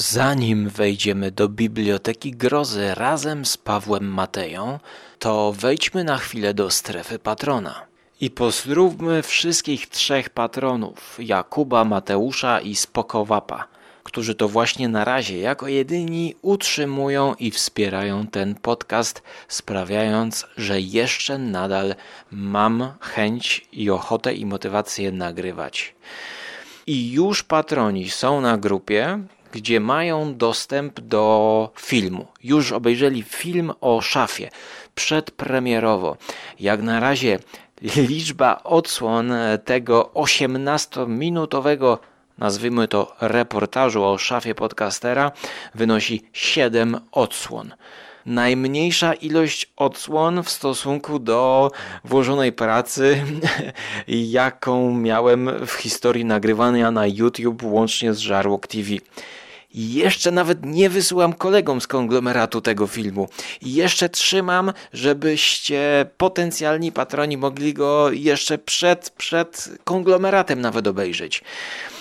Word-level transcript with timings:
Zanim 0.00 0.68
wejdziemy 0.68 1.30
do 1.30 1.48
Biblioteki 1.48 2.32
Grozy 2.32 2.94
razem 2.94 3.44
z 3.44 3.56
Pawłem 3.56 4.04
Mateją, 4.08 4.78
to 5.18 5.52
wejdźmy 5.52 6.04
na 6.04 6.18
chwilę 6.18 6.54
do 6.54 6.70
strefy 6.70 7.18
patrona. 7.18 7.86
I 8.20 8.30
pozdrówmy 8.30 9.22
wszystkich 9.22 9.86
trzech 9.86 10.30
patronów 10.30 11.16
Jakuba, 11.18 11.84
Mateusza 11.84 12.60
i 12.60 12.74
Spokowapa, 12.74 13.66
którzy 14.02 14.34
to 14.34 14.48
właśnie 14.48 14.88
na 14.88 15.04
razie 15.04 15.38
jako 15.38 15.68
jedyni 15.68 16.34
utrzymują 16.42 17.34
i 17.34 17.50
wspierają 17.50 18.26
ten 18.26 18.54
podcast, 18.54 19.22
sprawiając, 19.48 20.46
że 20.56 20.80
jeszcze 20.80 21.38
nadal 21.38 21.94
mam 22.30 22.92
chęć 23.00 23.68
i 23.72 23.90
ochotę 23.90 24.34
i 24.34 24.46
motywację 24.46 25.12
nagrywać. 25.12 25.94
I 26.86 27.12
już 27.12 27.42
patroni 27.42 28.10
są 28.10 28.40
na 28.40 28.58
grupie, 28.58 29.18
gdzie 29.52 29.80
mają 29.80 30.36
dostęp 30.36 31.00
do 31.00 31.70
filmu. 31.76 32.26
Już 32.44 32.72
obejrzeli 32.72 33.22
film 33.22 33.72
o 33.80 34.00
szafie 34.00 34.50
przedpremierowo. 34.94 36.16
Jak 36.60 36.82
na 36.82 37.00
razie 37.00 37.38
liczba 37.96 38.60
odsłon 38.64 39.32
tego 39.64 40.10
18-minutowego 40.14 41.98
nazwijmy 42.38 42.88
to 42.88 43.16
reportażu 43.20 44.04
o 44.04 44.18
szafie 44.18 44.54
podcastera 44.54 45.32
wynosi 45.74 46.22
7 46.32 47.00
odsłon. 47.12 47.74
Najmniejsza 48.28 49.14
ilość 49.14 49.72
odsłon 49.76 50.42
w 50.42 50.50
stosunku 50.50 51.18
do 51.18 51.70
włożonej 52.04 52.52
pracy, 52.52 53.22
jaką 54.08 54.94
miałem 54.94 55.50
w 55.66 55.72
historii 55.72 56.24
nagrywania 56.24 56.90
na 56.90 57.06
YouTube 57.06 57.62
łącznie 57.62 58.14
z 58.14 58.18
Żarłok 58.18 58.66
TV. 58.66 58.90
Jeszcze 59.74 60.30
nawet 60.30 60.66
nie 60.66 60.90
wysyłam 60.90 61.32
kolegom 61.32 61.80
z 61.80 61.86
konglomeratu 61.86 62.60
tego 62.60 62.86
filmu. 62.86 63.28
Jeszcze 63.62 64.08
trzymam, 64.08 64.72
żebyście 64.92 66.06
potencjalni 66.16 66.92
patroni 66.92 67.36
mogli 67.36 67.74
go 67.74 68.10
jeszcze 68.10 68.58
przed, 68.58 69.10
przed 69.10 69.68
konglomeratem 69.84 70.60
nawet 70.60 70.86
obejrzeć. 70.86 71.42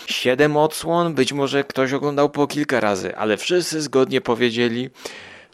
Siedem 0.07 0.57
odsłon, 0.57 1.13
być 1.13 1.33
może 1.33 1.63
ktoś 1.63 1.93
oglądał 1.93 2.29
po 2.29 2.47
kilka 2.47 2.79
razy, 2.79 3.15
ale 3.15 3.37
wszyscy 3.37 3.81
zgodnie 3.81 4.21
powiedzieli, 4.21 4.89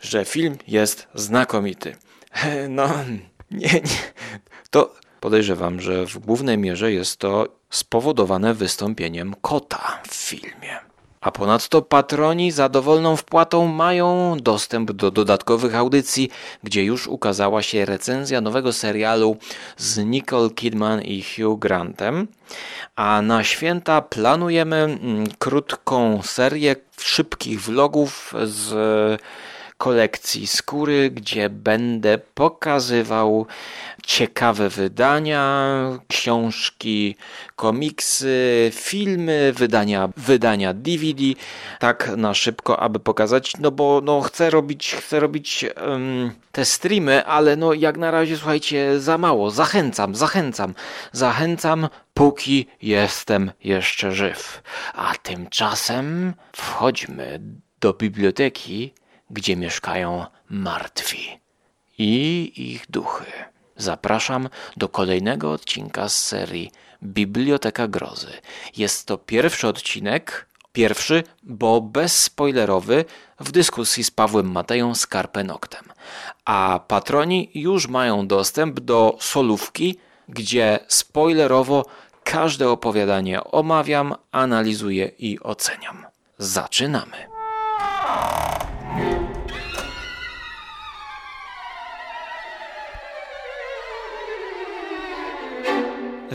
że 0.04 0.26
film 0.26 0.58
jest 0.68 1.08
znakomity. 1.16 1.96
No, 2.70 2.90
nie, 3.52 3.68
nie. 3.68 3.82
To 4.70 4.94
podejrzewam, 5.20 5.82
że 5.82 6.06
w 6.06 6.20
głównej 6.20 6.58
mierze 6.58 6.92
jest 6.92 7.18
to 7.18 7.48
spowodowane 7.70 8.54
wystąpieniem 8.54 9.36
kota 9.42 10.02
w 10.08 10.16
filmie. 10.16 10.80
A 11.22 11.32
ponadto 11.32 11.82
patroni 11.82 12.52
za 12.52 12.70
dowolną 12.70 13.16
wpłatą 13.16 13.68
mają 13.68 14.38
dostęp 14.42 14.92
do 14.92 15.12
dodatkowych 15.12 15.76
audycji, 15.76 16.30
gdzie 16.64 16.84
już 16.84 17.08
ukazała 17.08 17.62
się 17.62 17.86
recenzja 17.86 18.42
nowego 18.42 18.74
serialu 18.74 19.38
z 19.78 19.98
Nicole 19.98 20.50
Kidman 20.50 21.02
i 21.02 21.24
Hugh 21.24 21.60
Grantem. 21.60 22.28
A 22.96 23.22
na 23.22 23.44
święta 23.44 24.02
planujemy 24.02 24.76
mm, 24.76 25.28
krótką 25.40 26.22
serię 26.24 26.76
szybkich 26.98 27.62
vlogów 27.62 28.34
z 28.44 28.74
kolekcji 29.84 30.48
skóry, 30.48 31.12
gdzie 31.12 31.50
będę 31.50 32.18
pokazywał 32.18 33.46
ciekawe 34.04 34.70
wydania, 34.70 35.76
książki, 36.08 37.16
komiksy, 37.56 38.72
filmy, 38.74 39.54
wydania, 39.56 40.10
wydania 40.18 40.74
DVD, 40.74 41.24
tak 41.80 42.12
na 42.18 42.34
szybko, 42.34 42.80
aby 42.80 43.00
pokazać, 43.00 43.54
no 43.60 43.72
bo 43.72 44.02
no, 44.04 44.22
chcę 44.22 44.50
robić, 44.50 44.96
chcę 44.96 45.20
robić 45.20 45.66
um, 45.88 46.32
te 46.52 46.66
streamy, 46.66 47.26
ale 47.26 47.56
no 47.56 47.74
jak 47.74 47.98
na 47.98 48.12
razie 48.12 48.38
słuchajcie, 48.38 49.00
za 49.00 49.18
mało. 49.18 49.52
Zachęcam, 49.52 50.16
zachęcam, 50.16 50.74
zachęcam, 51.12 51.90
póki 52.14 52.68
jestem 52.82 53.52
jeszcze 53.64 54.12
żyw. 54.12 54.64
A 54.94 55.14
tymczasem 55.24 56.34
wchodźmy 56.54 57.40
do 57.80 57.94
biblioteki 57.94 58.94
gdzie 59.34 59.56
mieszkają 59.56 60.26
martwi 60.50 61.40
i 61.98 62.52
ich 62.56 62.86
duchy. 62.90 63.26
Zapraszam 63.78 64.50
do 64.78 64.90
kolejnego 64.90 65.52
odcinka 65.52 66.10
z 66.10 66.24
serii 66.24 66.72
Biblioteka 67.04 67.88
Grozy. 67.88 68.32
Jest 68.78 69.08
to 69.08 69.18
pierwszy 69.18 69.68
odcinek, 69.68 70.48
pierwszy, 70.74 71.24
bo 71.44 71.82
bezspoilerowy, 71.82 73.06
w 73.40 73.52
dyskusji 73.52 74.04
z 74.04 74.12
Pawłem 74.12 74.52
Mateją 74.52 74.96
Skarpenoktem. 74.96 75.84
A 76.46 76.80
patroni 76.88 77.52
już 77.54 77.88
mają 77.88 78.28
dostęp 78.28 78.80
do 78.80 79.18
solówki, 79.20 79.98
gdzie 80.30 80.80
spoilerowo 80.88 81.86
każde 82.24 82.70
opowiadanie 82.70 83.44
omawiam, 83.44 84.16
analizuję 84.32 85.12
i 85.20 85.40
oceniam. 85.40 86.06
Zaczynamy. 86.38 87.33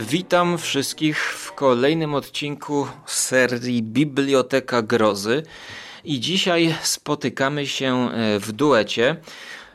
Witam 0.07 0.57
wszystkich 0.57 1.17
w 1.19 1.51
kolejnym 1.51 2.13
odcinku 2.13 2.87
serii 3.05 3.83
Biblioteka 3.83 4.81
Grozy. 4.81 5.43
I 6.03 6.19
dzisiaj 6.19 6.75
spotykamy 6.81 7.67
się 7.67 8.09
e, 8.11 8.39
w 8.39 8.51
duecie. 8.51 9.15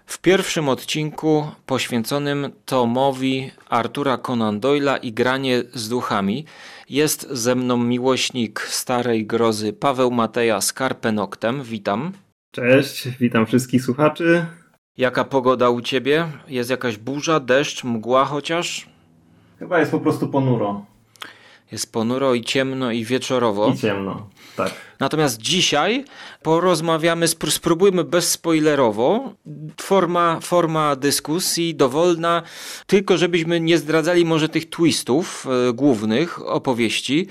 W 0.07 0.19
pierwszym 0.19 0.69
odcinku 0.69 1.47
poświęconym 1.67 2.53
tomowi 2.65 3.51
Artura 3.69 4.19
Conan 4.19 4.61
Doyle'a 4.61 4.99
i 5.03 5.13
granie 5.13 5.63
z 5.75 5.89
duchami 5.89 6.45
jest 6.91 7.29
ze 7.31 7.55
mną 7.55 7.77
miłośnik 7.77 8.61
starej 8.61 9.27
grozy 9.27 9.73
Paweł 9.73 10.11
Mateja 10.11 10.61
z 10.61 10.73
Karpenoktem. 10.73 11.63
Witam. 11.63 12.13
Cześć, 12.51 13.09
witam 13.09 13.47
wszystkich 13.47 13.83
słuchaczy. 13.83 14.47
Jaka 14.97 15.25
pogoda 15.25 15.71
u 15.71 15.81
ciebie? 15.81 16.29
Jest 16.49 16.71
jakaś 16.71 16.97
burza, 16.97 17.41
deszcz, 17.41 17.85
mgła 17.85 18.25
chociaż? 18.25 18.94
Chyba 19.59 19.79
jest 19.81 19.91
po 19.91 20.01
prostu 20.01 20.29
ponuro. 20.29 20.85
Jest 21.73 21.93
ponuro 21.93 22.35
i 22.35 22.43
ciemno 22.43 22.93
i 22.93 23.05
wieczorowo. 23.05 23.69
I 23.69 23.79
ciemno, 23.79 24.29
tak. 24.57 24.73
Natomiast 25.01 25.41
dzisiaj 25.41 26.05
porozmawiamy, 26.43 27.27
spróbujmy 27.29 28.05
bezspoilerowo. 28.05 29.33
Forma, 29.81 30.41
forma 30.41 30.97
dyskusji 30.97 31.75
dowolna, 31.75 32.43
tylko 32.87 33.17
żebyśmy 33.17 33.61
nie 33.61 33.79
zdradzali 33.79 34.25
może 34.25 34.49
tych 34.49 34.71
twistów 34.71 35.47
e, 35.47 35.73
głównych 35.73 36.49
opowieści, 36.49 37.27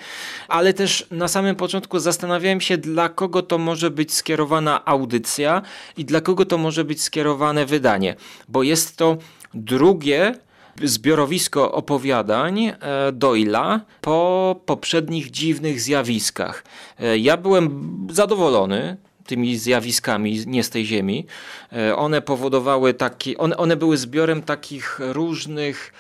ale 0.48 0.74
też 0.74 1.08
na 1.12 1.28
samym 1.28 1.56
początku 1.56 2.00
zastanawiałem 2.00 2.62
się, 2.62 2.78
dla 2.78 3.10
kogo 3.10 3.42
to 3.42 3.58
może 3.58 3.92
być 3.92 4.14
skierowana 4.14 4.86
audycja 4.86 5.62
i 5.98 6.06
dla 6.06 6.22
kogo 6.22 6.46
to 6.46 6.58
może 6.58 6.84
być 6.84 7.04
skierowane 7.04 7.66
wydanie, 7.66 8.16
bo 8.48 8.64
jest 8.64 8.98
to 8.98 9.18
drugie 9.54 10.36
zbiorowisko 10.82 11.72
opowiadań 11.72 12.66
e, 12.66 12.76
Doyla 13.12 13.82
po 14.02 14.56
poprzednich 14.66 15.32
dziwnych 15.32 15.82
zjawiskach. 15.82 16.64
E, 17.00 17.18
ja 17.18 17.38
byłem 17.38 18.08
zadowolony 18.12 18.98
tymi 19.26 19.58
zjawiskami 19.58 20.44
nie 20.48 20.64
z 20.64 20.70
tej 20.70 20.86
ziemi. 20.86 21.26
E, 21.74 21.96
one 21.96 22.22
powodowały 22.22 22.94
taki, 22.94 23.38
one, 23.38 23.58
one 23.58 23.76
były 23.76 23.98
zbiorem 23.98 24.42
takich 24.42 25.00
różnych 25.00 25.94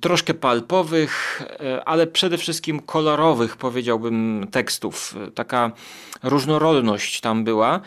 troszkę 0.00 0.34
palpowych, 0.34 1.42
ale 1.84 2.06
przede 2.06 2.38
wszystkim 2.38 2.80
kolorowych, 2.80 3.56
powiedziałbym, 3.56 4.46
tekstów. 4.50 5.16
Taka 5.34 5.72
różnorodność 6.22 7.20
tam 7.20 7.44
była. 7.44 7.80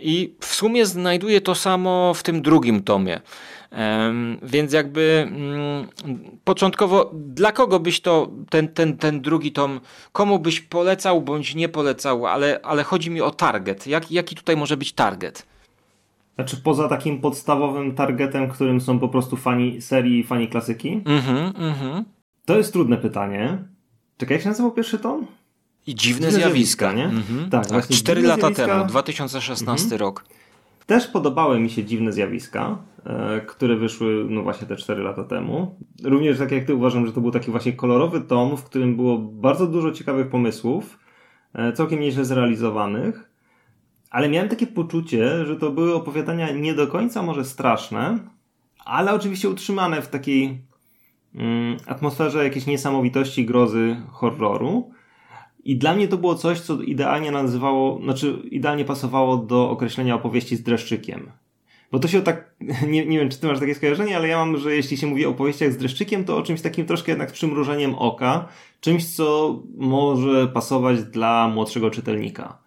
I 0.00 0.34
w 0.40 0.54
sumie 0.54 0.86
znajduje 0.86 1.40
to 1.40 1.54
samo 1.54 2.14
w 2.14 2.22
tym 2.22 2.42
drugim 2.42 2.82
tomie. 2.82 3.20
Więc 4.42 4.72
jakby 4.72 5.28
mm, 5.30 5.88
początkowo, 6.44 7.10
dla 7.14 7.52
kogo 7.52 7.80
byś 7.80 8.00
to, 8.00 8.30
ten, 8.50 8.68
ten, 8.68 8.96
ten 8.96 9.20
drugi 9.20 9.52
tom, 9.52 9.80
komu 10.12 10.38
byś 10.38 10.60
polecał 10.60 11.22
bądź 11.22 11.54
nie 11.54 11.68
polecał, 11.68 12.26
ale, 12.26 12.60
ale 12.62 12.82
chodzi 12.82 13.10
mi 13.10 13.20
o 13.20 13.30
target. 13.30 13.86
Jak, 13.86 14.10
jaki 14.12 14.36
tutaj 14.36 14.56
może 14.56 14.76
być 14.76 14.92
target? 14.92 15.46
Znaczy 16.34 16.56
poza 16.56 16.88
takim 16.88 17.20
podstawowym 17.20 17.94
targetem, 17.94 18.48
którym 18.48 18.80
są 18.80 18.98
po 18.98 19.08
prostu 19.08 19.36
fani 19.36 19.82
serii 19.82 20.20
i 20.20 20.24
fani 20.24 20.48
klasyki? 20.48 21.02
Mhm, 21.04 21.52
mhm. 21.56 22.04
To 22.44 22.56
jest 22.56 22.72
trudne 22.72 22.96
pytanie. 22.96 23.64
Czekaj, 24.16 24.34
jak 24.34 24.42
się 24.42 24.48
nazywał 24.48 24.72
pierwszy 24.72 24.98
tom? 24.98 25.26
I 25.86 25.94
dziwne, 25.94 26.30
zjawiska. 26.32 26.92
zjawiska 26.92 26.92
nie? 26.92 27.04
Mhm. 27.04 27.50
Tak, 27.50 27.66
tak. 27.66 27.88
Cztery 27.88 28.22
lata 28.22 28.40
zjawiska... 28.40 28.66
temu, 28.66 28.86
2016 28.86 29.84
mhm. 29.84 30.00
rok. 30.00 30.24
Też 30.86 31.06
podobały 31.06 31.60
mi 31.60 31.70
się 31.70 31.84
dziwne 31.84 32.12
zjawiska, 32.12 32.78
e, 33.06 33.40
które 33.40 33.76
wyszły 33.76 34.26
no 34.28 34.42
właśnie 34.42 34.66
te 34.66 34.76
4 34.76 35.02
lata 35.02 35.24
temu. 35.24 35.78
Również 36.04 36.38
tak 36.38 36.52
jak 36.52 36.64
ty 36.64 36.74
uważam, 36.74 37.06
że 37.06 37.12
to 37.12 37.20
był 37.20 37.30
taki 37.30 37.50
właśnie 37.50 37.72
kolorowy 37.72 38.20
tom, 38.20 38.56
w 38.56 38.64
którym 38.64 38.96
było 38.96 39.18
bardzo 39.18 39.66
dużo 39.66 39.92
ciekawych 39.92 40.28
pomysłów, 40.28 40.98
e, 41.54 41.72
całkiem 41.72 42.00
nieźle 42.00 42.24
zrealizowanych, 42.24 43.30
ale 44.10 44.28
miałem 44.28 44.48
takie 44.48 44.66
poczucie, 44.66 45.44
że 45.46 45.56
to 45.56 45.70
były 45.70 45.94
opowiadania 45.94 46.50
nie 46.50 46.74
do 46.74 46.86
końca 46.86 47.22
może 47.22 47.44
straszne, 47.44 48.18
ale 48.84 49.14
oczywiście 49.14 49.48
utrzymane 49.48 50.02
w 50.02 50.08
takiej 50.08 50.62
mm, 51.34 51.76
atmosferze 51.86 52.44
jakiejś 52.44 52.66
niesamowitości, 52.66 53.46
grozy, 53.46 53.96
horroru. 54.10 54.90
I 55.64 55.76
dla 55.76 55.94
mnie 55.94 56.08
to 56.08 56.16
było 56.16 56.34
coś, 56.34 56.60
co 56.60 56.82
idealnie 56.82 57.30
nazywało, 57.30 58.00
znaczy 58.02 58.42
idealnie 58.50 58.84
pasowało 58.84 59.36
do 59.36 59.70
określenia 59.70 60.14
opowieści 60.14 60.56
z 60.56 60.62
dreszczykiem. 60.62 61.30
Bo 61.92 61.98
to 61.98 62.08
się 62.08 62.22
tak, 62.22 62.54
nie, 62.90 63.06
nie 63.06 63.18
wiem 63.18 63.28
czy 63.28 63.40
ty 63.40 63.46
masz 63.46 63.60
takie 63.60 63.74
skojarzenie, 63.74 64.16
ale 64.16 64.28
ja 64.28 64.38
mam, 64.38 64.56
że 64.56 64.76
jeśli 64.76 64.96
się 64.96 65.06
mówi 65.06 65.26
o 65.26 65.30
opowieściach 65.30 65.72
z 65.72 65.76
dreszczykiem, 65.76 66.24
to 66.24 66.36
o 66.36 66.42
czymś 66.42 66.60
takim 66.60 66.86
troszkę 66.86 67.12
jednak 67.12 67.30
z 67.30 67.32
przymrużeniem 67.32 67.94
oka, 67.94 68.48
czymś, 68.80 69.06
co 69.06 69.58
może 69.76 70.48
pasować 70.48 71.04
dla 71.04 71.48
młodszego 71.48 71.90
czytelnika. 71.90 72.58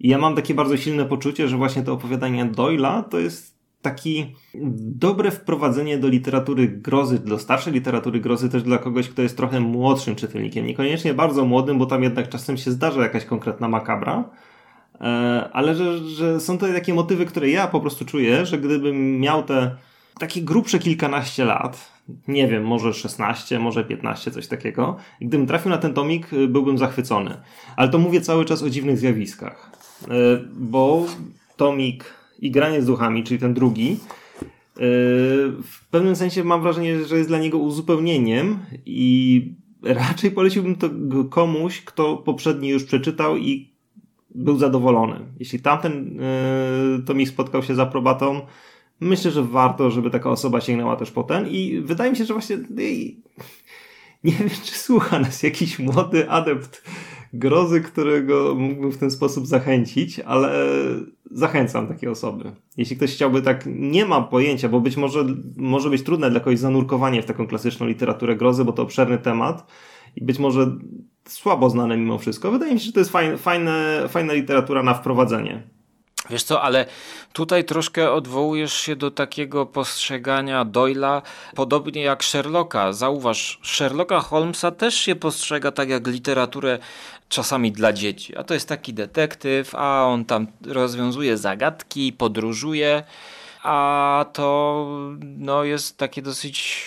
I 0.00 0.08
ja 0.08 0.18
mam 0.18 0.36
takie 0.36 0.54
bardzo 0.54 0.76
silne 0.76 1.04
poczucie, 1.04 1.48
że 1.48 1.56
właśnie 1.56 1.82
to 1.82 1.92
opowiadanie 1.92 2.44
Doyla 2.44 3.02
to 3.02 3.18
jest 3.18 3.47
taki 3.82 4.34
dobre 4.80 5.30
wprowadzenie 5.30 5.98
do 5.98 6.08
literatury 6.08 6.68
grozy, 6.68 7.18
do 7.18 7.38
starszej 7.38 7.72
literatury 7.72 8.20
grozy 8.20 8.48
też 8.48 8.62
dla 8.62 8.78
kogoś, 8.78 9.08
kto 9.08 9.22
jest 9.22 9.36
trochę 9.36 9.60
młodszym 9.60 10.16
czytelnikiem. 10.16 10.66
Niekoniecznie 10.66 11.14
bardzo 11.14 11.44
młodym, 11.44 11.78
bo 11.78 11.86
tam 11.86 12.02
jednak 12.02 12.28
czasem 12.28 12.56
się 12.56 12.70
zdarza 12.70 13.02
jakaś 13.02 13.24
konkretna 13.24 13.68
makabra, 13.68 14.30
e, 15.00 15.04
ale 15.52 15.74
że, 15.74 15.98
że 15.98 16.40
są 16.40 16.58
to 16.58 16.66
takie 16.66 16.94
motywy, 16.94 17.26
które 17.26 17.48
ja 17.50 17.66
po 17.66 17.80
prostu 17.80 18.04
czuję, 18.04 18.46
że 18.46 18.58
gdybym 18.58 19.20
miał 19.20 19.42
te 19.42 19.76
takie 20.18 20.42
grubsze 20.42 20.78
kilkanaście 20.78 21.44
lat, 21.44 21.92
nie 22.28 22.48
wiem, 22.48 22.64
może 22.64 22.94
16, 22.94 23.58
może 23.58 23.84
15, 23.84 24.30
coś 24.30 24.46
takiego, 24.46 24.96
gdybym 25.20 25.46
trafił 25.46 25.70
na 25.70 25.78
ten 25.78 25.94
tomik, 25.94 26.30
byłbym 26.48 26.78
zachwycony. 26.78 27.36
Ale 27.76 27.88
to 27.88 27.98
mówię 27.98 28.20
cały 28.20 28.44
czas 28.44 28.62
o 28.62 28.70
dziwnych 28.70 28.98
zjawiskach. 28.98 29.70
E, 30.02 30.08
bo 30.54 31.06
tomik 31.56 32.17
i 32.38 32.50
granie 32.50 32.82
z 32.82 32.86
duchami, 32.86 33.24
czyli 33.24 33.40
ten 33.40 33.54
drugi, 33.54 33.90
e, 33.90 33.96
w 35.62 35.88
pewnym 35.90 36.16
sensie 36.16 36.44
mam 36.44 36.62
wrażenie, 36.62 37.04
że 37.04 37.18
jest 37.18 37.30
dla 37.30 37.38
niego 37.38 37.58
uzupełnieniem 37.58 38.58
i 38.86 39.52
raczej 39.82 40.30
poleciłbym 40.30 40.76
to 40.76 40.90
komuś, 41.30 41.80
kto 41.80 42.16
poprzedni 42.16 42.68
już 42.68 42.84
przeczytał 42.84 43.36
i 43.36 43.72
był 44.34 44.58
zadowolony. 44.58 45.20
Jeśli 45.38 45.60
tamten 45.60 46.20
e, 46.20 47.02
tomik 47.06 47.28
spotkał 47.28 47.62
się 47.62 47.74
z 47.74 47.78
aprobatą, 47.78 48.40
myślę, 49.00 49.30
że 49.30 49.42
warto, 49.42 49.90
żeby 49.90 50.10
taka 50.10 50.30
osoba 50.30 50.60
sięgnęła 50.60 50.96
też 50.96 51.10
po 51.10 51.22
ten 51.22 51.48
i 51.48 51.80
wydaje 51.80 52.10
mi 52.10 52.16
się, 52.16 52.24
że 52.24 52.34
właśnie 52.34 52.58
nie 54.24 54.32
wiem, 54.32 54.50
czy 54.64 54.74
słucha 54.74 55.18
nas 55.18 55.42
jakiś 55.42 55.78
młody 55.78 56.30
adept 56.30 56.82
grozy, 57.32 57.80
którego 57.80 58.54
mógłbym 58.54 58.92
w 58.92 58.98
ten 58.98 59.10
sposób 59.10 59.46
zachęcić, 59.46 60.20
ale 60.20 60.50
zachęcam 61.30 61.88
takie 61.88 62.10
osoby. 62.10 62.52
Jeśli 62.76 62.96
ktoś 62.96 63.14
chciałby 63.14 63.42
tak, 63.42 63.64
nie 63.66 64.06
ma 64.06 64.20
pojęcia, 64.20 64.68
bo 64.68 64.80
być 64.80 64.96
może 64.96 65.24
może 65.56 65.90
być 65.90 66.02
trudne 66.02 66.30
dla 66.30 66.40
kogoś 66.40 66.58
zanurkowanie 66.58 67.22
w 67.22 67.26
taką 67.26 67.46
klasyczną 67.46 67.86
literaturę 67.86 68.36
grozy, 68.36 68.64
bo 68.64 68.72
to 68.72 68.82
obszerny 68.82 69.18
temat 69.18 69.66
i 70.16 70.24
być 70.24 70.38
może 70.38 70.76
słabo 71.28 71.70
znane 71.70 71.96
mimo 71.96 72.18
wszystko. 72.18 72.50
Wydaje 72.50 72.74
mi 72.74 72.80
się, 72.80 72.86
że 72.86 72.92
to 72.92 72.98
jest 72.98 73.12
fajne, 73.12 73.38
fajne, 73.38 74.04
fajna 74.08 74.32
literatura 74.32 74.82
na 74.82 74.94
wprowadzenie. 74.94 75.62
Wiesz 76.30 76.42
co, 76.42 76.62
ale 76.62 76.86
tutaj 77.32 77.64
troszkę 77.64 78.12
odwołujesz 78.12 78.74
się 78.74 78.96
do 78.96 79.10
takiego 79.10 79.66
postrzegania 79.66 80.64
Doyla, 80.64 81.22
podobnie 81.54 82.02
jak 82.02 82.24
Sherlocka. 82.24 82.92
Zauważ, 82.92 83.60
Sherlocka 83.62 84.20
Holmesa 84.20 84.70
też 84.70 84.94
się 84.94 85.14
postrzega 85.14 85.72
tak 85.72 85.88
jak 85.88 86.06
literaturę 86.06 86.78
czasami 87.28 87.72
dla 87.72 87.92
dzieci. 87.92 88.36
A 88.36 88.44
to 88.44 88.54
jest 88.54 88.68
taki 88.68 88.94
detektyw, 88.94 89.74
a 89.74 90.04
on 90.04 90.24
tam 90.24 90.46
rozwiązuje 90.66 91.36
zagadki, 91.36 92.12
podróżuje, 92.12 93.02
a 93.62 94.26
to 94.32 94.86
no, 95.20 95.64
jest 95.64 95.96
takie 95.96 96.22
dosyć 96.22 96.84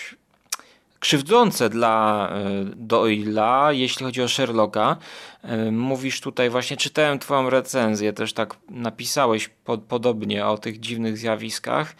krzywdzące 1.02 1.70
dla 1.70 2.28
e, 2.28 2.64
Doyla, 2.76 3.72
jeśli 3.72 4.06
chodzi 4.06 4.22
o 4.22 4.28
Sherlocka. 4.28 4.96
E, 5.42 5.70
mówisz 5.70 6.20
tutaj, 6.20 6.50
właśnie 6.50 6.76
czytałem 6.76 7.18
Twoją 7.18 7.50
recenzję, 7.50 8.12
też 8.12 8.32
tak 8.32 8.56
napisałeś 8.70 9.50
podobnie 9.88 10.46
o 10.46 10.58
tych 10.58 10.80
dziwnych 10.80 11.18
zjawiskach. 11.18 11.94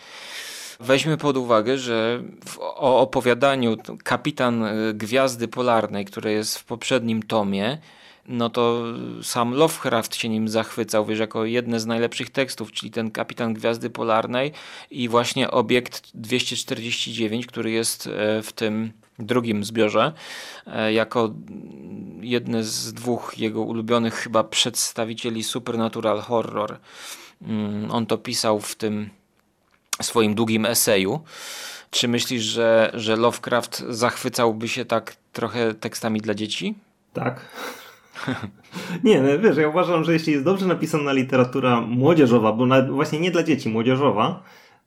Weźmy 0.80 1.16
pod 1.16 1.36
uwagę, 1.36 1.78
że 1.78 2.22
w, 2.46 2.58
o 2.60 3.00
opowiadaniu 3.00 3.76
Kapitan 4.04 4.64
e, 4.64 4.74
Gwiazdy 4.94 5.48
Polarnej, 5.48 6.04
które 6.04 6.32
jest 6.32 6.58
w 6.58 6.64
poprzednim 6.64 7.22
tomie, 7.22 7.78
no 8.26 8.50
to 8.50 8.84
sam 9.22 9.54
Lovecraft 9.54 10.16
się 10.16 10.28
nim 10.28 10.48
zachwycał, 10.48 11.06
wiesz, 11.06 11.18
jako 11.18 11.44
jedne 11.44 11.80
z 11.80 11.86
najlepszych 11.86 12.30
tekstów, 12.30 12.72
czyli 12.72 12.90
ten 12.90 13.10
Kapitan 13.10 13.54
Gwiazdy 13.54 13.90
Polarnej 13.90 14.52
i 14.90 15.08
właśnie 15.08 15.50
Obiekt 15.50 16.10
249, 16.14 17.46
który 17.46 17.70
jest 17.70 18.06
e, 18.06 18.42
w 18.42 18.52
tym 18.52 18.92
drugim 19.18 19.64
zbiorze, 19.64 20.12
e, 20.66 20.92
jako 20.92 21.30
jedne 22.20 22.64
z 22.64 22.92
dwóch 22.92 23.38
jego 23.38 23.62
ulubionych 23.62 24.14
chyba 24.14 24.44
przedstawicieli 24.44 25.44
supernatural 25.44 26.20
horror. 26.20 26.78
Mm, 27.42 27.90
on 27.90 28.06
to 28.06 28.18
pisał 28.18 28.60
w 28.60 28.74
tym 28.74 29.10
swoim 30.02 30.34
długim 30.34 30.66
eseju. 30.66 31.20
Czy 31.90 32.08
myślisz, 32.08 32.42
że, 32.42 32.90
że 32.94 33.16
Lovecraft 33.16 33.84
zachwycałby 33.88 34.68
się 34.68 34.84
tak 34.84 35.16
trochę 35.32 35.74
tekstami 35.74 36.20
dla 36.20 36.34
dzieci? 36.34 36.74
Tak. 37.12 37.40
nie, 39.04 39.22
no, 39.22 39.38
wiesz, 39.38 39.56
ja 39.56 39.68
uważam, 39.68 40.04
że 40.04 40.12
jeśli 40.12 40.32
jest 40.32 40.44
dobrze 40.44 40.66
napisana 40.66 41.12
literatura 41.12 41.80
młodzieżowa, 41.80 42.52
bo 42.52 42.66
właśnie 42.92 43.20
nie 43.20 43.30
dla 43.30 43.42
dzieci, 43.42 43.68
młodzieżowa, 43.68 44.42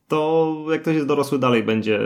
to 0.07 0.55
jak 0.71 0.81
ktoś 0.81 0.95
jest 0.95 1.07
dorosły, 1.07 1.39
dalej 1.39 1.63
będzie 1.63 1.99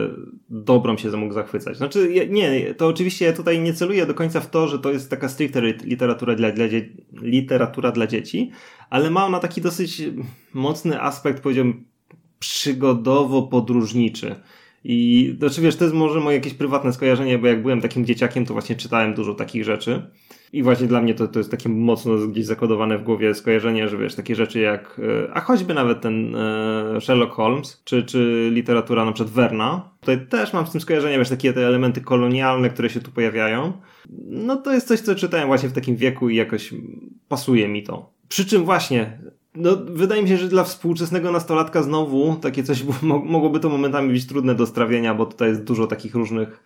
dobrą 0.50 0.98
się 0.98 1.10
mógł 1.10 1.34
zachwycać. 1.34 1.78
Znaczy, 1.78 2.28
nie, 2.30 2.74
to 2.74 2.88
oczywiście 2.88 3.26
ja 3.26 3.34
tutaj 3.34 3.60
nie 3.60 3.74
celuję 3.74 4.06
do 4.06 4.14
końca 4.14 4.40
w 4.40 4.50
to, 4.50 4.68
że 4.68 4.80
to 4.80 4.92
jest 4.92 5.10
taka 5.10 5.30
stricte 5.30 5.62
literatura 5.62 6.36
dla, 6.36 6.52
dla, 6.52 6.66
literatura 7.12 7.92
dla 7.92 8.08
dzieci, 8.08 8.52
ale 8.90 9.10
ma 9.10 9.26
ona 9.26 9.40
taki 9.40 9.62
dosyć 9.62 10.02
mocny 10.54 11.02
aspekt, 11.02 11.44
powiedziałbym, 11.44 11.86
przygodowo-podróżniczy. 12.40 14.36
I 14.84 15.36
znaczy 15.40 15.62
wiesz, 15.62 15.76
to 15.76 15.84
jest 15.84 15.96
może 15.96 16.20
moje 16.20 16.38
jakieś 16.38 16.54
prywatne 16.54 16.94
skojarzenie, 16.94 17.38
bo 17.38 17.48
jak 17.48 17.62
byłem 17.62 17.82
takim 17.82 18.06
dzieciakiem, 18.06 18.46
to 18.46 18.54
właśnie 18.54 18.76
czytałem 18.76 19.14
dużo 19.14 19.34
takich 19.34 19.64
rzeczy. 19.64 20.10
I 20.54 20.64
właśnie 20.64 20.88
dla 20.88 21.02
mnie 21.02 21.14
to, 21.14 21.28
to 21.28 21.40
jest 21.40 21.52
takie 21.52 21.70
mocno 21.70 22.18
gdzieś 22.28 22.46
zakodowane 22.46 22.98
w 22.98 23.04
głowie 23.04 23.36
skojarzenie, 23.36 23.90
że 23.90 23.98
wiesz, 23.98 24.16
takie 24.16 24.36
rzeczy 24.36 24.60
jak, 24.60 25.02
e, 25.28 25.34
a 25.34 25.42
choćby 25.42 25.74
nawet 25.74 26.02
ten 26.02 26.36
e, 26.36 27.02
Sherlock 27.02 27.34
Holmes, 27.34 27.82
czy, 27.84 28.04
czy 28.04 28.50
literatura 28.54 29.06
na 29.06 29.12
przykład 29.12 29.34
Verna. 29.34 29.90
Tutaj 30.00 30.28
też 30.28 30.54
mam 30.54 30.68
z 30.68 30.72
tym 30.72 30.82
skojarzenie, 30.82 31.18
wiesz, 31.18 31.30
takie 31.30 31.54
te 31.54 31.68
elementy 31.68 32.02
kolonialne, 32.02 32.70
które 32.70 32.90
się 32.90 33.00
tu 33.00 33.12
pojawiają. 33.12 33.74
No 34.26 34.56
to 34.56 34.74
jest 34.74 34.88
coś, 34.88 35.00
co 35.00 35.16
czytałem 35.16 35.48
właśnie 35.48 35.70
w 35.70 35.74
takim 35.74 35.96
wieku 35.96 36.30
i 36.30 36.36
jakoś 36.36 36.74
pasuje 37.28 37.68
mi 37.68 37.84
to. 37.84 38.10
Przy 38.28 38.46
czym 38.46 38.64
właśnie, 38.66 39.20
no, 39.56 39.78
wydaje 39.86 40.24
mi 40.24 40.30
się, 40.30 40.38
że 40.38 40.48
dla 40.48 40.64
współczesnego 40.64 41.32
nastolatka 41.32 41.84
znowu 41.84 42.36
takie 42.36 42.64
coś 42.64 42.84
mogłoby 43.26 43.60
to 43.60 43.70
momentami 43.70 44.14
być 44.14 44.28
trudne 44.28 44.56
do 44.56 44.66
strawienia, 44.66 45.16
bo 45.16 45.26
tutaj 45.26 45.50
jest 45.50 45.64
dużo 45.64 45.88
takich 45.88 46.16
różnych 46.16 46.64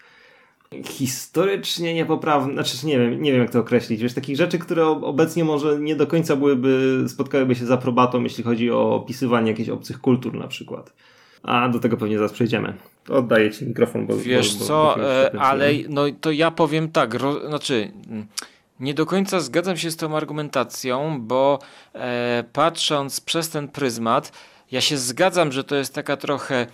historycznie 0.86 1.94
niepoprawne, 1.94 2.54
znaczy 2.54 2.88
nie 2.88 3.00
wiem, 3.00 3.22
nie 3.22 3.32
wiem 3.32 3.42
jak 3.42 3.52
to 3.52 3.60
określić, 3.60 4.02
wiesz, 4.02 4.14
takich 4.14 4.38
rzeczy, 4.38 4.60
które 4.60 4.88
obecnie 4.88 5.44
może 5.44 5.80
nie 5.80 5.96
do 5.96 6.08
końca 6.08 6.36
byłyby, 6.36 7.04
spotkałyby 7.08 7.56
się 7.56 7.66
z 7.66 7.72
aprobatą, 7.72 8.24
jeśli 8.24 8.44
chodzi 8.44 8.72
o 8.72 8.96
opisywanie 8.96 9.52
jakichś 9.52 9.70
obcych 9.70 10.02
kultur 10.02 10.34
na 10.34 10.48
przykład. 10.48 10.94
A 11.44 11.70
do 11.70 11.80
tego 11.80 11.98
pewnie 11.98 12.18
zaraz 12.18 12.32
przejdziemy. 12.34 12.74
Oddaję 13.10 13.52
ci 13.52 13.66
mikrofon, 13.66 14.08
bo... 14.08 14.18
Wiesz 14.18 14.54
bo, 14.54 14.60
bo, 14.60 14.66
co, 14.66 14.96
bo 14.98 15.12
e, 15.24 15.40
ale 15.40 15.72
no 15.90 16.04
to 16.22 16.32
ja 16.32 16.52
powiem 16.52 16.92
tak, 16.92 17.14
ro, 17.14 17.48
znaczy... 17.48 17.92
Nie 18.80 18.94
do 18.94 19.06
końca 19.06 19.40
zgadzam 19.40 19.78
się 19.78 19.92
z 19.92 19.98
tą 19.98 20.18
argumentacją, 20.18 21.22
bo 21.22 21.60
e, 21.94 22.44
patrząc 22.54 23.22
przez 23.22 23.50
ten 23.50 23.68
pryzmat, 23.68 24.32
ja 24.72 24.82
się 24.82 24.98
zgadzam, 24.98 25.52
że 25.52 25.64
to 25.64 25.76
jest 25.76 25.96
taka 25.96 26.18
trochę 26.18 26.68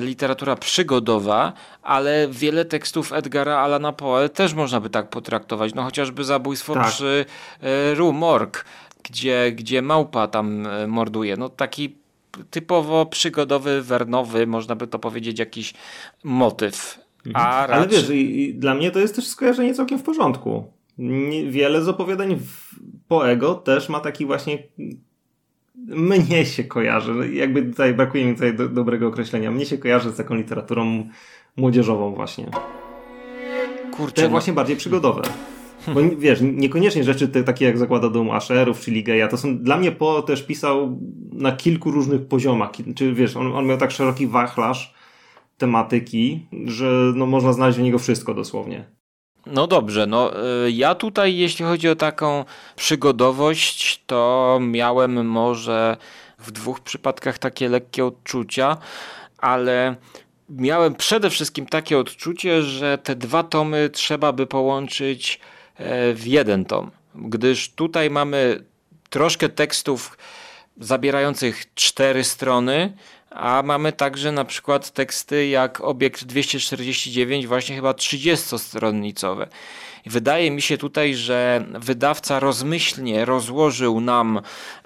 literatura 0.00 0.56
przygodowa, 0.56 1.52
ale 1.82 2.28
wiele 2.30 2.64
tekstów 2.64 3.12
Edgara 3.12 3.58
Alana 3.58 3.92
Poe 3.92 4.28
też 4.28 4.54
można 4.54 4.80
by 4.80 4.90
tak 4.90 5.10
potraktować. 5.10 5.74
No 5.74 5.82
chociażby 5.82 6.24
zabójstwo 6.24 6.74
tak. 6.74 6.88
przy 6.88 7.24
e, 7.62 7.94
Rue 7.94 8.12
Morgue, 8.12 8.58
gdzie, 9.02 9.52
gdzie 9.52 9.82
małpa 9.82 10.28
tam 10.28 10.66
e, 10.66 10.86
morduje. 10.86 11.36
No 11.36 11.48
taki 11.48 11.96
typowo 12.50 13.06
przygodowy, 13.06 13.82
wernowy, 13.82 14.46
można 14.46 14.76
by 14.76 14.86
to 14.86 14.98
powiedzieć, 14.98 15.38
jakiś 15.38 15.74
motyw. 16.24 16.98
Mhm. 17.26 17.46
A 17.46 17.66
raczej... 17.66 17.76
Ale 17.76 17.88
wiesz, 17.88 18.10
i, 18.10 18.42
i 18.42 18.54
dla 18.54 18.74
mnie 18.74 18.90
to 18.90 18.98
jest 18.98 19.16
też 19.16 19.26
skojarzenie 19.26 19.74
całkiem 19.74 19.98
w 19.98 20.02
porządku. 20.02 20.72
Nie, 20.98 21.50
wiele 21.50 21.82
z 21.82 21.88
opowiadań 21.88 22.38
Poego 23.08 23.54
też 23.54 23.88
ma 23.88 24.00
taki 24.00 24.26
właśnie 24.26 24.58
mnie 25.86 26.46
się 26.46 26.64
kojarzy, 26.64 27.14
no, 27.14 27.24
jakby 27.24 27.62
tutaj 27.62 27.94
brakuje 27.94 28.24
mi 28.24 28.34
tutaj 28.34 28.54
do, 28.54 28.68
dobrego 28.68 29.08
określenia, 29.08 29.50
mnie 29.50 29.66
się 29.66 29.78
kojarzy 29.78 30.10
z 30.10 30.16
taką 30.16 30.34
literaturą 30.34 31.08
młodzieżową 31.56 32.14
właśnie. 32.14 32.46
Kurczę, 33.96 34.14
Te 34.14 34.22
no. 34.22 34.28
właśnie 34.28 34.52
bardziej 34.52 34.76
przygodowe. 34.76 35.22
Bo 35.94 36.00
wiesz, 36.18 36.40
niekoniecznie 36.42 37.04
rzeczy 37.04 37.28
te, 37.28 37.42
takie 37.42 37.64
jak 37.64 37.78
Zakłada 37.78 38.08
Domu 38.08 38.32
Asherów 38.32 38.80
czy 38.80 38.90
Ligeja, 38.90 39.28
to 39.28 39.36
są, 39.36 39.58
dla 39.58 39.76
mnie 39.76 39.92
Po 39.92 40.22
też 40.22 40.42
pisał 40.42 41.00
na 41.32 41.52
kilku 41.52 41.90
różnych 41.90 42.26
poziomach, 42.26 42.70
czy 42.96 43.14
wiesz, 43.14 43.36
on, 43.36 43.56
on 43.56 43.66
miał 43.66 43.78
tak 43.78 43.90
szeroki 43.90 44.26
wachlarz 44.26 44.94
tematyki, 45.58 46.46
że 46.64 47.12
no, 47.14 47.26
można 47.26 47.52
znaleźć 47.52 47.78
w 47.78 47.82
niego 47.82 47.98
wszystko 47.98 48.34
dosłownie. 48.34 48.95
No 49.46 49.66
dobrze, 49.66 50.06
no 50.06 50.32
y, 50.66 50.70
ja 50.70 50.94
tutaj 50.94 51.36
jeśli 51.36 51.64
chodzi 51.64 51.88
o 51.88 51.96
taką 51.96 52.44
przygodowość, 52.76 54.02
to 54.06 54.58
miałem 54.62 55.26
może 55.26 55.96
w 56.38 56.50
dwóch 56.50 56.80
przypadkach 56.80 57.38
takie 57.38 57.68
lekkie 57.68 58.04
odczucia, 58.04 58.76
ale 59.38 59.96
miałem 60.48 60.94
przede 60.94 61.30
wszystkim 61.30 61.66
takie 61.66 61.98
odczucie, 61.98 62.62
że 62.62 62.98
te 62.98 63.16
dwa 63.16 63.42
tomy 63.42 63.90
trzeba 63.90 64.32
by 64.32 64.46
połączyć 64.46 65.40
e, 65.76 66.14
w 66.14 66.26
jeden 66.26 66.64
tom, 66.64 66.90
gdyż 67.14 67.72
tutaj 67.72 68.10
mamy 68.10 68.64
troszkę 69.10 69.48
tekstów 69.48 70.18
zabierających 70.80 71.74
cztery 71.74 72.24
strony, 72.24 72.92
a 73.30 73.62
mamy 73.62 73.92
także 73.92 74.32
na 74.32 74.44
przykład 74.44 74.90
teksty 74.90 75.48
jak 75.48 75.80
obiekt 75.80 76.24
249, 76.24 77.46
właśnie 77.46 77.76
chyba 77.76 77.92
30-stronnicowe. 77.92 79.46
Wydaje 80.06 80.50
mi 80.50 80.62
się 80.62 80.78
tutaj, 80.78 81.14
że 81.14 81.64
wydawca 81.74 82.40
rozmyślnie 82.40 83.24
rozłożył 83.24 84.00
nam 84.00 84.40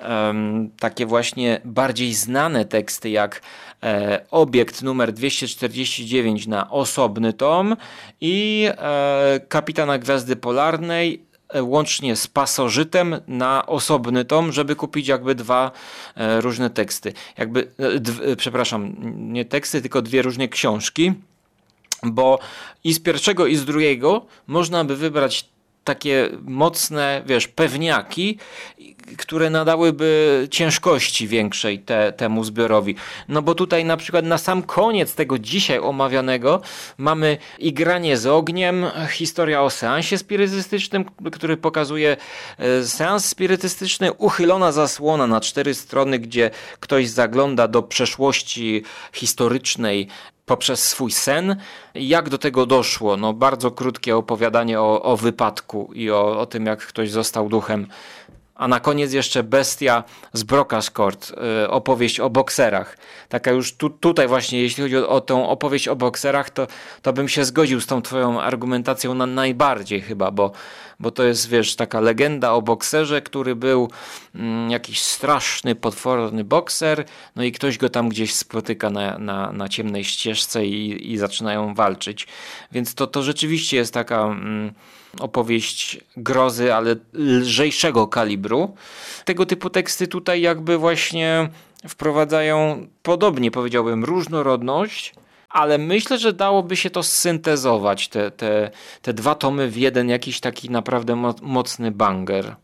um, 0.08 0.70
takie 0.78 1.06
właśnie 1.06 1.60
bardziej 1.64 2.14
znane 2.14 2.64
teksty, 2.64 3.10
jak 3.10 3.42
e, 3.82 4.24
obiekt 4.30 4.82
numer 4.82 5.12
249 5.12 6.46
na 6.46 6.70
osobny 6.70 7.32
tom 7.32 7.76
i 8.20 8.68
e, 8.68 9.40
Kapitana 9.48 9.98
Gwiazdy 9.98 10.36
Polarnej 10.36 11.29
łącznie 11.60 12.16
z 12.16 12.26
pasożytem 12.26 13.20
na 13.28 13.66
osobny 13.66 14.24
tom, 14.24 14.52
żeby 14.52 14.76
kupić 14.76 15.08
jakby 15.08 15.34
dwa 15.34 15.72
e, 16.16 16.40
różne 16.40 16.70
teksty. 16.70 17.12
Jakby, 17.38 17.70
e, 18.32 18.36
przepraszam, 18.36 18.94
nie 19.32 19.44
teksty, 19.44 19.80
tylko 19.80 20.02
dwie 20.02 20.22
różne 20.22 20.48
książki, 20.48 21.12
bo 22.02 22.38
i 22.84 22.92
z 22.92 23.00
pierwszego 23.00 23.46
i 23.46 23.56
z 23.56 23.64
drugiego 23.64 24.26
można 24.46 24.84
by 24.84 24.96
wybrać 24.96 25.48
takie 25.84 26.30
mocne, 26.42 27.22
wiesz, 27.26 27.48
pewniaki, 27.48 28.38
które 29.18 29.50
nadałyby 29.50 30.48
ciężkości 30.50 31.28
większej 31.28 31.78
te, 31.78 32.12
temu 32.12 32.44
zbiorowi. 32.44 32.94
No 33.28 33.42
bo 33.42 33.54
tutaj 33.54 33.84
na 33.84 33.96
przykład 33.96 34.24
na 34.24 34.38
sam 34.38 34.62
koniec 34.62 35.14
tego 35.14 35.38
dzisiaj 35.38 35.78
omawianego 35.78 36.60
mamy 36.98 37.38
igranie 37.58 38.16
z 38.16 38.26
ogniem, 38.26 38.86
historia 39.10 39.62
o 39.62 39.70
seansie 39.70 40.18
spirytystycznym, 40.18 41.04
który 41.32 41.56
pokazuje 41.56 42.16
e, 42.58 42.84
seans 42.84 43.24
spirytystyczny, 43.24 44.12
uchylona 44.12 44.72
zasłona 44.72 45.26
na 45.26 45.40
cztery 45.40 45.74
strony, 45.74 46.18
gdzie 46.18 46.50
ktoś 46.80 47.08
zagląda 47.08 47.68
do 47.68 47.82
przeszłości 47.82 48.82
historycznej 49.12 50.08
poprzez 50.50 50.88
swój 50.88 51.10
sen. 51.10 51.56
Jak 51.94 52.28
do 52.28 52.38
tego 52.38 52.66
doszło? 52.66 53.16
No, 53.16 53.32
bardzo 53.32 53.70
krótkie 53.70 54.16
opowiadanie 54.16 54.80
o, 54.80 55.02
o 55.02 55.16
wypadku 55.16 55.90
i 55.94 56.10
o, 56.10 56.40
o 56.40 56.46
tym, 56.46 56.66
jak 56.66 56.86
ktoś 56.86 57.10
został 57.10 57.48
duchem 57.48 57.86
a 58.60 58.68
na 58.68 58.80
koniec 58.80 59.12
jeszcze 59.12 59.42
Bestia 59.42 60.04
z 60.32 60.42
Brokascourt, 60.42 61.32
y, 61.64 61.70
opowieść 61.70 62.20
o 62.20 62.30
bokserach. 62.30 62.98
Taka 63.28 63.50
już 63.50 63.72
tu, 63.72 63.90
tutaj 63.90 64.28
właśnie, 64.28 64.62
jeśli 64.62 64.82
chodzi 64.82 64.96
o, 64.96 65.08
o 65.08 65.20
tą 65.20 65.48
opowieść 65.48 65.88
o 65.88 65.96
bokserach, 65.96 66.50
to, 66.50 66.66
to 67.02 67.12
bym 67.12 67.28
się 67.28 67.44
zgodził 67.44 67.80
z 67.80 67.86
tą 67.86 68.02
twoją 68.02 68.40
argumentacją 68.40 69.14
na 69.14 69.26
najbardziej 69.26 70.00
chyba, 70.00 70.30
bo, 70.30 70.52
bo 71.00 71.10
to 71.10 71.24
jest, 71.24 71.48
wiesz, 71.48 71.76
taka 71.76 72.00
legenda 72.00 72.52
o 72.52 72.62
bokserze, 72.62 73.22
który 73.22 73.56
był 73.56 73.90
mm, 74.34 74.70
jakiś 74.70 75.02
straszny, 75.02 75.74
potworny 75.74 76.44
bokser, 76.44 77.04
no 77.36 77.42
i 77.44 77.52
ktoś 77.52 77.78
go 77.78 77.88
tam 77.88 78.08
gdzieś 78.08 78.34
spotyka 78.34 78.90
na, 78.90 79.18
na, 79.18 79.52
na 79.52 79.68
ciemnej 79.68 80.04
ścieżce 80.04 80.66
i, 80.66 81.12
i 81.12 81.18
zaczynają 81.18 81.74
walczyć. 81.74 82.26
Więc 82.72 82.94
to, 82.94 83.06
to 83.06 83.22
rzeczywiście 83.22 83.76
jest 83.76 83.94
taka... 83.94 84.22
Mm, 84.22 84.72
opowieść 85.18 86.00
grozy, 86.16 86.74
ale 86.74 86.96
lżejszego 87.12 88.06
kalibru. 88.06 88.74
Tego 89.24 89.46
typu 89.46 89.70
teksty 89.70 90.06
tutaj 90.06 90.40
jakby 90.40 90.78
właśnie 90.78 91.48
wprowadzają 91.88 92.86
podobnie 93.02 93.50
powiedziałbym 93.50 94.04
różnorodność, 94.04 95.14
ale 95.48 95.78
myślę, 95.78 96.18
że 96.18 96.32
dałoby 96.32 96.76
się 96.76 96.90
to 96.90 97.02
syntezować, 97.02 98.08
te, 98.08 98.30
te, 98.30 98.70
te 99.02 99.12
dwa 99.12 99.34
tomy 99.34 99.70
w 99.70 99.76
jeden 99.76 100.08
jakiś 100.08 100.40
taki 100.40 100.70
naprawdę 100.70 101.32
mocny 101.42 101.90
banger. 101.90 102.56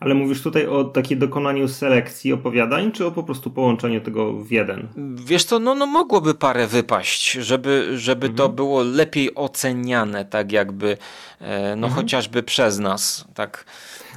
Ale 0.00 0.14
mówisz 0.14 0.42
tutaj 0.42 0.66
o 0.66 0.84
takiej 0.84 1.18
dokonaniu 1.18 1.68
selekcji 1.68 2.32
opowiadań, 2.32 2.92
czy 2.92 3.06
o 3.06 3.10
po 3.10 3.22
prostu 3.22 3.50
połączeniu 3.50 4.00
tego 4.00 4.32
w 4.32 4.50
jeden? 4.50 4.88
Wiesz 5.14 5.44
co, 5.44 5.58
no, 5.58 5.74
no 5.74 5.86
mogłoby 5.86 6.34
parę 6.34 6.66
wypaść, 6.66 7.32
żeby, 7.32 7.98
żeby 7.98 8.26
mhm. 8.26 8.36
to 8.36 8.48
było 8.48 8.82
lepiej 8.82 9.34
oceniane, 9.34 10.24
tak 10.24 10.52
jakby, 10.52 10.96
e, 11.40 11.76
no 11.76 11.86
mhm. 11.86 11.92
chociażby 11.92 12.42
przez 12.42 12.78
nas, 12.78 13.28
tak. 13.34 13.64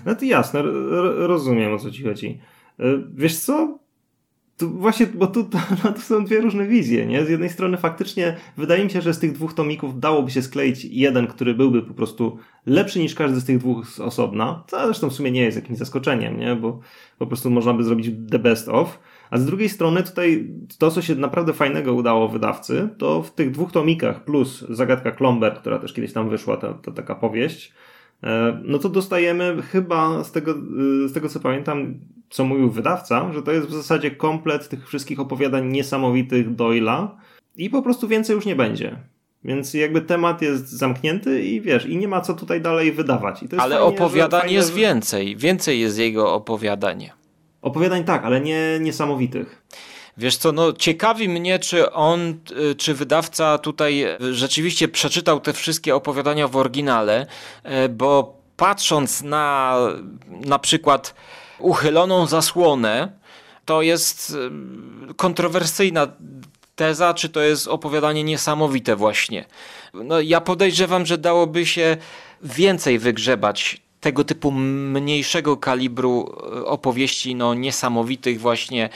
No 0.05 0.15
to 0.15 0.25
jasne, 0.25 0.61
rozumiem 1.27 1.73
o 1.73 1.79
co 1.79 1.91
ci 1.91 2.03
chodzi. 2.03 2.39
E, 2.79 2.83
wiesz 3.13 3.39
co, 3.39 3.82
tu 4.63 4.69
właśnie, 4.69 5.07
bo 5.07 5.27
tu 5.27 5.43
to, 5.43 5.57
no, 5.83 5.91
to 5.91 5.99
są 5.99 6.25
dwie 6.25 6.41
różne 6.41 6.67
wizje, 6.67 7.05
nie? 7.05 7.25
Z 7.25 7.29
jednej 7.29 7.49
strony 7.49 7.77
faktycznie 7.77 8.35
wydaje 8.57 8.83
mi 8.83 8.89
się, 8.89 9.01
że 9.01 9.13
z 9.13 9.19
tych 9.19 9.31
dwóch 9.31 9.53
tomików 9.53 9.99
dałoby 9.99 10.31
się 10.31 10.41
skleić 10.41 10.85
jeden, 10.85 11.27
który 11.27 11.53
byłby 11.53 11.81
po 11.81 11.93
prostu 11.93 12.37
lepszy 12.65 12.99
niż 12.99 13.15
każdy 13.15 13.39
z 13.39 13.45
tych 13.45 13.57
dwóch 13.57 13.87
z 13.87 13.99
osobna, 13.99 14.63
co 14.67 14.85
zresztą 14.85 15.09
w 15.09 15.13
sumie 15.13 15.31
nie 15.31 15.41
jest 15.41 15.57
jakimś 15.57 15.79
zaskoczeniem, 15.79 16.39
nie? 16.39 16.55
Bo 16.55 16.79
po 17.19 17.27
prostu 17.27 17.49
można 17.49 17.73
by 17.73 17.83
zrobić 17.83 18.11
the 18.31 18.39
best 18.39 18.69
of. 18.69 18.99
A 19.29 19.37
z 19.37 19.45
drugiej 19.45 19.69
strony 19.69 20.03
tutaj 20.03 20.49
to, 20.79 20.91
co 20.91 21.01
się 21.01 21.15
naprawdę 21.15 21.53
fajnego 21.53 21.93
udało 21.93 22.27
wydawcy, 22.27 22.89
to 22.97 23.23
w 23.23 23.31
tych 23.31 23.51
dwóch 23.51 23.71
tomikach 23.71 24.23
plus 24.23 24.65
Zagadka 24.69 25.11
Klomber, 25.11 25.55
która 25.55 25.79
też 25.79 25.93
kiedyś 25.93 26.13
tam 26.13 26.29
wyszła, 26.29 26.57
ta, 26.57 26.73
ta 26.73 26.91
taka 26.91 27.15
powieść, 27.15 27.73
e, 28.23 28.61
no 28.65 28.79
to 28.79 28.89
dostajemy 28.89 29.61
chyba 29.61 30.23
z 30.23 30.31
tego, 30.31 30.51
e, 30.51 31.07
z 31.07 31.13
tego 31.13 31.29
co 31.29 31.39
pamiętam, 31.39 31.99
co 32.33 32.45
mówił 32.45 32.71
wydawca, 32.71 33.33
że 33.33 33.41
to 33.41 33.51
jest 33.51 33.67
w 33.67 33.73
zasadzie 33.73 34.11
komplet 34.11 34.69
tych 34.69 34.87
wszystkich 34.87 35.19
opowiadań 35.19 35.67
niesamowitych 35.67 36.55
Doyla 36.55 37.17
i 37.57 37.69
po 37.69 37.81
prostu 37.81 38.07
więcej 38.07 38.35
już 38.35 38.45
nie 38.45 38.55
będzie. 38.55 38.97
Więc 39.43 39.73
jakby 39.73 40.01
temat 40.01 40.41
jest 40.41 40.69
zamknięty 40.69 41.43
i 41.43 41.61
wiesz, 41.61 41.85
i 41.85 41.97
nie 41.97 42.07
ma 42.07 42.21
co 42.21 42.33
tutaj 42.33 42.61
dalej 42.61 42.91
wydawać. 42.91 43.39
ale 43.57 43.75
fajnie, 43.75 43.79
opowiadań 43.79 44.41
fajnie, 44.41 44.55
jest 44.55 44.73
więcej. 44.73 45.35
Więcej 45.35 45.79
jest 45.79 45.97
jego 45.97 46.33
opowiadań. 46.33 47.09
Opowiadań 47.61 48.03
tak, 48.03 48.25
ale 48.25 48.41
nie 48.41 48.77
niesamowitych. 48.81 49.63
Wiesz 50.17 50.37
co, 50.37 50.51
no 50.51 50.73
ciekawi 50.73 51.29
mnie, 51.29 51.59
czy 51.59 51.91
on, 51.91 52.39
y, 52.71 52.75
czy 52.75 52.93
wydawca 52.93 53.57
tutaj 53.57 54.05
rzeczywiście 54.31 54.87
przeczytał 54.87 55.39
te 55.39 55.53
wszystkie 55.53 55.95
opowiadania 55.95 56.47
w 56.47 56.55
oryginale, 56.55 57.25
y, 57.85 57.89
bo 57.89 58.37
patrząc 58.57 59.21
na 59.21 59.77
na 60.45 60.59
przykład 60.59 61.15
uchyloną 61.59 62.27
zasłonę, 62.27 63.11
to 63.65 63.81
jest 63.81 64.37
kontrowersyjna 65.15 66.07
teza, 66.75 67.13
czy 67.13 67.29
to 67.29 67.41
jest 67.41 67.67
opowiadanie 67.67 68.23
niesamowite 68.23 68.95
właśnie. 68.95 69.45
No, 69.93 70.21
ja 70.21 70.41
podejrzewam, 70.41 71.05
że 71.05 71.17
dałoby 71.17 71.65
się 71.65 71.97
więcej 72.41 72.99
wygrzebać 72.99 73.81
tego 74.01 74.23
typu 74.23 74.51
mniejszego 74.51 75.57
kalibru 75.57 76.35
e, 76.57 76.65
opowieści, 76.65 77.35
no 77.35 77.53
niesamowitych 77.53 78.39
właśnie 78.39 78.89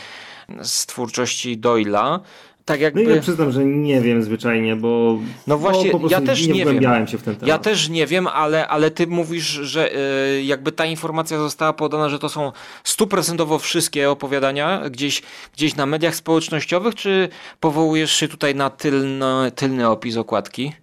z 0.61 0.85
twórczości 0.85 1.57
Doyla 1.57 2.19
tak 2.67 2.81
jakby... 2.81 3.03
No 3.03 3.09
ja 3.09 3.21
przyznam, 3.21 3.51
że 3.51 3.65
nie 3.65 4.01
wiem 4.01 4.23
zwyczajnie, 4.23 4.75
bo 4.75 5.19
no 5.47 5.57
właśnie, 5.57 5.91
bo 5.91 6.09
ja 6.09 6.21
też 6.21 6.47
nie, 6.47 6.53
nie 6.53 6.65
wiem. 6.65 7.07
się 7.07 7.17
w 7.17 7.23
ten 7.23 7.35
temat. 7.35 7.47
Ja 7.47 7.57
też 7.57 7.89
nie 7.89 8.07
wiem, 8.07 8.27
ale, 8.27 8.67
ale 8.67 8.91
ty 8.91 9.07
mówisz, 9.07 9.47
że 9.47 9.95
y, 10.37 10.43
jakby 10.43 10.71
ta 10.71 10.85
informacja 10.85 11.37
została 11.37 11.73
podana, 11.73 12.09
że 12.09 12.19
to 12.19 12.29
są 12.29 12.51
stuprocentowo 12.83 13.59
wszystkie 13.59 14.11
opowiadania 14.11 14.89
gdzieś, 14.89 15.21
gdzieś 15.53 15.75
na 15.75 15.85
mediach 15.85 16.15
społecznościowych, 16.15 16.95
czy 16.95 17.29
powołujesz 17.59 18.11
się 18.11 18.27
tutaj 18.27 18.55
na 18.55 18.69
tylny, 18.69 19.51
tylny 19.55 19.89
opis 19.89 20.17
okładki? 20.17 20.73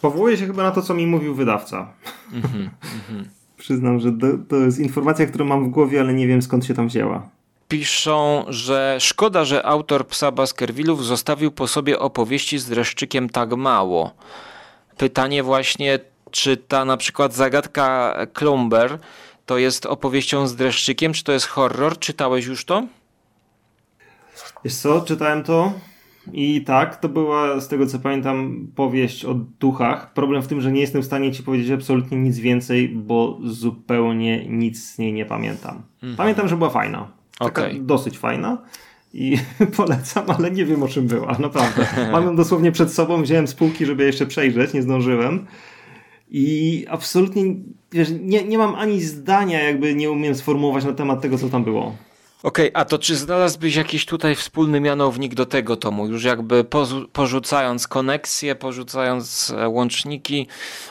Powołuję 0.00 0.36
się 0.36 0.46
chyba 0.46 0.62
na 0.62 0.70
to, 0.70 0.82
co 0.82 0.94
mi 0.94 1.06
mówił 1.06 1.34
wydawca. 1.34 1.92
Mm 2.32 2.42
-hmm, 2.42 2.68
Przyznam, 3.58 4.00
że 4.00 4.12
to, 4.12 4.26
to 4.48 4.56
jest 4.56 4.78
informacja, 4.78 5.26
którą 5.26 5.44
mam 5.44 5.64
w 5.64 5.68
głowie, 5.68 6.00
ale 6.00 6.14
nie 6.14 6.26
wiem 6.26 6.42
skąd 6.42 6.66
się 6.66 6.74
tam 6.74 6.88
wzięła 6.88 7.28
piszą, 7.72 8.44
że 8.48 8.96
szkoda, 9.00 9.44
że 9.44 9.66
autor 9.66 10.06
Psa 10.06 10.32
Baskervillów 10.32 11.04
zostawił 11.04 11.50
po 11.50 11.68
sobie 11.68 11.98
opowieści 11.98 12.58
z 12.58 12.68
dreszczykiem 12.68 13.28
tak 13.28 13.52
mało. 13.52 14.14
Pytanie 14.96 15.42
właśnie, 15.42 15.98
czy 16.30 16.56
ta 16.56 16.84
na 16.84 16.96
przykład 16.96 17.34
zagadka 17.34 18.16
Klumber 18.32 18.98
to 19.46 19.58
jest 19.58 19.86
opowieścią 19.86 20.46
z 20.46 20.56
dreszczykiem, 20.56 21.12
czy 21.12 21.24
to 21.24 21.32
jest 21.32 21.46
horror? 21.46 21.98
Czytałeś 21.98 22.46
już 22.46 22.64
to? 22.64 22.86
Wiesz 24.64 24.74
co, 24.74 25.00
czytałem 25.00 25.42
to 25.42 25.72
I 26.32 26.64
tak, 26.64 26.96
to 26.96 27.08
była, 27.08 27.60
z 27.60 27.68
tego 27.68 27.86
co 27.86 27.98
pamiętam, 27.98 28.68
powieść 28.76 29.24
o 29.24 29.34
duchach. 29.34 30.12
Problem 30.12 30.42
w 30.42 30.48
tym, 30.48 30.60
że 30.60 30.72
nie 30.72 30.80
jestem 30.80 31.02
w 31.02 31.06
stanie 31.06 31.32
ci 31.32 31.42
powiedzieć 31.42 31.70
absolutnie 31.70 32.18
nic 32.18 32.38
więcej, 32.38 32.88
bo 32.88 33.38
zupełnie 33.44 34.46
nic 34.48 34.84
z 34.84 34.98
niej 34.98 35.12
nie 35.12 35.26
pamiętam. 35.26 35.82
Mhm. 35.94 36.16
Pamiętam, 36.16 36.48
że 36.48 36.56
była 36.56 36.70
fajna. 36.70 37.21
Taka 37.44 37.62
okay. 37.62 37.80
dosyć 37.80 38.18
fajna. 38.18 38.58
I 39.14 39.38
polecam, 39.76 40.30
ale 40.30 40.50
nie 40.50 40.64
wiem 40.64 40.82
o 40.82 40.88
czym 40.88 41.06
była, 41.06 41.38
naprawdę. 41.38 41.86
Mam 42.12 42.24
ją 42.24 42.36
dosłownie 42.36 42.72
przed 42.72 42.92
sobą, 42.92 43.22
wziąłem 43.22 43.46
z 43.46 43.54
półki, 43.54 43.86
żeby 43.86 44.04
jeszcze 44.04 44.26
przejrzeć, 44.26 44.72
nie 44.72 44.82
zdążyłem. 44.82 45.46
I 46.30 46.86
absolutnie, 46.88 47.42
wiesz, 47.92 48.08
nie, 48.20 48.44
nie 48.44 48.58
mam 48.58 48.74
ani 48.74 49.00
zdania, 49.00 49.62
jakby 49.62 49.94
nie 49.94 50.10
umiem 50.10 50.34
sformułować 50.34 50.84
na 50.84 50.92
temat 50.92 51.22
tego, 51.22 51.38
co 51.38 51.48
tam 51.48 51.64
było. 51.64 51.96
Okej, 52.42 52.72
okay, 52.72 52.82
a 52.82 52.84
to 52.84 52.98
czy 52.98 53.16
znalazłbyś 53.16 53.76
jakiś 53.76 54.06
tutaj 54.06 54.34
wspólny 54.34 54.80
mianownik 54.80 55.34
do 55.34 55.46
tego 55.46 55.76
tomu? 55.76 56.06
Już 56.06 56.24
jakby 56.24 56.64
porzucając 57.12 57.88
koneksje, 57.88 58.54
porzucając 58.54 59.54
e, 59.58 59.68
łączniki 59.68 60.46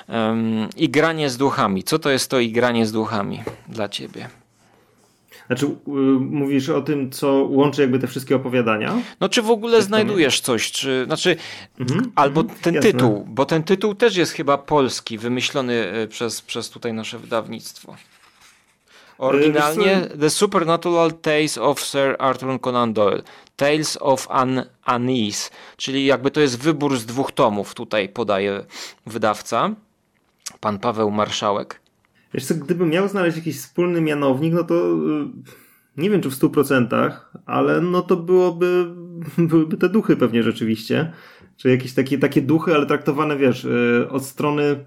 um, 0.10 0.68
i 0.78 0.90
granie 0.90 1.30
z 1.30 1.38
duchami. 1.38 1.84
Co 1.84 2.00
to 2.00 2.10
jest 2.10 2.32
to 2.32 2.40
i 2.40 2.52
granie 2.52 2.86
z 2.86 2.92
duchami 2.92 3.44
dla 3.70 3.90
ciebie? 3.90 4.41
Znaczy, 5.52 5.76
yy, 5.88 5.94
mówisz 6.20 6.70
o 6.70 6.82
tym, 6.82 7.10
co 7.10 7.34
łączy 7.34 7.82
jakby 7.82 8.00
te 8.00 8.08
wszystkie 8.08 8.36
opowiadania? 8.36 9.02
No, 9.20 9.30
czy 9.30 9.42
w 9.42 9.50
ogóle 9.50 9.82
znajdujesz 9.82 10.40
coś, 10.40 10.72
czy, 10.72 11.04
znaczy, 11.06 11.36
mhm, 11.80 12.12
albo 12.16 12.44
ten 12.44 12.74
jasne. 12.76 12.92
tytuł, 12.92 13.26
bo 13.30 13.46
ten 13.46 13.64
tytuł 13.64 13.96
też 13.96 14.16
jest 14.16 14.32
chyba 14.32 14.58
polski, 14.58 15.18
wymyślony 15.18 15.74
e, 15.74 16.08
przez, 16.08 16.42
przez 16.42 16.70
tutaj 16.70 16.94
nasze 16.94 17.20
wydawnictwo. 17.20 17.96
Oryginalnie 19.18 20.02
The 20.20 20.30
Supernatural 20.30 21.14
Tales 21.14 21.58
of 21.58 21.80
Sir 21.80 22.16
Arthur 22.20 22.62
Conan 22.62 22.94
Doyle. 22.94 23.22
Tales 23.56 23.98
of 24.02 24.28
an 24.30 24.64
Unease, 24.96 25.50
czyli 25.78 26.06
jakby 26.06 26.32
to 26.32 26.42
jest 26.42 26.60
wybór 26.60 26.98
z 26.98 27.06
dwóch 27.06 27.32
tomów, 27.32 27.74
tutaj 27.74 28.10
podaje 28.10 28.66
wydawca, 29.06 29.70
pan 30.60 30.80
Paweł 30.80 31.12
Marszałek. 31.12 31.82
Wiesz 32.34 32.46
co, 32.46 32.56
gdybym 32.56 32.90
miał 32.90 33.08
znaleźć 33.08 33.38
jakiś 33.38 33.58
wspólny 33.58 34.02
mianownik, 34.02 34.54
no 34.54 34.64
to 34.64 34.76
y, 34.76 35.28
nie 35.98 36.10
wiem 36.10 36.22
czy 36.22 36.30
w 36.30 36.34
100%, 36.34 37.12
ale 37.46 37.82
no 37.82 38.02
to 38.02 38.18
byłoby, 38.18 38.96
byłyby 39.38 39.78
te 39.78 39.90
duchy 39.90 40.16
pewnie 40.16 40.44
rzeczywiście. 40.44 41.12
Czy 41.58 41.70
jakieś 41.70 41.94
takie, 41.94 42.18
takie 42.18 42.42
duchy, 42.42 42.76
ale 42.76 42.86
traktowane, 42.86 43.38
wiesz, 43.38 43.66
y, 43.66 44.08
od 44.10 44.26
strony 44.26 44.86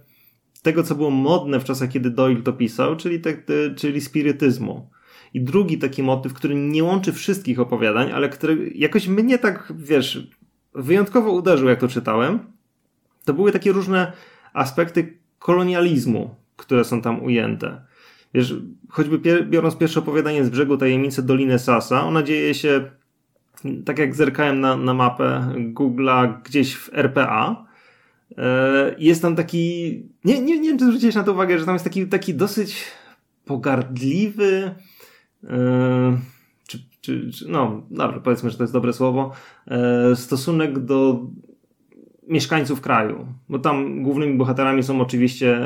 tego, 0.62 0.82
co 0.82 0.94
było 0.94 1.10
modne 1.10 1.60
w 1.60 1.64
czasach, 1.64 1.90
kiedy 1.90 2.10
Doyle 2.10 2.42
to 2.42 2.52
pisał, 2.52 2.96
czyli, 2.96 3.20
te, 3.20 3.34
czyli 3.76 4.00
spirytyzmu. 4.00 4.90
I 5.34 5.40
drugi 5.40 5.78
taki 5.78 6.02
motyw, 6.02 6.34
który 6.34 6.54
nie 6.54 6.84
łączy 6.84 7.12
wszystkich 7.12 7.60
opowiadań, 7.60 8.12
ale 8.12 8.28
który 8.28 8.72
jakoś 8.74 9.08
mnie 9.08 9.38
tak, 9.38 9.72
wiesz, 9.76 10.28
wyjątkowo 10.74 11.30
uderzył, 11.30 11.68
jak 11.68 11.80
to 11.80 11.88
czytałem, 11.88 12.38
to 13.24 13.34
były 13.34 13.52
takie 13.52 13.72
różne 13.72 14.12
aspekty 14.52 15.18
kolonializmu, 15.38 16.34
które 16.56 16.84
są 16.84 17.02
tam 17.02 17.23
ujęte. 17.23 17.82
Wiesz, 18.34 18.54
choćby 18.88 19.44
biorąc 19.44 19.76
pierwsze 19.76 20.00
opowiadanie 20.00 20.44
z 20.44 20.50
brzegu 20.50 20.76
tajemnicy 20.76 21.23
Doliny 21.23 21.58
Sasa, 21.58 22.04
ona 22.04 22.23
dzieje 22.23 22.54
się, 22.54 22.90
tak 23.84 23.99
jak 23.99 24.14
zerkałem 24.14 24.61
na, 24.61 24.76
na 24.76 24.94
mapę 24.94 25.54
Google'a, 25.75 26.42
gdzieś 26.42 26.75
w 26.75 26.90
RPA, 26.94 27.64
E, 28.38 28.94
jest 28.99 29.23
tam 29.23 29.37
taki. 29.37 29.92
Nie, 30.25 30.40
nie, 30.40 30.61
nie 30.61 30.68
wiem, 30.68 30.78
czy 30.78 30.84
zwróciłeś 30.84 31.14
na 31.14 31.25
to 31.25 31.32
uwagę, 31.32 31.58
że 31.58 31.64
tam 31.64 31.75
jest 31.75 31.84
taki, 31.84 32.06
taki 32.06 32.34
dosyć 32.34 32.84
pogardliwy. 33.44 34.75
E, 35.44 36.18
czy, 36.68 36.78
czy, 37.00 37.30
czy, 37.30 37.49
no, 37.49 37.87
dobrze, 37.90 38.20
powiedzmy, 38.20 38.50
że 38.50 38.56
to 38.56 38.62
jest 38.62 38.73
dobre 38.73 38.92
słowo. 38.92 39.32
E, 39.66 40.16
stosunek 40.16 40.78
do 40.78 41.26
mieszkańców 42.28 42.81
kraju. 42.81 43.26
Bo 43.49 43.59
tam 43.59 44.02
głównymi 44.02 44.38
bohaterami 44.38 44.83
są 44.83 45.00
oczywiście 45.00 45.61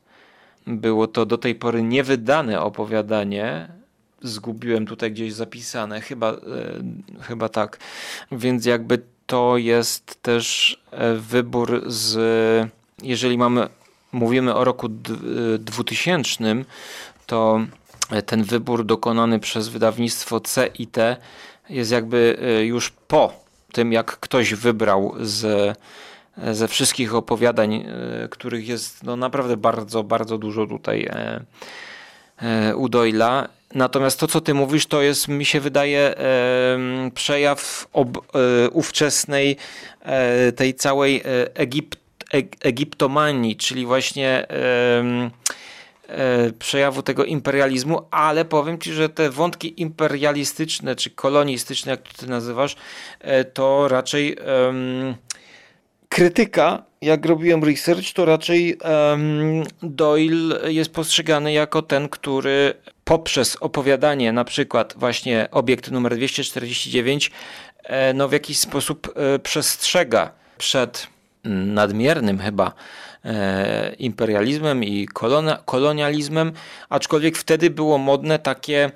Było 0.67 1.07
to 1.07 1.27
do 1.27 1.39
tej 1.39 1.55
pory 1.55 1.83
niewydane 1.83 2.61
opowiadanie. 2.61 3.69
Zgubiłem 4.23 4.87
tutaj 4.87 5.13
gdzieś 5.13 5.33
zapisane, 5.33 6.01
chyba, 6.01 6.37
chyba 7.21 7.49
tak. 7.49 7.79
Więc 8.33 8.67
jakby 8.67 9.03
to 9.27 9.57
jest 9.57 10.23
też 10.23 10.79
wybór 11.17 11.83
z 11.87 12.19
jeżeli 13.03 13.39
mamy, 13.39 13.69
mówimy 14.13 14.55
o 14.55 14.65
roku 14.65 14.89
2000, 15.59 16.45
to 17.27 17.61
ten 18.27 18.45
wybór 18.45 18.85
dokonany 18.85 19.41
przez 19.41 19.69
wydawnictwo 19.69 20.41
CIT 20.41 20.97
jest 21.71 21.91
jakby 21.91 22.39
e, 22.43 22.65
już 22.65 22.91
po 22.91 23.33
tym, 23.73 23.93
jak 23.93 24.19
ktoś 24.21 24.55
wybrał 24.55 25.15
z, 25.21 25.79
ze 26.53 26.69
wszystkich 26.69 27.15
opowiadań, 27.15 27.75
e, 27.75 28.29
których 28.29 28.69
jest 28.69 29.03
no 29.05 29.17
naprawdę 29.17 29.57
bardzo, 29.57 30.05
bardzo 30.05 30.39
dużo 30.39 30.67
tutaj 30.67 31.09
e, 32.43 32.77
u 32.77 32.89
Doyla. 32.89 33.49
Natomiast 33.75 34.21
to, 34.21 34.27
co 34.27 34.41
ty 34.41 34.55
mówisz, 34.55 34.87
to 34.87 35.03
jest, 35.03 35.29
mi 35.29 35.45
się 35.45 35.61
wydaje, 35.61 36.15
przejaw 37.15 37.89
ob, 37.93 38.19
ówczesnej 38.73 39.57
tej 40.57 40.75
całej 40.75 41.23
Egipt 41.55 41.99
egiptomanii, 42.61 43.57
czyli 43.57 43.87
właśnie 43.87 44.47
e, 46.09 46.53
przejawu 46.59 47.03
tego 47.03 47.25
imperializmu, 47.25 48.03
ale 48.11 48.45
powiem 48.45 48.79
ci, 48.79 48.93
że 48.93 49.09
te 49.09 49.31
wątki 49.31 49.83
imperialistyczne 49.83 50.97
czy 50.97 51.11
kolonistyczne, 51.11 51.91
jak 51.91 52.03
ty 52.03 52.27
nazywasz, 52.27 52.77
e, 53.21 53.45
to 53.45 53.89
raczej 53.89 54.37
krytyka, 56.09 56.83
jak 57.03 57.27
robiłem 57.27 57.65
research, 57.65 58.13
to 58.13 58.25
raczej 58.25 58.79
Doyle 59.83 60.73
jest 60.73 60.93
postrzegany 60.93 61.53
jako 61.53 61.83
ten, 61.83 62.09
który 62.09 62.75
poprzez 63.05 63.57
opowiadanie, 63.57 64.33
na 64.33 64.45
przykład 64.45 64.95
właśnie 64.97 65.49
obiekt 65.51 65.91
numer 65.91 66.17
249, 66.17 67.31
e, 67.83 68.15
no 68.15 68.29
w 68.29 68.33
jakiś 68.33 68.59
sposób 68.59 69.15
przestrzega 69.43 70.31
przed 70.59 71.09
nadmiernym 71.45 72.39
chyba 72.39 72.73
e, 73.25 73.95
imperializmem 73.99 74.85
i 74.85 75.09
kolonializmem, 75.65 76.53
aczkolwiek 76.89 77.39
wtedy 77.39 77.71
było 77.71 77.99
modne 77.99 78.39
takie 78.39 78.91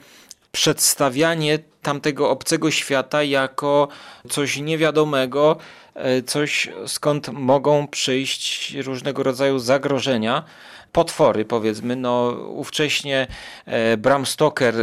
przedstawianie 0.53 1.59
tamtego 1.83 2.31
obcego 2.31 2.71
świata 2.71 3.23
jako 3.23 3.89
coś 4.29 4.57
niewiadomego, 4.57 5.57
e, 5.95 6.23
coś 6.23 6.69
skąd 6.87 7.29
mogą 7.29 7.87
przyjść 7.89 8.75
różnego 8.75 9.23
rodzaju 9.23 9.59
zagrożenia. 9.59 10.45
Potwory, 10.93 11.45
powiedzmy. 11.45 11.97
No, 11.97 12.31
ówcześnie 12.49 13.27
e, 13.67 13.97
Bram 13.97 14.27
Stoker 14.27 14.75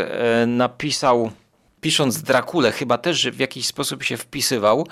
napisał 0.47 1.31
pisząc 1.81 2.21
Drakulę, 2.21 2.71
chyba 2.71 2.97
też 2.97 3.27
w 3.27 3.39
jakiś 3.39 3.67
sposób 3.67 4.03
się 4.03 4.17
wpisywał 4.17 4.87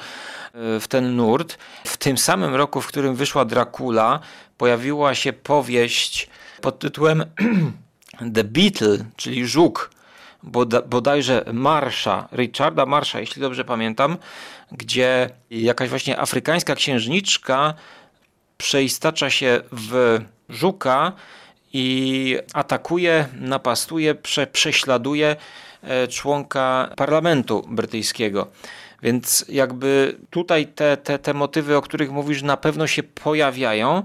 w 0.54 0.84
ten 0.90 1.16
nurt. 1.16 1.58
W 1.86 1.98
tym 1.98 2.18
samym 2.18 2.56
roku, 2.56 2.82
w 2.82 2.88
którym 2.88 3.16
wyszła 3.16 3.46
Dracula, 3.46 4.20
pojawiła 4.58 5.16
się 5.16 5.34
powieść 5.34 6.30
pod 6.62 6.80
tytułem 6.80 7.26
The 8.36 8.44
Beetle, 8.44 8.98
czyli 9.16 9.48
Żuk, 9.48 9.92
bodajże 10.88 11.46
Marsza, 11.54 12.28
Richarda 12.32 12.86
Marsza, 12.86 13.20
jeśli 13.20 13.42
dobrze 13.42 13.66
pamiętam, 13.66 14.18
gdzie 14.72 15.30
jakaś 15.50 15.90
właśnie 15.90 16.20
afrykańska 16.20 16.76
księżniczka 16.76 17.74
przeistacza 18.58 19.30
się 19.30 19.62
w 19.72 20.20
żuka 20.50 21.12
i 21.74 22.38
atakuje, 22.54 23.28
napastuje, 23.34 24.16
prze, 24.16 24.48
prześladuje 24.48 25.28
e, 25.28 25.38
członka 26.10 26.90
parlamentu 26.96 27.68
brytyjskiego. 27.70 28.48
Więc 29.04 29.46
jakby 29.50 30.16
tutaj 30.30 30.68
te, 30.68 30.98
te, 30.98 31.20
te 31.20 31.34
motywy, 31.34 31.78
o 31.78 31.82
których 31.82 32.12
mówisz, 32.12 32.44
na 32.44 32.58
pewno 32.58 32.88
się 32.88 33.04
pojawiają. 33.04 34.04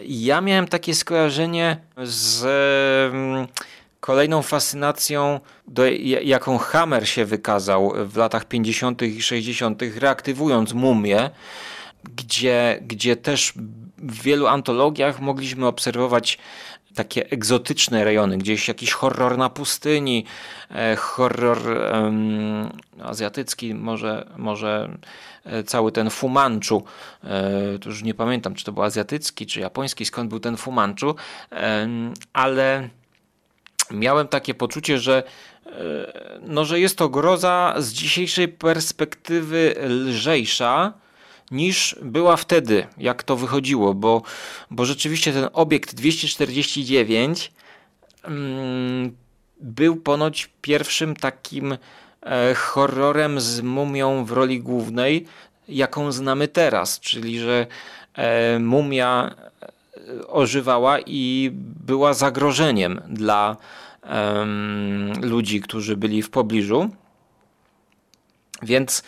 Ja 0.00 0.40
miałem 0.40 0.68
takie 0.68 0.94
skojarzenie 0.94 1.76
z 2.02 2.44
mm, 3.14 3.46
kolejną 4.00 4.42
fascynacją, 4.42 5.40
do, 5.68 5.86
jaką 6.22 6.58
Hammer 6.58 7.08
się 7.08 7.24
wykazał 7.24 7.92
w 8.06 8.16
latach 8.16 8.44
50. 8.44 9.02
i 9.02 9.22
60., 9.22 9.82
reaktywując 9.96 10.72
mumię, 10.72 11.30
gdzie, 12.04 12.78
gdzie 12.82 13.16
też 13.16 13.52
w 13.98 14.22
wielu 14.22 14.46
antologiach 14.46 15.20
mogliśmy 15.20 15.66
obserwować 15.66 16.38
takie 16.98 17.30
egzotyczne 17.30 18.04
rejony, 18.04 18.38
gdzieś 18.38 18.68
jakiś 18.68 18.92
horror 18.92 19.38
na 19.38 19.50
pustyni, 19.50 20.24
e, 20.70 20.96
horror 20.96 21.58
um, 21.92 22.70
azjatycki, 23.02 23.74
może, 23.74 24.26
może 24.36 24.98
e, 25.44 25.62
cały 25.62 25.92
ten 25.92 26.10
Fumanchu, 26.10 26.84
e, 27.24 27.78
to 27.78 27.88
już 27.88 28.02
nie 28.02 28.14
pamiętam, 28.14 28.54
czy 28.54 28.64
to 28.64 28.72
był 28.72 28.82
azjatycki, 28.82 29.46
czy 29.46 29.60
japoński, 29.60 30.04
skąd 30.04 30.30
był 30.30 30.40
ten 30.40 30.56
Fumanchu, 30.56 31.14
ale 32.32 32.88
miałem 33.90 34.28
takie 34.28 34.54
poczucie, 34.54 34.98
że 34.98 35.22
no, 36.42 36.64
że 36.64 36.80
jest 36.80 36.98
to 36.98 37.08
groza 37.08 37.74
z 37.78 37.92
dzisiejszej 37.92 38.48
perspektywy 38.48 39.74
lżejsza, 39.88 40.92
niż 41.50 41.96
była 42.02 42.36
wtedy, 42.36 42.86
jak 42.98 43.22
to 43.22 43.36
wychodziło, 43.36 43.94
bo, 43.94 44.22
bo 44.70 44.84
rzeczywiście 44.84 45.32
ten 45.32 45.48
obiekt 45.52 45.94
249 45.94 47.52
mm, 48.24 49.16
był 49.60 49.96
ponoć 49.96 50.50
pierwszym 50.62 51.16
takim 51.16 51.76
e, 52.22 52.54
horrorem 52.54 53.40
z 53.40 53.60
mumią 53.60 54.24
w 54.24 54.32
roli 54.32 54.60
głównej, 54.60 55.26
jaką 55.68 56.12
znamy 56.12 56.48
teraz, 56.48 57.00
czyli 57.00 57.38
że 57.38 57.66
e, 58.14 58.58
mumia 58.58 59.34
e, 59.62 60.26
ożywała 60.26 60.98
i 61.06 61.50
była 61.86 62.14
zagrożeniem 62.14 63.00
dla 63.08 63.56
ludzi, 65.22 65.60
którzy 65.60 65.96
byli 65.96 66.22
w 66.22 66.30
pobliżu. 66.30 66.90
Więc 68.62 69.02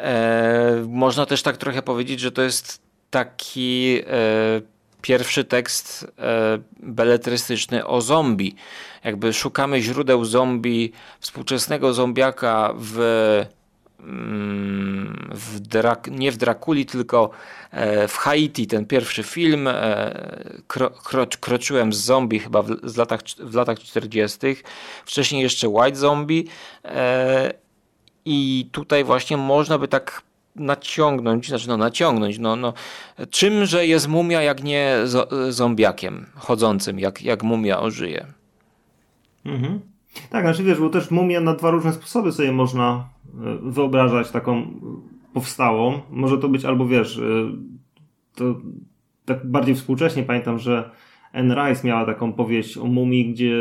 E, 0.00 0.84
można 0.88 1.26
też 1.26 1.42
tak 1.42 1.56
trochę 1.56 1.82
powiedzieć, 1.82 2.20
że 2.20 2.32
to 2.32 2.42
jest 2.42 2.82
taki 3.10 4.00
e, 4.06 4.60
pierwszy 5.02 5.44
tekst 5.44 6.12
e, 6.18 6.58
beletrystyczny 6.82 7.86
o 7.86 8.00
zombie. 8.00 8.54
Jakby 9.04 9.32
szukamy 9.32 9.82
źródeł 9.82 10.24
zombie, 10.24 10.92
współczesnego 11.20 11.94
zombiaka 11.94 12.74
w, 12.76 12.98
mm, 14.00 15.30
w 15.34 15.60
Drak, 15.60 16.08
nie 16.10 16.32
w 16.32 16.36
Drakuli, 16.36 16.86
tylko 16.86 17.30
w 18.08 18.16
Haiti, 18.16 18.66
ten 18.66 18.86
pierwszy 18.86 19.22
film. 19.22 19.68
Kro, 20.66 20.90
kro, 20.90 21.26
kroczyłem 21.40 21.92
z 21.92 21.96
zombie 21.96 22.38
chyba 22.38 22.62
w, 22.62 22.96
latach, 22.96 23.20
w 23.38 23.54
latach 23.54 23.78
40. 23.78 24.38
Wcześniej 25.04 25.42
jeszcze 25.42 25.68
White 25.68 25.96
Zombie 25.96 26.44
i 28.24 28.68
tutaj 28.72 29.04
właśnie 29.04 29.36
można 29.36 29.78
by 29.78 29.88
tak 29.88 30.22
naciągnąć, 30.56 31.48
znaczy 31.48 31.68
no 31.68 31.76
naciągnąć, 31.76 32.38
no, 32.38 32.56
no 32.56 32.72
czymże 33.30 33.86
jest 33.86 34.08
mumia 34.08 34.42
jak 34.42 34.62
nie 34.62 34.96
zombiakiem 35.48 36.26
chodzącym, 36.34 36.98
jak, 36.98 37.22
jak 37.22 37.42
mumia 37.42 37.80
ożyje. 37.80 38.26
Mhm. 39.44 39.80
Tak, 40.30 40.44
znaczy 40.44 40.64
wiesz, 40.64 40.78
bo 40.78 40.88
też 40.88 41.10
mumia 41.10 41.40
na 41.40 41.54
dwa 41.54 41.70
różne 41.70 41.92
sposoby 41.92 42.32
sobie 42.32 42.52
można 42.52 43.08
e, 43.26 43.58
wyobrażać 43.62 44.30
taką 44.30 44.66
powstałą. 45.32 46.00
Może 46.10 46.38
to 46.38 46.48
być 46.48 46.64
albo 46.64 46.86
wiesz, 46.86 47.18
e, 47.18 47.22
to 48.34 48.44
tak 49.24 49.46
bardziej 49.46 49.74
współcześnie 49.74 50.22
pamiętam, 50.22 50.58
że 50.58 50.90
Anne 51.32 51.54
Rice 51.54 51.86
miała 51.86 52.06
taką 52.06 52.32
powieść 52.32 52.78
o 52.78 52.84
mumii, 52.84 53.32
gdzie 53.32 53.54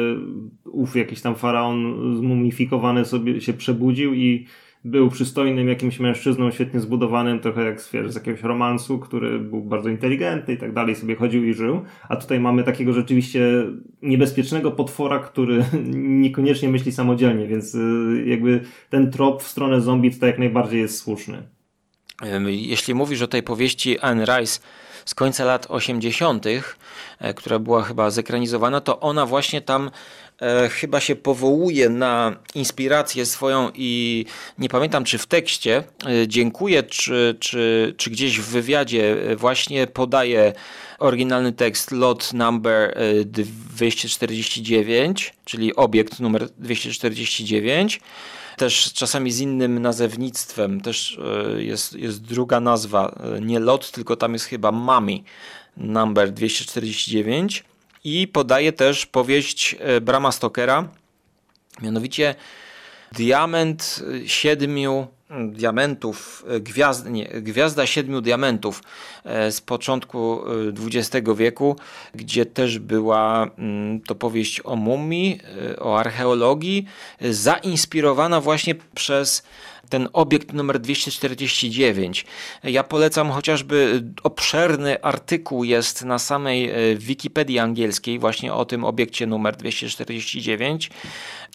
ów 0.66 0.96
jakiś 0.96 1.22
tam 1.22 1.36
faraon 1.36 1.96
zmumifikowany 2.18 3.06
sobie 3.06 3.42
się 3.42 3.54
przebudził 3.54 4.14
i 4.14 4.46
był 4.86 5.10
przystojnym 5.10 5.68
jakimś 5.68 6.00
mężczyzną, 6.00 6.52
świetnie 6.52 6.80
zbudowanym, 6.80 7.40
trochę 7.40 7.66
jak 7.66 7.82
z, 7.82 8.16
jakiegoś 8.16 8.42
romansu, 8.42 9.00
który 9.00 9.40
był 9.40 9.62
bardzo 9.62 9.90
inteligentny 9.90 10.54
i 10.54 10.58
tak 10.58 10.74
dalej, 10.74 10.96
sobie 10.96 11.16
chodził 11.16 11.46
i 11.46 11.54
żył. 11.54 11.82
A 12.10 12.16
tutaj 12.16 12.40
mamy 12.40 12.64
takiego 12.64 12.94
rzeczywiście 12.94 13.64
niebezpiecznego 14.02 14.72
potwora, 14.72 15.20
który 15.20 15.64
niekoniecznie 16.22 16.70
myśli 16.70 16.92
samodzielnie, 16.92 17.48
więc 17.48 17.76
y, 17.76 18.24
jakby 18.26 18.62
ten 18.90 19.12
trop 19.12 19.44
w 19.44 19.48
stronę 19.48 19.82
zombie 19.82 20.12
tutaj 20.12 20.30
jak 20.30 20.40
najbardziej 20.40 20.82
jest 20.82 20.98
słuszny. 20.98 21.44
Jeśli 22.48 22.94
mówisz 22.94 23.22
o 23.22 23.28
tej 23.28 23.44
powieści 23.44 24.00
Anne 24.00 24.26
Rice, 24.26 24.60
z 25.06 25.16
końca 25.16 25.46
lat 25.46 25.66
80., 25.70 26.46
e, 27.20 27.34
która 27.34 27.60
była 27.60 27.84
chyba 27.84 28.10
zekranizowana, 28.10 28.82
to 28.82 29.00
ona 29.00 29.26
właśnie 29.26 29.62
tam 29.62 29.92
e, 30.42 30.70
chyba 30.70 31.00
się 31.00 31.16
powołuje 31.16 31.90
na 31.90 32.36
inspirację 32.56 33.26
swoją 33.26 33.72
i 33.76 34.26
nie 34.58 34.70
pamiętam 34.70 35.04
czy 35.04 35.18
w 35.18 35.26
tekście 35.26 35.84
e, 36.06 36.28
dziękuję, 36.28 36.84
czy, 36.84 37.38
czy, 37.40 37.94
czy 37.98 38.10
gdzieś 38.10 38.40
w 38.40 38.46
wywiadzie 38.46 39.16
właśnie 39.36 39.88
podaje 39.88 40.54
oryginalny 41.00 41.54
tekst 41.54 41.92
lot 41.92 42.34
number 42.34 42.98
249, 43.26 45.34
czyli 45.46 45.76
obiekt 45.76 46.20
numer 46.20 46.50
249 46.58 48.00
też 48.60 48.94
czasami 48.94 49.32
z 49.32 49.40
innym 49.40 49.82
nazewnictwem, 49.82 50.82
też 50.82 51.20
e, 51.56 51.64
jest, 51.64 51.94
jest 51.94 52.22
druga 52.22 52.60
nazwa, 52.60 53.16
e, 53.36 53.42
nie 53.42 53.60
lot, 53.60 53.92
tylko 53.92 54.16
tam 54.16 54.34
jest 54.34 54.46
chyba 54.46 54.72
Mami, 54.72 55.24
number 55.78 56.32
249 56.32 57.64
i 58.04 58.28
podaje 58.28 58.74
też 58.74 59.06
powieść 59.06 59.76
e, 59.80 60.02
Brama 60.02 60.32
Stokera, 60.32 60.90
mianowicie 61.82 62.36
Diament 63.12 64.04
siedmiu 64.26 65.08
diamentów, 65.30 66.46
gwiazd, 66.60 67.10
nie, 67.10 67.26
Gwiazda 67.26 67.88
Siedmiu 67.88 68.22
Diamentów 68.22 68.84
e, 69.24 69.52
z 69.52 69.62
początku 69.62 70.42
XX 70.86 71.30
e, 71.30 71.36
wieku, 71.36 71.76
gdzie 72.16 72.46
też 72.46 72.80
była 72.80 73.48
mm, 73.58 74.02
to 74.02 74.16
powieść 74.16 74.62
o 74.64 74.76
mumii, 74.76 75.40
e, 75.72 75.80
o 75.80 76.00
archeologii, 76.00 76.86
zainspirowana 77.22 78.42
właśnie 78.42 78.76
przez 78.96 79.44
ten 79.90 80.10
obiekt 80.14 80.54
numer 80.54 80.80
249. 80.80 82.26
Ja 82.64 82.84
polecam 82.84 83.32
chociażby 83.32 84.04
obszerny 84.24 85.04
artykuł 85.04 85.64
jest 85.64 86.06
na 86.06 86.20
samej 86.20 86.72
Wikipedii 86.98 87.60
angielskiej 87.60 88.20
właśnie 88.20 88.54
o 88.54 88.66
tym 88.66 88.86
obiekcie 88.86 89.28
numer 89.28 89.56
249. 89.56 90.90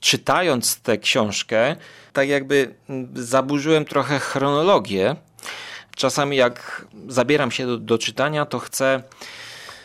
Czytając 0.00 0.80
tę 0.80 0.98
książkę, 0.98 1.76
tak 2.12 2.28
jakby 2.28 2.74
zaburzyłem 3.14 3.84
trochę 3.84 4.18
chronologię. 4.18 5.16
Czasami 5.96 6.36
jak 6.36 6.86
zabieram 7.08 7.50
się 7.50 7.66
do, 7.66 7.78
do 7.78 7.98
czytania, 7.98 8.46
to 8.46 8.58
chcę 8.58 9.02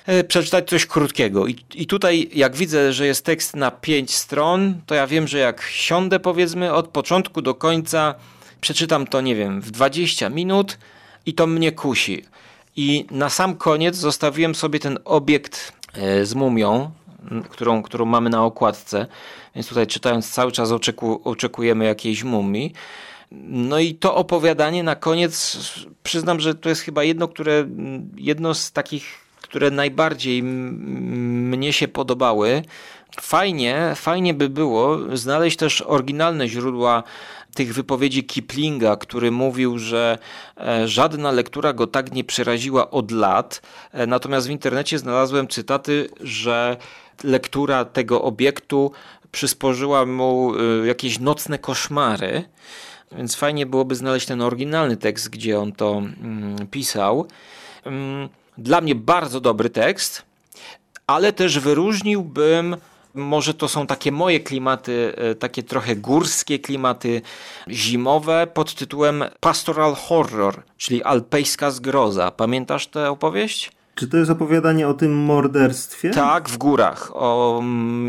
e, 0.05 0.23
przeczytać 0.23 0.69
coś 0.69 0.85
krótkiego. 0.85 1.47
I, 1.47 1.55
I 1.75 1.87
tutaj, 1.87 2.29
jak 2.33 2.55
widzę, 2.55 2.93
że 2.93 3.07
jest 3.07 3.25
tekst 3.25 3.55
na 3.55 3.71
5 3.71 4.15
stron, 4.15 4.81
to 4.85 4.95
ja 4.95 5.07
wiem, 5.07 5.27
że 5.27 5.37
jak 5.37 5.61
siądę, 5.61 6.19
powiedzmy, 6.19 6.73
od 6.73 6.87
początku 6.87 7.41
do 7.41 7.55
końca, 7.55 8.15
przeczytam 8.61 9.07
to, 9.07 9.21
nie 9.21 9.35
wiem, 9.35 9.61
w 9.61 9.71
20 9.71 10.29
minut 10.29 10.77
i 11.25 11.33
to 11.33 11.47
mnie 11.47 11.71
kusi. 11.71 12.25
I 12.75 13.05
na 13.11 13.29
sam 13.29 13.55
koniec 13.55 13.95
zostawiłem 13.95 14.55
sobie 14.55 14.79
ten 14.79 14.99
obiekt 15.05 15.73
e, 15.93 16.25
z 16.25 16.35
mumią, 16.35 16.91
którą, 17.49 17.83
którą 17.83 18.05
mamy 18.05 18.29
na 18.29 18.45
okładce. 18.45 19.07
Więc 19.55 19.67
tutaj 19.67 19.87
czytając 19.87 20.31
cały 20.31 20.51
czas 20.51 20.71
oczeku, 20.71 21.21
oczekujemy 21.23 21.85
jakiejś 21.85 22.23
mumii. 22.23 22.73
No 23.31 23.79
i 23.79 23.95
to 23.95 24.15
opowiadanie 24.15 24.83
na 24.83 24.95
koniec, 24.95 25.57
przyznam, 26.03 26.39
że 26.39 26.55
to 26.55 26.69
jest 26.69 26.81
chyba 26.81 27.03
jedno, 27.03 27.27
które, 27.27 27.67
jedno 28.17 28.53
z 28.53 28.71
takich, 28.71 29.03
które 29.41 29.71
najbardziej 29.71 30.43
mnie 30.43 31.73
się 31.73 31.87
podobały. 31.87 32.61
Fajnie, 33.21 33.93
fajnie 33.95 34.33
by 34.33 34.49
było 34.49 34.97
znaleźć 35.17 35.57
też 35.57 35.81
oryginalne 35.81 36.47
źródła 36.47 37.03
tych 37.53 37.73
wypowiedzi 37.73 38.23
Kiplinga, 38.23 38.95
który 38.95 39.31
mówił, 39.31 39.77
że 39.77 40.17
e, 40.57 40.87
żadna 40.87 41.31
lektura 41.31 41.73
go 41.73 41.87
tak 41.87 42.11
nie 42.11 42.23
przeraziła 42.23 42.91
od 42.91 43.11
lat. 43.11 43.61
E, 43.91 44.07
natomiast 44.07 44.47
w 44.47 44.51
internecie 44.51 44.99
znalazłem 44.99 45.47
cytaty, 45.47 46.09
że 46.21 46.77
lektura 47.23 47.85
tego 47.85 48.21
obiektu 48.21 48.91
przysporzyła 49.31 50.05
mu 50.05 50.53
e, 50.55 50.87
jakieś 50.87 51.19
nocne 51.19 51.59
koszmary. 51.59 52.43
Więc 53.11 53.35
fajnie 53.35 53.65
byłoby 53.65 53.95
znaleźć 53.95 54.27
ten 54.27 54.41
oryginalny 54.41 54.97
tekst, 54.97 55.29
gdzie 55.29 55.59
on 55.59 55.71
to 55.71 55.97
mm, 55.97 56.67
pisał. 56.67 57.27
Mm, 57.85 58.29
dla 58.57 58.81
mnie 58.81 58.95
bardzo 58.95 59.39
dobry 59.39 59.69
tekst, 59.69 60.23
ale 61.07 61.33
też 61.33 61.59
wyróżniłbym 61.59 62.77
może 63.13 63.53
to 63.53 63.67
są 63.67 63.87
takie 63.87 64.11
moje 64.11 64.39
klimaty, 64.39 65.13
e, 65.17 65.35
takie 65.35 65.63
trochę 65.63 65.95
górskie 65.95 66.59
klimaty 66.59 67.21
zimowe 67.69 68.47
pod 68.53 68.73
tytułem 68.73 69.23
Pastoral 69.39 69.95
Horror, 69.95 70.63
czyli 70.77 71.03
alpejska 71.03 71.71
zgroza. 71.71 72.31
Pamiętasz 72.31 72.87
tę 72.87 73.09
opowieść? 73.09 73.71
Czy 73.99 74.07
to 74.07 74.17
jest 74.17 74.31
opowiadanie 74.31 74.87
o 74.87 74.93
tym 74.93 75.17
morderstwie? 75.17 76.09
Tak, 76.09 76.49
w 76.49 76.57
górach. 76.57 77.11
O 77.13 77.59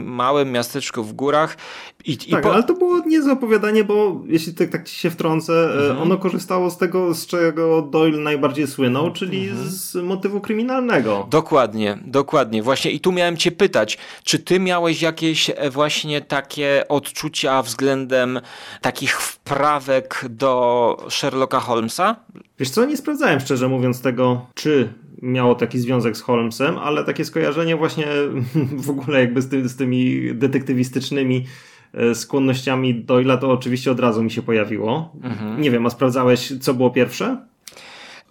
małym 0.04 0.52
miasteczku 0.52 1.04
w 1.04 1.12
górach. 1.12 1.56
I, 2.04 2.16
tak, 2.16 2.28
i 2.28 2.42
po... 2.42 2.54
ale 2.54 2.62
to 2.62 2.74
było 2.74 2.98
niezłe 3.06 3.32
opowiadanie, 3.32 3.84
bo 3.84 4.20
jeśli 4.26 4.54
tak, 4.54 4.70
tak 4.70 4.88
ci 4.88 4.96
się 4.96 5.10
wtrącę, 5.10 5.52
e, 5.52 5.80
mhm. 5.80 6.02
ono 6.02 6.18
korzystało 6.18 6.70
z 6.70 6.78
tego, 6.78 7.14
z 7.14 7.26
czego 7.26 7.82
Doyle 7.82 8.18
najbardziej 8.18 8.66
słynął, 8.66 9.12
czyli 9.12 9.48
mhm. 9.48 9.68
z 9.68 9.94
motywu 9.94 10.40
kryminalnego. 10.40 11.26
Dokładnie, 11.30 11.98
dokładnie. 12.04 12.62
Właśnie 12.62 12.90
i 12.90 13.00
tu 13.00 13.12
miałem 13.12 13.36
cię 13.36 13.50
pytać, 13.50 13.98
czy 14.24 14.38
ty 14.38 14.60
miałeś 14.60 15.02
jakieś 15.02 15.50
e, 15.50 15.70
właśnie 15.70 16.20
takie 16.20 16.84
odczucia 16.88 17.62
względem 17.62 18.40
takich 18.80 19.20
wprawek 19.20 20.24
do 20.28 20.96
Sherlocka 21.08 21.60
Holmesa? 21.60 22.16
Wiesz 22.58 22.70
co, 22.70 22.84
nie 22.84 22.96
sprawdzałem 22.96 23.40
szczerze 23.40 23.68
mówiąc 23.68 24.02
tego, 24.02 24.46
czy 24.54 24.92
miało 25.22 25.54
taki 25.54 25.78
związek 25.78 26.16
z 26.16 26.20
Holmesem, 26.20 26.78
ale 26.78 27.04
takie 27.04 27.24
skojarzenie 27.24 27.76
właśnie 27.76 28.06
w 28.86 28.90
ogóle 28.90 29.20
jakby 29.20 29.42
z, 29.42 29.48
ty, 29.48 29.68
z 29.68 29.76
tymi 29.76 30.34
detektywistycznymi 30.34 31.46
e, 31.94 32.14
skłonnościami 32.14 32.94
Doyla 32.94 33.36
to 33.36 33.50
oczywiście 33.50 33.90
od 33.90 34.00
razu 34.00 34.22
mi 34.22 34.30
się 34.30 34.42
pojawiło. 34.42 35.12
Mhm. 35.22 35.60
Nie 35.60 35.70
wiem, 35.70 35.86
a 35.86 35.90
sprawdzałeś 35.90 36.52
co 36.60 36.74
było 36.74 36.90
pierwsze? 36.90 37.36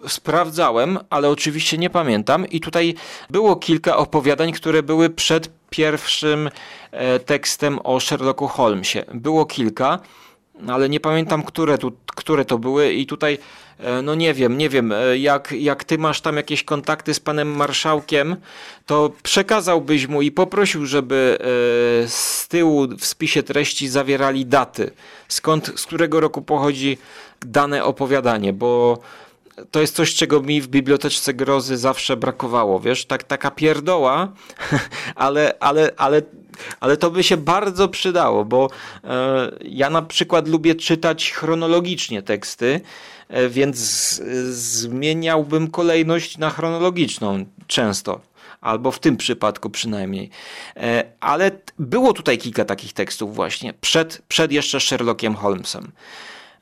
Sprawdzałem, 0.06 0.98
ale 1.10 1.28
oczywiście 1.28 1.78
nie 1.78 1.90
pamiętam 1.90 2.46
i 2.46 2.60
tutaj 2.60 2.94
było 3.30 3.56
kilka 3.56 3.96
opowiadań, 3.96 4.52
które 4.52 4.82
były 4.82 5.10
przed 5.10 5.50
pierwszym 5.70 6.50
e, 6.90 7.18
tekstem 7.18 7.78
o 7.84 8.00
Sherlocku 8.00 8.48
Holmesie. 8.48 8.98
Było 9.14 9.46
kilka, 9.46 9.98
ale 10.68 10.88
nie 10.88 11.00
pamiętam, 11.00 11.42
które, 11.42 11.78
tu, 11.78 11.92
które 12.06 12.44
to 12.44 12.58
były 12.58 12.92
i 12.92 13.06
tutaj 13.06 13.38
no 14.02 14.14
nie 14.14 14.34
wiem, 14.34 14.58
nie 14.58 14.68
wiem, 14.68 14.92
e, 14.92 15.18
jak, 15.18 15.52
jak 15.52 15.84
ty 15.84 15.98
masz 15.98 16.20
tam 16.20 16.36
jakieś 16.36 16.64
kontakty 16.64 17.14
z 17.14 17.20
panem 17.20 17.56
marszałkiem, 17.56 18.36
to 18.86 19.10
przekazałbyś 19.22 20.06
mu 20.06 20.22
i 20.22 20.30
poprosił, 20.30 20.86
żeby 20.86 21.38
e, 21.40 21.44
z 22.08 22.48
tyłu 22.48 22.86
w 22.98 23.04
spisie 23.04 23.42
treści 23.42 23.88
zawierali 23.88 24.46
daty, 24.46 24.90
skąd, 25.28 25.72
z 25.76 25.86
którego 25.86 26.20
roku 26.20 26.42
pochodzi 26.42 26.98
dane 27.40 27.84
opowiadanie, 27.84 28.52
bo 28.52 28.98
to 29.70 29.80
jest 29.80 29.96
coś, 29.96 30.14
czego 30.14 30.40
mi 30.40 30.60
w 30.60 30.68
biblioteczce 30.68 31.34
grozy 31.34 31.76
zawsze 31.76 32.16
brakowało, 32.16 32.80
wiesz, 32.80 33.04
tak, 33.04 33.22
taka 33.22 33.50
pierdoła, 33.50 34.28
ale, 35.14 35.54
ale, 35.60 35.90
ale, 35.96 36.22
ale 36.80 36.96
to 36.96 37.10
by 37.10 37.22
się 37.22 37.36
bardzo 37.36 37.88
przydało, 37.88 38.44
bo 38.44 38.70
e, 39.04 39.50
ja 39.62 39.90
na 39.90 40.02
przykład 40.02 40.48
lubię 40.48 40.74
czytać 40.74 41.32
chronologicznie 41.32 42.22
teksty, 42.22 42.80
E, 43.19 43.19
więc 43.48 43.68
zmieniałbym 44.50 45.70
kolejność 45.70 46.38
na 46.38 46.50
chronologiczną 46.50 47.44
często. 47.66 48.20
Albo 48.60 48.90
w 48.90 48.98
tym 48.98 49.16
przypadku 49.16 49.70
przynajmniej. 49.70 50.30
E, 50.76 51.04
ale 51.20 51.50
było 51.78 52.12
tutaj 52.12 52.38
kilka 52.38 52.64
takich 52.64 52.92
tekstów 52.92 53.34
właśnie, 53.34 53.74
przed, 53.80 54.22
przed 54.28 54.52
jeszcze 54.52 54.80
Sherlockiem 54.80 55.34
Holmesem. 55.34 55.92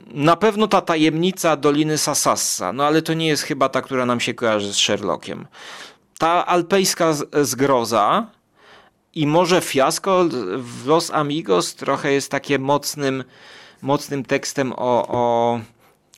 Na 0.07 0.35
pewno 0.35 0.67
ta 0.67 0.81
tajemnica 0.81 1.55
Doliny 1.55 1.97
Sasassa, 1.97 2.73
no 2.73 2.85
ale 2.85 3.01
to 3.01 3.13
nie 3.13 3.27
jest 3.27 3.43
chyba 3.43 3.69
ta, 3.69 3.81
która 3.81 4.05
nam 4.05 4.19
się 4.19 4.33
kojarzy 4.33 4.73
z 4.73 4.77
Sherlockiem. 4.77 5.47
Ta 6.17 6.45
alpejska 6.45 7.13
zgroza 7.41 8.27
i 9.15 9.27
może 9.27 9.61
fiasko 9.61 10.25
w 10.57 10.87
Los 10.87 11.11
Amigos 11.11 11.75
trochę 11.75 12.11
jest 12.11 12.31
takie 12.31 12.59
mocnym, 12.59 13.23
mocnym 13.81 14.25
tekstem 14.25 14.73
o, 14.73 15.07
o 15.07 15.59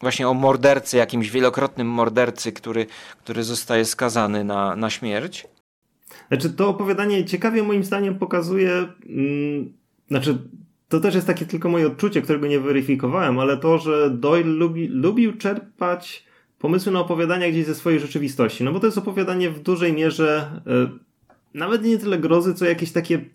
właśnie 0.02 0.28
o 0.28 0.34
mordercy, 0.34 0.98
jakimś 0.98 1.30
wielokrotnym 1.30 1.88
mordercy, 1.88 2.52
który, 2.52 2.86
który 3.24 3.44
zostaje 3.44 3.86
skazany 3.86 4.44
na, 4.44 4.76
na 4.76 4.90
śmierć. 4.90 5.48
Znaczy, 6.28 6.50
to 6.50 6.70
opowiadanie 6.70 7.26
ciekawie 7.26 7.64
moim 7.64 7.84
zdaniem 7.84 8.20
pokazuje, 8.20 8.88
mm, 9.10 9.74
znaczy, 10.08 10.38
to 10.90 11.00
też 11.00 11.16
jest 11.16 11.28
takie 11.28 11.46
tylko 11.46 11.70
moje 11.70 11.88
odczucie, 11.88 12.22
którego 12.22 12.48
nie 12.48 12.60
weryfikowałem, 12.60 13.40
ale 13.40 13.58
to, 13.58 13.78
że 13.78 14.10
Doyle 14.10 14.50
lubi, 14.50 14.88
lubił 14.88 15.38
czerpać 15.38 16.26
pomysły 16.60 16.92
na 16.92 17.00
opowiadania 17.00 17.50
gdzieś 17.50 17.66
ze 17.66 17.76
swojej 17.76 18.00
rzeczywistości. 18.00 18.64
No 18.64 18.72
bo 18.72 18.80
to 18.80 18.86
jest 18.86 18.98
opowiadanie 18.98 19.50
w 19.50 19.60
dużej 19.60 19.94
mierze 19.94 20.62
y, 20.68 21.00
nawet 21.54 21.84
nie 21.84 21.98
tyle 21.98 22.18
grozy, 22.18 22.54
co 22.54 22.66
jakieś 22.66 22.92
takie 22.92 23.26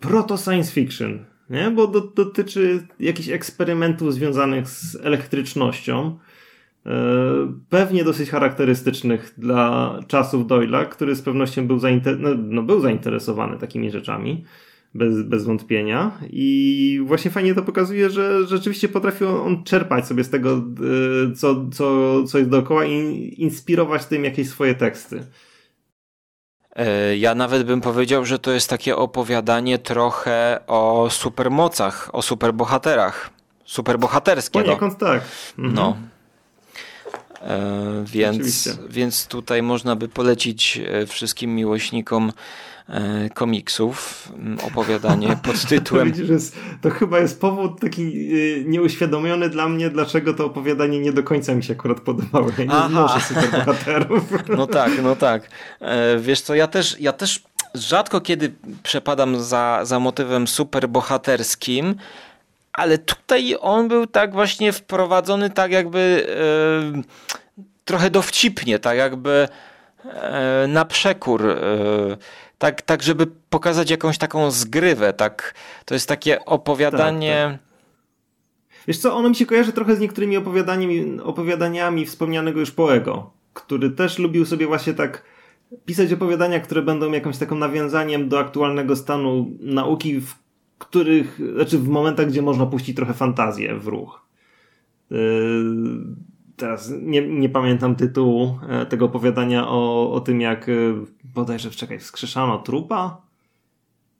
proto 0.00 0.36
science 0.36 0.72
fiction 0.72 1.24
nie? 1.50 1.70
bo 1.70 1.86
do, 1.86 2.00
dotyczy 2.00 2.86
jakichś 3.00 3.28
eksperymentów 3.28 4.14
związanych 4.14 4.68
z 4.68 4.96
elektrycznością. 4.96 6.18
E, 6.86 6.92
pewnie 7.68 8.04
dosyć 8.04 8.30
charakterystycznych 8.30 9.34
dla 9.38 9.98
czasów 10.08 10.46
Doyla, 10.46 10.84
który 10.84 11.16
z 11.16 11.22
pewnością 11.22 11.66
był, 11.66 11.78
zainter 11.78 12.20
no, 12.20 12.30
no, 12.34 12.62
był 12.62 12.80
zainteresowany 12.80 13.58
takimi 13.58 13.90
rzeczami, 13.90 14.44
bez, 14.94 15.22
bez 15.22 15.44
wątpienia. 15.44 16.18
I 16.30 17.00
właśnie 17.04 17.30
fajnie 17.30 17.54
to 17.54 17.62
pokazuje, 17.62 18.10
że 18.10 18.46
rzeczywiście 18.46 18.88
potrafił 18.88 19.28
on 19.28 19.64
czerpać 19.64 20.06
sobie 20.06 20.24
z 20.24 20.30
tego, 20.30 20.52
e, 20.52 21.34
co, 21.34 21.70
co, 21.70 22.24
co 22.24 22.38
jest 22.38 22.50
dookoła 22.50 22.84
i 22.84 23.34
inspirować 23.38 24.06
tym 24.06 24.24
jakieś 24.24 24.48
swoje 24.48 24.74
teksty. 24.74 25.24
E, 26.80 27.16
ja 27.16 27.34
nawet 27.34 27.62
bym 27.62 27.80
powiedział, 27.80 28.24
że 28.24 28.38
to 28.38 28.50
jest 28.50 28.70
takie 28.70 28.96
opowiadanie 28.96 29.78
trochę 29.78 30.60
o 30.66 31.08
supermocach, 31.10 32.10
o 32.12 32.22
superbohaterach. 32.22 33.30
Superbohaterskie. 33.64 34.62
Poniekąd 34.62 35.00
no. 35.00 35.06
tak. 35.08 35.22
Mhm. 35.58 35.74
No. 35.74 35.96
E, 37.42 38.04
więc, 38.06 38.68
więc 38.88 39.26
tutaj 39.26 39.62
można 39.62 39.96
by 39.96 40.08
polecić 40.08 40.80
e, 40.92 41.06
wszystkim 41.06 41.54
miłośnikom 41.54 42.32
komiksów, 43.34 44.28
opowiadanie 44.66 45.36
pod 45.42 45.64
tytułem. 45.68 46.12
to, 46.12 46.16
widzisz, 46.16 46.50
to 46.80 46.90
chyba 46.90 47.18
jest 47.18 47.40
powód 47.40 47.80
taki 47.80 48.02
e, 48.02 48.64
nieuświadomiony 48.64 49.48
dla 49.48 49.68
mnie, 49.68 49.90
dlaczego 49.90 50.34
to 50.34 50.46
opowiadanie 50.46 51.00
nie 51.00 51.12
do 51.12 51.22
końca 51.22 51.54
mi 51.54 51.62
się 51.62 51.72
akurat 51.72 52.00
podobało. 52.00 52.50
Ja 52.58 52.64
nie 52.64 52.88
znoszę 52.88 53.20
superbohaterów. 53.20 54.22
No 54.56 54.66
tak, 54.66 54.92
no 55.02 55.16
tak. 55.16 55.48
E, 55.80 56.18
wiesz 56.18 56.40
co, 56.40 56.54
ja 56.54 56.66
też, 56.66 57.00
ja 57.00 57.12
też 57.12 57.42
rzadko 57.74 58.20
kiedy 58.20 58.52
przepadam 58.82 59.40
za, 59.40 59.80
za 59.82 60.00
motywem 60.00 60.48
superbohaterskim, 60.48 61.94
ale 62.72 62.98
tutaj 62.98 63.56
on 63.60 63.88
był 63.88 64.06
tak 64.06 64.32
właśnie 64.32 64.72
wprowadzony 64.72 65.50
tak 65.50 65.72
jakby 65.72 66.26
trochę 67.84 68.10
dowcipnie, 68.10 68.78
tak 68.78 68.98
jakby 68.98 69.48
na 70.68 70.84
przekór 70.84 71.56
tak, 72.60 72.82
tak 72.82 73.02
żeby 73.02 73.26
pokazać 73.26 73.90
jakąś 73.90 74.18
taką 74.18 74.50
zgrywę, 74.50 75.12
tak, 75.12 75.54
to 75.84 75.94
jest 75.94 76.08
takie 76.08 76.44
opowiadanie... 76.44 77.48
Tak, 77.50 77.60
tak. 77.60 77.70
Wiesz 78.88 78.98
co, 78.98 79.16
ono 79.16 79.28
mi 79.28 79.34
się 79.36 79.46
kojarzy 79.46 79.72
trochę 79.72 79.96
z 79.96 80.00
niektórymi 80.00 80.36
opowiadaniami, 80.36 81.20
opowiadaniami 81.20 82.06
wspomnianego 82.06 82.60
już 82.60 82.70
Poego, 82.70 83.30
który 83.54 83.90
też 83.90 84.18
lubił 84.18 84.46
sobie 84.46 84.66
właśnie 84.66 84.94
tak 84.94 85.24
pisać 85.84 86.12
opowiadania, 86.12 86.60
które 86.60 86.82
będą 86.82 87.12
jakimś 87.12 87.38
taką 87.38 87.56
nawiązaniem 87.56 88.28
do 88.28 88.38
aktualnego 88.38 88.96
stanu 88.96 89.50
nauki, 89.60 90.20
w 90.20 90.34
których, 90.78 91.38
znaczy 91.54 91.78
w 91.78 91.88
momentach, 91.88 92.26
gdzie 92.26 92.42
można 92.42 92.66
puścić 92.66 92.96
trochę 92.96 93.14
fantazję 93.14 93.76
w 93.76 93.86
ruch. 93.86 94.26
Teraz 96.60 96.92
nie, 97.02 97.28
nie 97.28 97.48
pamiętam 97.48 97.96
tytułu 97.96 98.58
e, 98.68 98.86
tego 98.86 99.04
opowiadania 99.04 99.68
o, 99.68 100.12
o 100.12 100.20
tym, 100.20 100.40
jak 100.40 100.68
e, 100.68 100.72
bodajże, 101.24 101.70
czekaj, 101.70 101.98
wskrzeszano 101.98 102.58
trupa? 102.58 103.22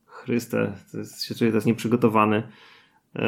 Chryste, 0.06 0.72
to 0.92 0.98
jest, 0.98 1.24
się 1.24 1.34
czuję 1.34 1.50
teraz 1.50 1.66
nieprzygotowany. 1.66 2.42
Yy, 3.14 3.22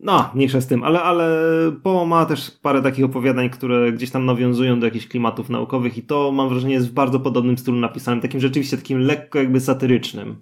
no, 0.00 0.30
mniejsza 0.34 0.60
z 0.60 0.66
tym, 0.66 0.84
ale, 0.84 1.02
ale 1.02 1.42
Poe 1.82 2.06
ma 2.06 2.26
też 2.26 2.50
parę 2.50 2.82
takich 2.82 3.04
opowiadań, 3.04 3.50
które 3.50 3.92
gdzieś 3.92 4.10
tam 4.10 4.26
nawiązują 4.26 4.80
do 4.80 4.86
jakichś 4.86 5.06
klimatów 5.06 5.50
naukowych 5.50 5.98
i 5.98 6.02
to 6.02 6.32
mam 6.32 6.48
wrażenie 6.48 6.74
jest 6.74 6.88
w 6.88 6.92
bardzo 6.92 7.20
podobnym 7.20 7.58
stylu 7.58 7.78
napisanym, 7.78 8.20
takim 8.20 8.40
rzeczywiście 8.40 8.76
takim 8.76 8.98
lekko 8.98 9.38
jakby 9.38 9.60
satyrycznym. 9.60 10.36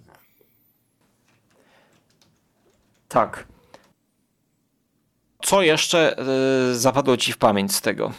Tak. 3.09 3.47
Co 5.43 5.63
jeszcze 5.63 6.17
yy, 6.69 6.75
zapadło 6.75 7.17
ci 7.17 7.33
w 7.33 7.39
pamięć 7.39 7.75
z 7.75 7.81
tego? 7.81 8.13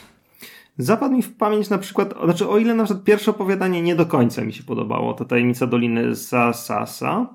Zapadł 0.77 1.15
mi 1.15 1.23
w 1.23 1.35
pamięć 1.35 1.69
na 1.69 1.77
przykład, 1.77 2.13
znaczy 2.23 2.49
o 2.49 2.57
ile 2.57 2.73
na 2.73 2.83
przykład 2.83 3.03
pierwsze 3.03 3.31
opowiadanie 3.31 3.81
nie 3.81 3.95
do 3.95 4.05
końca 4.05 4.41
mi 4.41 4.53
się 4.53 4.63
podobało, 4.63 5.13
to 5.13 5.25
Tajemnica 5.25 5.67
Doliny 5.67 6.15
Sasasa, 6.15 7.27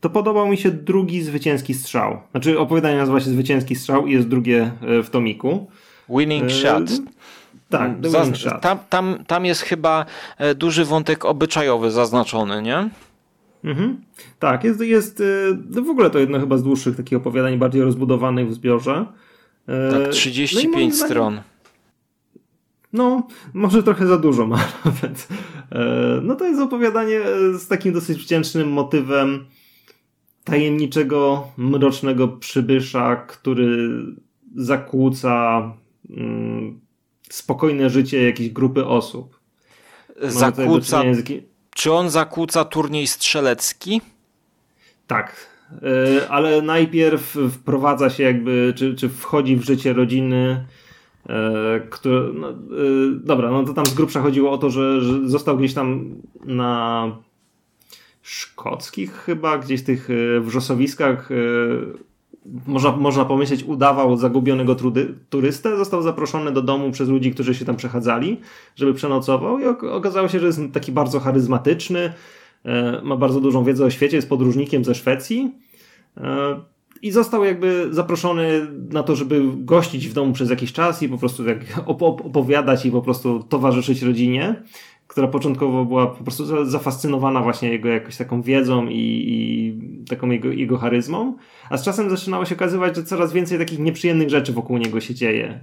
to 0.00 0.10
podobał 0.10 0.48
mi 0.48 0.56
się 0.56 0.70
drugi 0.70 1.22
Zwycięski 1.22 1.74
Strzał. 1.74 2.18
Znaczy 2.30 2.58
opowiadanie 2.58 2.96
nazywa 2.96 3.20
się 3.20 3.30
Zwycięski 3.30 3.76
Strzał 3.76 4.06
i 4.06 4.12
jest 4.12 4.28
drugie 4.28 4.70
e, 4.82 5.02
w 5.02 5.10
tomiku. 5.10 5.70
Winning 6.08 6.44
e, 6.44 6.50
Shot. 6.50 6.90
Tak, 7.68 8.00
winning 8.00 8.36
shot. 8.36 8.60
Tam, 8.60 8.78
tam, 8.88 9.24
tam 9.26 9.44
jest 9.44 9.62
chyba 9.62 10.06
e, 10.38 10.54
duży 10.54 10.84
wątek 10.84 11.24
obyczajowy 11.24 11.90
zaznaczony, 11.90 12.62
nie? 12.62 12.88
Mhm. 13.64 14.00
Tak, 14.38 14.64
jest, 14.64 14.80
jest 14.80 15.22
w 15.70 15.90
ogóle 15.90 16.10
to 16.10 16.18
jedno 16.18 16.40
chyba 16.40 16.56
z 16.56 16.62
dłuższych 16.62 16.96
takich 16.96 17.18
opowiadań, 17.18 17.58
bardziej 17.58 17.82
rozbudowanych 17.82 18.48
w 18.48 18.54
zbiorze. 18.54 19.06
Tak, 19.66 20.12
35 20.12 20.94
no 20.98 21.06
stron. 21.06 21.40
No, 22.92 23.26
może 23.54 23.82
trochę 23.82 24.06
za 24.06 24.18
dużo 24.18 24.46
ma 24.46 24.56
nawet. 24.84 25.28
No 26.22 26.34
to 26.34 26.44
jest 26.44 26.60
opowiadanie 26.60 27.20
z 27.58 27.68
takim 27.68 27.92
dosyć 27.92 28.18
wdzięcznym 28.18 28.68
motywem 28.72 29.46
tajemniczego, 30.44 31.48
mrocznego 31.56 32.28
przybysza, 32.28 33.16
który 33.16 33.88
zakłóca 34.56 35.62
mm, 36.10 36.80
spokojne 37.30 37.90
życie 37.90 38.22
jakiejś 38.22 38.50
grupy 38.50 38.86
osób. 38.86 39.40
zakłóca. 40.22 41.02
Czy 41.74 41.92
on 41.92 42.10
zakłóca 42.10 42.64
turniej 42.64 43.06
strzelecki? 43.06 44.00
Tak. 45.06 45.55
Yy, 45.72 46.28
ale 46.28 46.62
najpierw 46.62 47.36
wprowadza 47.50 48.10
się 48.10 48.22
jakby, 48.22 48.72
czy, 48.76 48.94
czy 48.94 49.08
wchodzi 49.08 49.56
w 49.56 49.64
życie 49.64 49.92
rodziny, 49.92 50.64
yy, 51.28 51.34
który, 51.90 52.32
no, 52.34 52.48
yy, 52.50 53.20
dobra, 53.24 53.50
no 53.50 53.62
to 53.64 53.74
tam 53.74 53.86
z 53.86 53.94
grubsza 53.94 54.22
chodziło 54.22 54.50
o 54.50 54.58
to, 54.58 54.70
że, 54.70 55.00
że 55.00 55.28
został 55.28 55.56
gdzieś 55.56 55.74
tam 55.74 56.14
na 56.44 57.12
szkockich 58.26 59.12
chyba, 59.12 59.58
gdzieś 59.58 59.82
tych 59.82 60.08
e, 60.10 60.40
wrzosowiskach 60.40 61.30
e, 61.30 61.34
można, 62.66 62.92
można 62.92 63.24
pomyśleć, 63.24 63.64
udawał 63.64 64.16
zagubionego 64.16 64.74
trudy, 64.74 65.14
turystę, 65.30 65.76
został 65.76 66.02
zaproszony 66.02 66.52
do 66.52 66.62
domu 66.62 66.90
przez 66.90 67.08
ludzi, 67.08 67.30
którzy 67.30 67.54
się 67.54 67.64
tam 67.64 67.76
przechadzali, 67.76 68.40
żeby 68.76 68.94
przenocował 68.94 69.58
i 69.58 69.64
okazało 69.90 70.28
się, 70.28 70.40
że 70.40 70.46
jest 70.46 70.60
taki 70.72 70.92
bardzo 70.92 71.20
charyzmatyczny, 71.20 72.00
e, 72.00 72.12
ma 73.02 73.16
bardzo 73.16 73.40
dużą 73.40 73.64
wiedzę 73.64 73.84
o 73.84 73.90
świecie, 73.90 74.16
jest 74.16 74.28
podróżnikiem 74.28 74.84
ze 74.84 74.94
Szwecji 74.94 75.54
i 77.02 77.10
został 77.10 77.44
jakby 77.44 77.88
zaproszony 77.90 78.66
na 78.90 79.02
to, 79.02 79.16
żeby 79.16 79.42
gościć 79.56 80.08
w 80.08 80.12
domu 80.12 80.32
przez 80.32 80.50
jakiś 80.50 80.72
czas 80.72 81.02
i 81.02 81.08
po 81.08 81.18
prostu 81.18 81.44
tak 81.44 81.58
opowiadać 82.24 82.86
i 82.86 82.90
po 82.90 83.02
prostu 83.02 83.42
towarzyszyć 83.42 84.02
rodzinie 84.02 84.62
która 85.06 85.28
początkowo 85.28 85.84
była 85.84 86.06
po 86.06 86.24
prostu 86.24 86.66
zafascynowana 86.66 87.42
właśnie 87.42 87.72
jego 87.72 87.88
jakąś 87.88 88.16
taką 88.16 88.42
wiedzą 88.42 88.86
i, 88.86 89.24
i 89.28 90.06
taką 90.08 90.30
jego, 90.30 90.48
jego 90.48 90.78
charyzmą, 90.78 91.36
a 91.70 91.76
z 91.76 91.84
czasem 91.84 92.10
zaczynało 92.10 92.44
się 92.44 92.54
okazywać, 92.54 92.96
że 92.96 93.02
coraz 93.02 93.32
więcej 93.32 93.58
takich 93.58 93.78
nieprzyjemnych 93.78 94.30
rzeczy 94.30 94.52
wokół 94.52 94.78
niego 94.78 95.00
się 95.00 95.14
dzieje. 95.14 95.60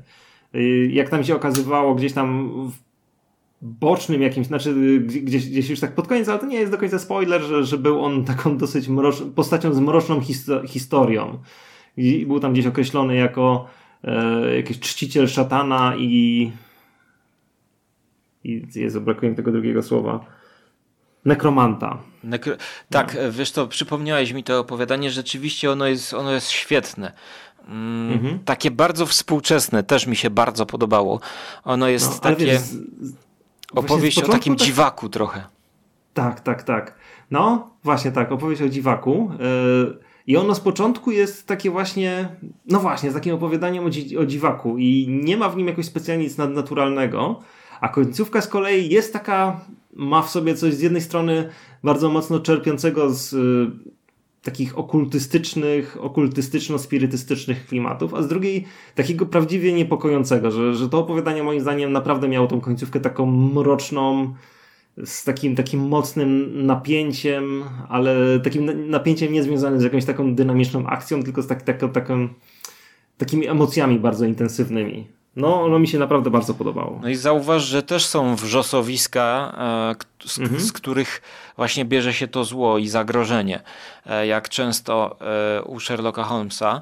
Y, 0.56 0.89
jak 0.94 1.10
tam 1.10 1.24
się 1.24 1.36
okazywało 1.36 1.96
gdzieś 1.96 2.13
tam 2.13 2.52
bocznym 3.63 4.21
jakimś, 4.21 4.47
znaczy 4.47 4.99
gdzieś, 4.99 5.49
gdzieś 5.49 5.69
już 5.69 5.80
tak 5.80 5.95
pod 5.95 6.08
koniec, 6.08 6.30
ale 6.30 6.39
to 6.39 6.45
nie 6.45 6.60
jest 6.60 6.71
do 6.71 6.78
końca 6.78 6.99
spoiler, 6.99 7.41
że, 7.41 7.63
że 7.63 7.78
był 7.78 8.06
on 8.06 8.26
taką 8.26 8.58
dosyć 8.58 8.88
mrocz, 8.88 9.15
postacią 9.36 9.73
z 9.73 9.80
mroczną 9.80 10.21
histo 10.21 10.67
historią. 10.67 11.39
I 11.97 12.26
był 12.26 12.39
tam 12.39 12.54
gdzieś 12.54 12.65
określony 12.65 13.15
jako 13.15 13.67
e, 14.04 14.56
jakiś 14.56 14.80
czciciel 14.80 15.28
szatana 15.28 15.93
i 15.97 16.52
i 18.43 18.67
jest, 18.76 18.99
brakuje 18.99 19.32
mi 19.32 19.38
tego 19.38 19.52
drugiego 19.52 19.82
słowa. 19.82 20.26
Nekromanta. 21.26 21.97
Nekro... 22.23 22.56
Tak, 22.89 23.17
no. 23.23 23.32
wiesz 23.32 23.52
to, 23.52 23.67
przypomniałeś 23.67 24.32
mi 24.32 24.43
to 24.43 24.60
opowiadanie, 24.60 25.12
rzeczywiście 25.12 25.71
ono 25.71 25.88
jest, 25.88 26.13
ono 26.13 26.32
jest 26.32 26.49
świetne. 26.49 27.12
Mm, 27.67 28.13
mhm. 28.13 28.39
Takie 28.39 28.71
bardzo 28.71 29.06
współczesne, 29.06 29.84
też 29.84 30.08
mi 30.08 30.15
się 30.15 30.30
bardzo 30.30 30.65
podobało. 30.65 31.19
Ono 31.63 31.88
jest 31.88 32.13
no, 32.13 32.19
takie 32.19 32.45
wiesz, 32.45 32.62
opowieść 33.76 34.24
o 34.24 34.28
takim 34.28 34.56
tak... 34.56 34.68
dziwaku 34.68 35.10
trochę. 35.10 35.44
Tak, 36.14 36.42
tak, 36.42 36.64
tak. 36.64 36.96
No, 37.32 37.70
właśnie 37.84 38.12
tak, 38.12 38.32
opowieść 38.32 38.62
o 38.62 38.70
dziwaku. 38.70 39.32
Yy, 39.40 39.98
I 40.28 40.38
ono 40.38 40.56
z 40.56 40.60
początku 40.60 41.12
jest 41.12 41.48
takie 41.48 41.72
właśnie, 41.72 42.30
no 42.66 42.80
właśnie, 42.80 43.12
z 43.12 43.14
takim 43.14 43.36
opowiadaniem 43.36 43.86
o, 43.86 43.90
dzi 43.90 44.18
o 44.18 44.26
dziwaku 44.26 44.78
i 44.78 45.08
nie 45.24 45.38
ma 45.38 45.50
w 45.50 45.58
nim 45.58 45.68
jakoś 45.68 45.86
specjalnie 45.86 46.24
nic 46.24 46.38
nadnaturalnego. 46.38 47.40
A 47.82 47.90
końcówka 47.90 48.42
z 48.42 48.48
kolei 48.48 48.90
jest 48.90 49.14
taka, 49.14 49.60
ma 49.94 50.22
w 50.22 50.30
sobie 50.30 50.56
coś 50.56 50.74
z 50.74 50.82
jednej 50.82 51.02
strony 51.02 51.50
bardzo 51.84 52.10
mocno 52.10 52.40
czerpiącego 52.40 53.10
z 53.10 53.34
y, 53.34 53.72
takich 54.44 54.78
okultystycznych, 54.78 55.98
okultystyczno-spirytystycznych 56.02 57.66
klimatów, 57.70 58.14
a 58.14 58.22
z 58.22 58.28
drugiej 58.28 58.66
takiego 58.96 59.26
prawdziwie 59.26 59.74
niepokojącego, 59.74 60.52
że, 60.52 60.76
że 60.76 60.90
to 60.90 61.00
opowiadanie 61.00 61.44
moim 61.44 61.62
zdaniem 61.62 61.92
naprawdę 61.92 62.28
miało 62.28 62.48
tą 62.48 62.62
końcówkę 62.62 63.00
taką 63.00 63.26
mroczną, 63.26 64.34
z 65.06 65.24
takim, 65.24 65.56
takim 65.56 65.88
mocnym 65.88 66.52
napięciem, 66.66 67.64
ale 67.90 68.40
takim 68.40 68.90
napięciem 68.90 69.34
nie 69.34 69.44
związanym 69.44 69.80
z 69.80 69.84
jakąś 69.84 70.06
taką 70.06 70.36
dynamiczną 70.36 70.88
akcją, 70.88 71.24
tylko 71.24 71.42
z 71.42 71.48
tak, 71.48 71.62
tak, 71.62 71.92
taką, 71.94 72.30
takimi 73.18 73.48
emocjami 73.48 74.00
bardzo 74.00 74.26
intensywnymi. 74.26 75.08
No, 75.36 75.63
ono 75.63 75.80
mi 75.80 75.88
się 75.88 76.00
naprawdę 76.00 76.30
bardzo 76.30 76.54
podobało. 76.54 77.00
No 77.02 77.10
i 77.10 77.15
zauważ, 77.15 77.63
że 77.63 77.84
też 77.84 78.06
są 78.06 78.36
wrzosowiska, 78.36 79.56
e, 80.24 80.28
z, 80.28 80.39
mhm. 80.39 80.62
z, 80.62 80.72
których 80.72 81.22
właśnie 81.58 81.86
bierze 81.86 82.13
się 82.13 82.28
to 82.28 82.43
zło 82.43 82.78
i 82.78 82.88
zagrożenie. 82.88 83.62
E, 84.06 84.28
jak 84.28 84.50
często 84.50 85.17
e, 85.58 85.63
u 85.63 85.80
Sherlocka 85.80 86.24
Holmesa, 86.24 86.82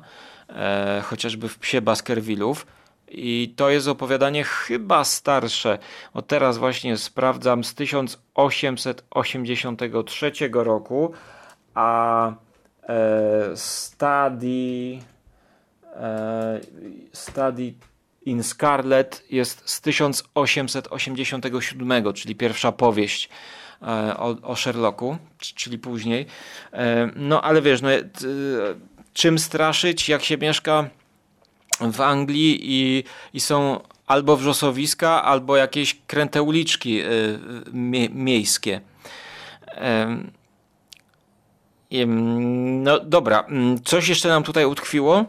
chociażby 1.03 1.49
w 1.49 1.59
Psie 1.59 1.81
Baskervillów. 1.81 2.65
I 3.07 3.53
to 3.55 3.69
jest 3.69 3.87
opowiadanie 3.87 4.43
chyba 4.43 5.03
starsze. 5.03 5.77
O 6.13 6.21
teraz 6.21 6.57
właśnie 6.57 6.97
sprawdzam 6.97 7.63
z 7.63 7.75
1883 7.75 10.31
roku, 10.53 11.11
a 11.73 12.33
Study, 13.55 14.99
Study 17.13 17.73
in 18.25 18.43
Scarlet 18.43 19.23
jest 19.29 19.69
z 19.69 19.81
1887, 19.81 22.13
czyli 22.13 22.35
pierwsza 22.35 22.71
powieść 22.71 23.29
e, 23.81 24.17
o, 24.17 24.35
o 24.41 24.55
Sherlocku, 24.55 25.17
czyli 25.37 25.79
później. 25.79 26.25
E, 26.73 27.11
no 27.15 27.41
ale 27.41 27.61
wiesz, 27.61 27.81
no, 27.81 27.89
czym 29.13 29.39
straszyć, 29.39 30.09
jak 30.09 30.23
się 30.23 30.37
mieszka 30.37 30.89
w 31.91 32.01
Anglii 32.01 32.59
i, 32.61 33.03
i 33.33 33.39
są 33.39 33.79
albo 34.07 34.37
wrzosowiska, 34.37 35.23
albo 35.23 35.57
jakieś 35.57 35.97
kręte 36.07 36.43
uliczki 36.43 36.99
e, 36.99 37.05
mie 37.73 38.09
miejskie. 38.09 38.81
No 42.83 42.99
dobra, 42.99 43.47
coś 43.85 44.07
jeszcze 44.07 44.29
nam 44.29 44.43
tutaj 44.43 44.65
utkwiło? 44.65 45.25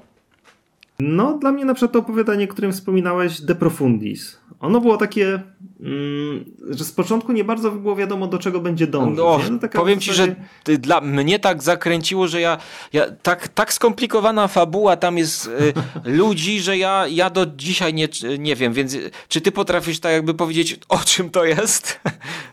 No, 1.01 1.39
dla 1.39 1.53
mnie 1.53 1.65
na 1.65 1.75
przykład 1.75 1.93
to 1.93 1.99
opowiadanie, 1.99 2.49
którym 2.49 2.73
wspominałeś, 2.73 3.41
De 3.41 3.55
Profundis. 3.55 4.43
Ono 4.61 4.81
było 4.81 4.97
takie, 4.97 5.43
mm, 5.81 6.45
że 6.71 6.85
z 6.85 6.93
początku 6.93 7.33
nie 7.33 7.45
bardzo 7.45 7.71
było 7.71 7.97
wiadomo, 7.97 8.27
do 8.27 8.39
czego 8.39 8.61
będzie 8.61 8.87
dążyć. 8.87 9.19
No, 9.19 9.41
no 9.63 9.69
powiem 9.69 10.01
ci, 10.01 10.13
że 10.13 10.37
dla 10.65 11.01
mnie 11.01 11.39
tak 11.39 11.63
zakręciło, 11.63 12.29
że 12.29 12.41
ja, 12.41 12.59
ja 12.93 13.07
tak, 13.23 13.49
tak 13.49 13.73
skomplikowana 13.73 14.49
fabuła 14.49 14.97
tam 14.97 15.19
jest 15.19 15.47
y, 15.47 15.73
ludzi, 16.19 16.61
że 16.61 16.79
ja, 16.79 17.07
ja 17.09 17.31
do 17.31 17.47
dzisiaj 17.47 17.95
nie, 17.95 18.09
nie 18.39 18.57
wiem, 18.57 18.73
więc 18.73 18.97
czy 19.29 19.41
ty 19.41 19.53
potrafisz 19.53 20.01
tak 20.01 20.13
jakby 20.13 20.35
powiedzieć, 20.35 20.81
o 20.89 20.99
czym 20.99 21.31
to 21.31 21.45
jest? 21.45 22.01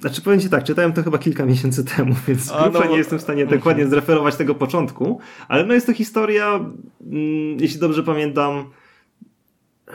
Znaczy 0.00 0.22
powiem 0.22 0.40
ci 0.40 0.48
tak, 0.48 0.64
czytałem 0.64 0.92
to 0.92 1.02
chyba 1.02 1.18
kilka 1.18 1.46
miesięcy 1.46 1.84
temu, 1.84 2.14
więc 2.28 2.52
A, 2.52 2.70
no, 2.70 2.84
nie 2.84 2.96
jestem 2.96 3.18
w 3.18 3.22
stanie 3.22 3.46
dokładnie 3.46 3.86
zreferować 3.86 4.36
tego 4.36 4.54
początku, 4.54 5.20
ale 5.48 5.64
no 5.64 5.74
jest 5.74 5.86
to 5.86 5.92
historia, 5.92 6.60
mm, 7.06 7.60
jeśli 7.60 7.80
dobrze 7.80 8.02
pamiętam, 8.02 8.64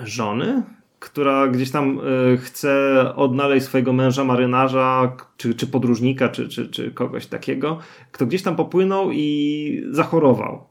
żony, 0.03 0.63
która 0.99 1.47
gdzieś 1.47 1.71
tam 1.71 1.99
y, 2.33 2.37
chce 2.37 2.95
odnaleźć 3.15 3.65
swojego 3.65 3.93
męża 3.93 4.23
marynarza, 4.23 5.15
czy, 5.37 5.53
czy 5.53 5.67
podróżnika, 5.67 6.29
czy, 6.29 6.49
czy, 6.49 6.67
czy 6.67 6.91
kogoś 6.91 7.27
takiego, 7.27 7.79
kto 8.11 8.25
gdzieś 8.25 8.43
tam 8.43 8.55
popłynął 8.55 9.11
i 9.11 9.87
zachorował. 9.91 10.67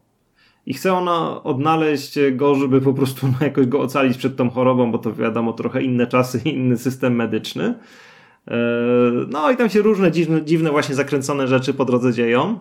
I 0.66 0.74
chce 0.74 0.92
ona 0.92 1.42
odnaleźć 1.42 2.18
go, 2.32 2.54
żeby 2.54 2.80
po 2.80 2.94
prostu 2.94 3.26
no, 3.26 3.34
jakoś 3.40 3.66
go 3.66 3.80
ocalić 3.80 4.16
przed 4.16 4.36
tą 4.36 4.50
chorobą, 4.50 4.92
bo 4.92 4.98
to 4.98 5.14
wiadomo, 5.14 5.52
trochę 5.52 5.82
inne 5.82 6.06
czasy, 6.06 6.40
inny 6.44 6.76
system 6.76 7.14
medyczny. 7.14 7.74
E, 8.48 8.56
no 9.28 9.50
i 9.50 9.56
tam 9.56 9.70
się 9.70 9.82
różne 9.82 10.12
dziwne, 10.12 10.44
dziwne 10.44 10.70
właśnie 10.70 10.94
zakręcone 10.94 11.48
rzeczy 11.48 11.74
po 11.74 11.84
drodze 11.84 12.12
dzieją. 12.12 12.58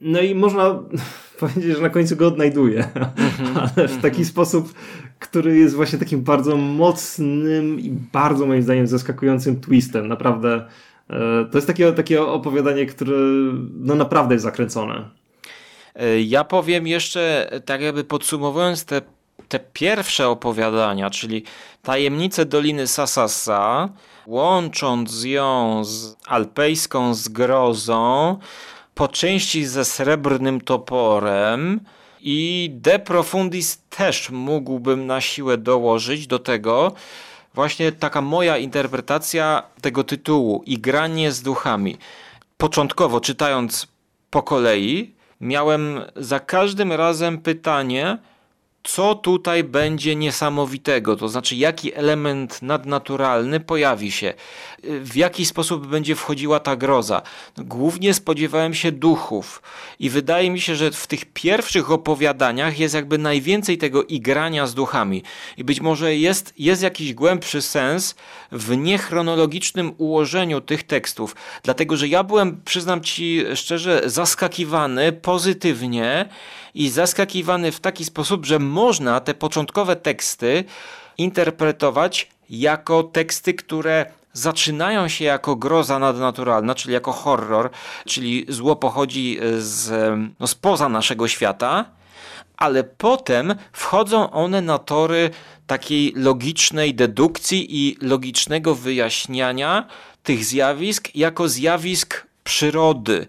No 0.00 0.20
i 0.20 0.34
można 0.34 0.78
powiedzieć, 1.40 1.76
że 1.76 1.82
na 1.82 1.90
końcu 1.90 2.16
go 2.16 2.26
odnajduje, 2.26 2.84
mhm, 2.94 3.56
ale 3.76 3.88
w 3.88 3.94
taki 3.94 4.06
mhm. 4.06 4.24
sposób, 4.24 4.74
który 5.18 5.58
jest 5.58 5.74
właśnie 5.74 5.98
takim 5.98 6.22
bardzo 6.22 6.56
mocnym 6.56 7.80
i 7.80 7.90
bardzo 8.12 8.46
moim 8.46 8.62
zdaniem 8.62 8.86
zaskakującym 8.86 9.60
twistem. 9.60 10.08
Naprawdę 10.08 10.66
e, 11.10 11.44
to 11.50 11.58
jest 11.58 11.66
takie, 11.66 11.92
takie 11.92 12.22
opowiadanie, 12.22 12.86
które 12.86 13.16
no 13.74 13.94
naprawdę 13.94 14.34
jest 14.34 14.44
zakręcone. 14.44 15.08
E, 15.94 16.20
ja 16.20 16.44
powiem 16.44 16.86
jeszcze, 16.86 17.50
tak 17.64 17.80
jakby 17.80 18.04
podsumowując 18.04 18.84
te, 18.84 19.02
te 19.48 19.60
pierwsze 19.72 20.28
opowiadania, 20.28 21.10
czyli 21.10 21.44
Tajemnice 21.82 22.44
Doliny 22.44 22.86
Sasasa, 22.86 23.88
łącząc 24.30 25.24
ją 25.24 25.84
z 25.84 26.16
alpejską 26.26 27.14
zgrozą, 27.14 28.38
po 28.94 29.08
części 29.08 29.64
ze 29.64 29.84
srebrnym 29.84 30.60
toporem 30.60 31.80
i 32.20 32.70
De 32.74 32.98
Profundis 32.98 33.82
też 33.90 34.30
mógłbym 34.30 35.06
na 35.06 35.20
siłę 35.20 35.58
dołożyć 35.58 36.26
do 36.26 36.38
tego 36.38 36.92
właśnie 37.54 37.92
taka 37.92 38.20
moja 38.20 38.58
interpretacja 38.58 39.62
tego 39.80 40.04
tytułu 40.04 40.62
i 40.66 40.78
granie 40.78 41.32
z 41.32 41.42
duchami. 41.42 41.98
Początkowo 42.56 43.20
czytając 43.20 43.86
po 44.30 44.42
kolei, 44.42 45.14
miałem 45.40 46.00
za 46.16 46.40
każdym 46.40 46.92
razem 46.92 47.38
pytanie, 47.38 48.18
co 48.82 49.14
tutaj 49.14 49.64
będzie 49.64 50.16
niesamowitego, 50.16 51.16
to 51.16 51.28
znaczy 51.28 51.56
jaki 51.56 51.94
element 51.94 52.62
nadnaturalny 52.62 53.60
pojawi 53.60 54.10
się, 54.12 54.34
w 54.82 55.16
jaki 55.16 55.46
sposób 55.46 55.86
będzie 55.86 56.14
wchodziła 56.14 56.60
ta 56.60 56.76
groza. 56.76 57.22
Głównie 57.58 58.14
spodziewałem 58.14 58.74
się 58.74 58.92
duchów 58.92 59.62
i 59.98 60.10
wydaje 60.10 60.50
mi 60.50 60.60
się, 60.60 60.76
że 60.76 60.90
w 60.90 61.06
tych 61.06 61.24
pierwszych 61.24 61.90
opowiadaniach 61.90 62.78
jest 62.78 62.94
jakby 62.94 63.18
najwięcej 63.18 63.78
tego 63.78 64.04
igrania 64.04 64.66
z 64.66 64.74
duchami 64.74 65.22
i 65.56 65.64
być 65.64 65.80
może 65.80 66.16
jest, 66.16 66.54
jest 66.58 66.82
jakiś 66.82 67.14
głębszy 67.14 67.62
sens 67.62 68.14
w 68.52 68.76
niechronologicznym 68.76 69.94
ułożeniu 69.98 70.60
tych 70.60 70.82
tekstów, 70.82 71.36
dlatego 71.62 71.96
że 71.96 72.08
ja 72.08 72.24
byłem, 72.24 72.60
przyznam 72.64 73.00
ci 73.00 73.44
szczerze, 73.54 74.02
zaskakiwany 74.06 75.12
pozytywnie 75.12 76.28
i 76.74 76.88
zaskakiwany 76.88 77.72
w 77.72 77.80
taki 77.80 78.04
sposób, 78.04 78.46
że 78.46 78.58
można 78.58 79.20
te 79.20 79.34
początkowe 79.34 79.96
teksty 79.96 80.64
interpretować 81.18 82.28
jako 82.50 83.02
teksty, 83.02 83.54
które 83.54 84.06
zaczynają 84.32 85.08
się 85.08 85.24
jako 85.24 85.56
groza 85.56 85.98
nadnaturalna, 85.98 86.74
czyli 86.74 86.94
jako 86.94 87.12
horror, 87.12 87.70
czyli 88.06 88.46
zło 88.48 88.76
pochodzi 88.76 89.38
z, 89.58 89.90
no, 90.40 90.46
spoza 90.46 90.88
naszego 90.88 91.28
świata, 91.28 91.84
ale 92.56 92.84
potem 92.84 93.54
wchodzą 93.72 94.30
one 94.30 94.60
na 94.62 94.78
tory 94.78 95.30
takiej 95.66 96.12
logicznej 96.16 96.94
dedukcji 96.94 97.86
i 97.86 97.96
logicznego 98.00 98.74
wyjaśniania 98.74 99.86
tych 100.22 100.44
zjawisk 100.44 101.08
jako 101.14 101.48
zjawisk 101.48 102.26
przyrody. 102.44 103.26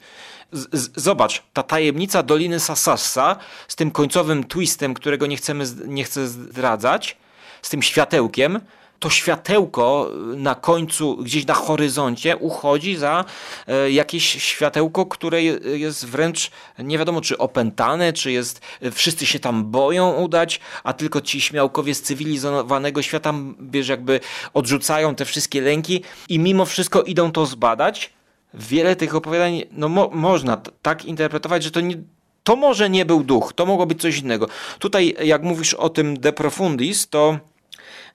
Zobacz, 0.95 1.43
ta 1.53 1.63
tajemnica 1.63 2.23
Doliny 2.23 2.59
Sasassa 2.59 3.35
z 3.67 3.75
tym 3.75 3.91
końcowym 3.91 4.43
twistem, 4.43 4.93
którego 4.93 5.27
nie, 5.27 5.37
chcemy, 5.37 5.65
nie 5.87 6.03
chcę 6.03 6.27
zdradzać, 6.27 7.17
z 7.61 7.69
tym 7.69 7.81
światełkiem, 7.81 8.59
to 9.01 9.09
światełko 9.09 10.11
na 10.35 10.55
końcu, 10.55 11.17
gdzieś 11.17 11.45
na 11.45 11.53
horyzoncie 11.53 12.37
uchodzi 12.37 12.95
za 12.95 13.25
e, 13.67 13.91
jakieś 13.91 14.23
światełko, 14.43 15.05
które 15.05 15.43
jest 15.43 16.05
wręcz 16.05 16.51
nie 16.79 16.97
wiadomo 16.97 17.21
czy 17.21 17.37
opętane, 17.37 18.13
czy 18.13 18.31
jest, 18.31 18.61
wszyscy 18.91 19.25
się 19.25 19.39
tam 19.39 19.71
boją 19.71 20.13
udać, 20.13 20.59
a 20.83 20.93
tylko 20.93 21.21
ci 21.21 21.41
śmiałkowie 21.41 21.95
z 21.95 22.01
cywilizowanego 22.01 23.01
świata, 23.01 23.33
wiesz, 23.59 23.87
jakby 23.87 24.19
odrzucają 24.53 25.15
te 25.15 25.25
wszystkie 25.25 25.61
lęki 25.61 26.03
i 26.29 26.39
mimo 26.39 26.65
wszystko 26.65 27.01
idą 27.01 27.31
to 27.31 27.45
zbadać 27.45 28.13
wiele 28.53 28.95
tych 28.95 29.15
opowiadań 29.15 29.61
no, 29.71 29.89
mo 29.89 30.09
można 30.13 30.57
tak 30.81 31.05
interpretować, 31.05 31.63
że 31.63 31.71
to 31.71 31.81
nie, 31.81 31.95
to 32.43 32.55
może 32.55 32.89
nie 32.89 33.05
był 33.05 33.23
duch, 33.23 33.53
to 33.53 33.65
mogło 33.65 33.85
być 33.85 34.01
coś 34.01 34.17
innego. 34.17 34.47
Tutaj, 34.79 35.15
jak 35.23 35.43
mówisz 35.43 35.73
o 35.73 35.89
tym 35.89 36.19
De 36.19 36.33
Profundis, 36.33 37.09
to 37.09 37.39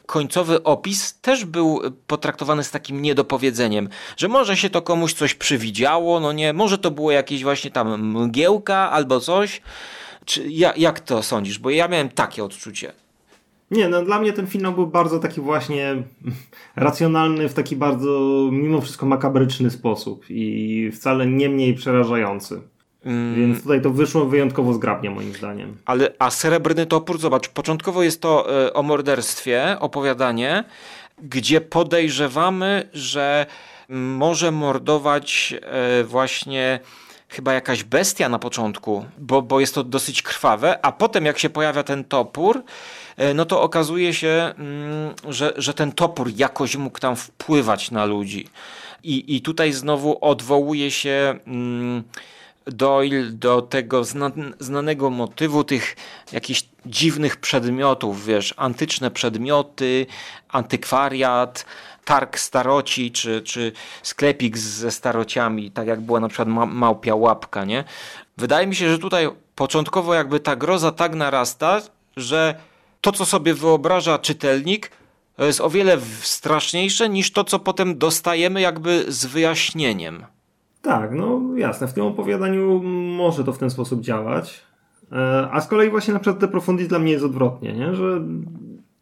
końcowy 0.06 0.62
opis 0.62 1.20
też 1.20 1.44
był 1.44 1.80
potraktowany 2.06 2.64
z 2.64 2.70
takim 2.70 3.02
niedopowiedzeniem, 3.02 3.88
że 4.16 4.28
może 4.28 4.56
się 4.56 4.70
to 4.70 4.82
komuś 4.82 5.12
coś 5.12 5.34
przywidziało, 5.34 6.20
no 6.20 6.32
nie, 6.32 6.52
może 6.52 6.78
to 6.78 6.90
było 6.90 7.10
jakieś 7.10 7.42
właśnie 7.42 7.70
tam 7.70 8.16
mgiełka 8.24 8.90
albo 8.90 9.20
coś. 9.20 9.62
Czy 10.24 10.48
ja, 10.48 10.72
jak 10.76 11.00
to 11.00 11.22
sądzisz? 11.22 11.58
Bo 11.58 11.70
ja 11.70 11.88
miałem 11.88 12.08
takie 12.08 12.44
odczucie. 12.44 12.92
Nie, 13.70 13.88
no 13.88 14.04
dla 14.04 14.20
mnie 14.20 14.32
ten 14.32 14.46
finał 14.46 14.72
był 14.72 14.86
bardzo 14.86 15.18
taki 15.18 15.40
właśnie 15.40 16.02
racjonalny 16.76 17.48
w 17.48 17.54
taki 17.54 17.76
bardzo 17.76 18.48
mimo 18.52 18.80
wszystko 18.80 19.06
makabryczny 19.06 19.70
sposób 19.70 20.24
i 20.28 20.90
wcale 20.94 21.26
nie 21.26 21.48
mniej 21.48 21.74
przerażający. 21.74 22.60
Mm. 23.06 23.34
Więc 23.34 23.62
tutaj 23.62 23.82
to 23.82 23.90
wyszło 23.90 24.24
wyjątkowo 24.24 24.72
zgrabnie 24.72 25.10
moim 25.10 25.32
zdaniem. 25.32 25.76
Ale 25.84 26.12
a 26.18 26.30
srebrny 26.30 26.86
topór, 26.86 27.18
zobacz, 27.18 27.48
początkowo 27.48 28.02
jest 28.02 28.20
to 28.20 28.62
y, 28.66 28.72
o 28.72 28.82
morderstwie, 28.82 29.76
opowiadanie, 29.80 30.64
gdzie 31.22 31.60
podejrzewamy, 31.60 32.88
że 32.92 33.46
może 33.88 34.50
mordować 34.50 35.54
y, 36.00 36.04
właśnie 36.04 36.80
chyba 37.28 37.52
jakaś 37.52 37.84
bestia 37.84 38.28
na 38.28 38.38
początku, 38.38 39.04
bo, 39.18 39.42
bo 39.42 39.60
jest 39.60 39.74
to 39.74 39.84
dosyć 39.84 40.22
krwawe, 40.22 40.84
a 40.84 40.92
potem 40.92 41.24
jak 41.24 41.38
się 41.38 41.50
pojawia 41.50 41.82
ten 41.82 42.04
topór, 42.04 42.62
E, 43.16 43.34
no 43.34 43.44
to 43.44 43.62
okazuje 43.62 44.14
się, 44.14 44.52
mm, 44.58 45.14
że, 45.28 45.52
że 45.56 45.74
ten 45.74 45.92
topór 45.92 46.30
jakoś 46.36 46.76
mógł 46.76 46.98
tam 46.98 47.16
wpływać 47.16 47.90
na 47.90 48.04
ludzi. 48.04 48.48
I, 49.02 49.36
i 49.36 49.40
tutaj 49.40 49.72
znowu 49.72 50.18
odwołuje 50.20 50.90
się 50.90 51.38
mm, 51.46 52.02
Doyle 52.66 53.30
do 53.30 53.62
tego 53.62 54.02
znanego 54.60 55.10
motywu 55.10 55.64
tych 55.64 55.96
jakichś 56.32 56.64
dziwnych 56.86 57.36
przedmiotów, 57.36 58.24
wiesz, 58.24 58.54
antyczne 58.56 59.10
przedmioty, 59.10 60.06
antykwariat, 60.48 61.66
targ 62.04 62.38
staroci, 62.38 63.12
czy, 63.12 63.42
czy 63.42 63.72
sklepik 64.02 64.58
ze 64.58 64.90
starociami, 64.90 65.70
tak 65.70 65.86
jak 65.86 66.00
była 66.00 66.20
na 66.20 66.28
przykład 66.28 66.48
ma 66.48 66.66
małpia 66.66 67.14
łapka, 67.14 67.64
nie? 67.64 67.84
Wydaje 68.36 68.66
mi 68.66 68.76
się, 68.76 68.90
że 68.90 68.98
tutaj 68.98 69.28
początkowo 69.54 70.14
jakby 70.14 70.40
ta 70.40 70.56
groza 70.56 70.92
tak 70.92 71.14
narasta, 71.14 71.82
że 72.16 72.54
to, 73.00 73.12
co 73.12 73.26
sobie 73.26 73.54
wyobraża 73.54 74.18
czytelnik, 74.18 74.90
jest 75.38 75.60
o 75.60 75.70
wiele 75.70 75.98
straszniejsze 76.20 77.08
niż 77.08 77.32
to, 77.32 77.44
co 77.44 77.58
potem 77.58 77.98
dostajemy 77.98 78.60
jakby 78.60 79.04
z 79.08 79.26
wyjaśnieniem. 79.26 80.26
Tak, 80.86 81.14
no 81.14 81.40
jasne, 81.56 81.88
w 81.88 81.92
tym 81.92 82.04
opowiadaniu 82.04 82.82
może 83.16 83.44
to 83.44 83.52
w 83.52 83.58
ten 83.58 83.70
sposób 83.70 84.00
działać. 84.00 84.62
E, 85.12 85.48
a 85.52 85.60
z 85.60 85.68
kolei 85.68 85.90
właśnie 85.90 86.14
na 86.14 86.20
przykład 86.20 86.40
te 86.40 86.48
Profundis 86.48 86.88
dla 86.88 86.98
mnie 86.98 87.12
jest 87.12 87.24
odwrotnie, 87.24 87.72
nie? 87.72 87.94
że 87.94 88.20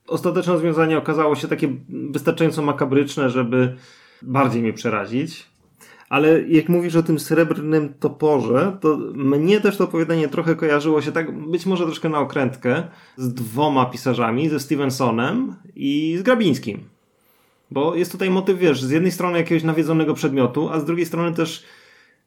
ostateczne 0.07 0.53
rozwiązanie 0.53 0.99
okazało 0.99 1.37
się 1.37 1.49
takie 1.49 1.69
wystarczająco 1.89 2.63
makabryczne, 2.63 3.31
żeby 3.31 3.77
bardziej 4.23 4.63
mnie 4.63 4.73
przerazić. 4.73 5.47
Ale 6.09 6.43
jak 6.43 6.69
mówisz 6.69 6.97
o 6.97 7.03
tym 7.03 7.19
srebrnym 7.19 7.95
toporze, 7.95 8.77
to 8.81 8.97
mnie 9.15 9.61
też 9.61 9.77
to 9.77 9.85
opowiadanie 9.85 10.29
trochę 10.29 10.55
kojarzyło 10.55 11.03
się 11.03 11.13
tak, 11.13 11.51
być 11.51 11.67
może 11.67 11.85
troszkę 11.85 12.09
na 12.09 12.19
okrętkę, 12.19 12.83
z 13.17 13.35
dwoma 13.35 13.87
pisarzami, 13.87 14.49
ze 14.49 14.61
Stevensonem 14.61 15.57
i 15.75 16.17
z 16.19 16.23
Grabińskim. 16.23 16.94
Bo 17.75 17.95
jest 17.95 18.13
tutaj 18.13 18.31
motyw, 18.31 18.59
wiesz, 18.59 18.83
z 18.83 18.91
jednej 18.91 19.13
strony 19.13 19.39
jakiegoś 19.39 19.65
nawiedzonego 19.65 20.15
przedmiotu, 20.15 20.69
a 20.69 20.81
z 20.81 20.85
drugiej 20.85 21.07
strony 21.07 21.37
też 21.37 21.65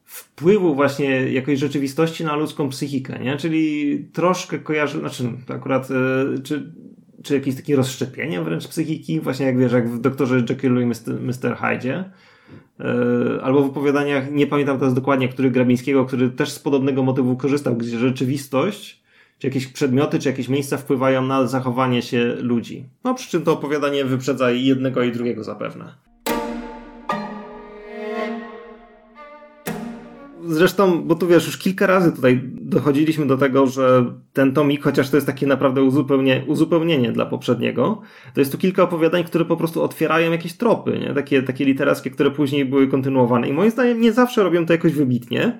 wpływu 0.05 0.75
właśnie 0.75 1.31
jakiejś 1.31 1.59
rzeczywistości 1.59 2.25
na 2.25 2.35
ludzką 2.35 2.69
psychikę, 2.69 3.19
nie? 3.19 3.37
Czyli 3.37 3.99
troszkę 4.13 4.59
kojarzy, 4.59 4.99
znaczy 4.99 5.23
akurat, 5.47 5.91
e, 5.91 6.41
czy, 6.43 6.73
czy 7.23 7.33
jakieś 7.33 7.55
takie 7.55 7.75
rozszczepienie 7.75 8.41
wręcz 8.41 8.67
psychiki, 8.67 9.19
właśnie 9.19 9.45
jak 9.45 9.57
wiesz, 9.57 9.71
jak 9.71 9.89
w 9.89 9.99
Doktorze 9.99 10.43
Jekyllu 10.49 10.81
i 10.81 10.85
Mr. 10.85 11.57
Hyde, 11.57 12.11
E, 12.79 13.41
albo 13.43 13.61
w 13.61 13.65
opowiadaniach, 13.65 14.31
nie 14.31 14.47
pamiętam 14.47 14.79
teraz 14.79 14.93
dokładnie, 14.93 15.29
który 15.29 15.51
Grabińskiego, 15.51 16.05
który 16.05 16.29
też 16.29 16.51
z 16.51 16.59
podobnego 16.59 17.03
motywu 17.03 17.35
korzystał, 17.35 17.75
gdzie 17.75 17.99
rzeczywistość 17.99 19.03
czy 19.39 19.47
jakieś 19.47 19.67
przedmioty, 19.67 20.19
czy 20.19 20.29
jakieś 20.29 20.49
miejsca 20.49 20.77
wpływają 20.77 21.21
na 21.21 21.47
zachowanie 21.47 22.01
się 22.01 22.35
ludzi. 22.39 22.85
No 23.03 23.13
przy 23.13 23.29
czym 23.29 23.41
to 23.41 23.53
opowiadanie 23.53 24.05
wyprzedza 24.05 24.51
jednego 24.51 25.03
i 25.03 25.11
drugiego 25.11 25.43
zapewne. 25.43 25.93
Zresztą, 30.49 31.03
bo 31.03 31.15
tu 31.15 31.27
wiesz, 31.27 31.45
już 31.45 31.57
kilka 31.57 31.87
razy 31.87 32.11
tutaj 32.11 32.41
dochodziliśmy 32.61 33.27
do 33.27 33.37
tego, 33.37 33.67
że 33.67 34.05
ten 34.33 34.53
tomik, 34.53 34.83
chociaż 34.83 35.09
to 35.09 35.17
jest 35.17 35.27
takie 35.27 35.47
naprawdę 35.47 35.83
uzupełnie, 35.83 36.43
uzupełnienie 36.47 37.11
dla 37.11 37.25
poprzedniego, 37.25 38.01
to 38.33 38.41
jest 38.41 38.51
tu 38.51 38.57
kilka 38.57 38.83
opowiadań, 38.83 39.23
które 39.23 39.45
po 39.45 39.57
prostu 39.57 39.83
otwierają 39.83 40.31
jakieś 40.31 40.53
tropy, 40.53 40.99
nie? 40.99 41.13
Takie, 41.13 41.43
takie 41.43 41.65
literackie, 41.65 42.09
które 42.09 42.31
później 42.31 42.65
były 42.65 42.87
kontynuowane. 42.87 43.49
I 43.49 43.53
moim 43.53 43.71
zdaniem 43.71 44.01
nie 44.01 44.13
zawsze 44.13 44.43
robią 44.43 44.65
to 44.65 44.73
jakoś 44.73 44.93
wybitnie, 44.93 45.59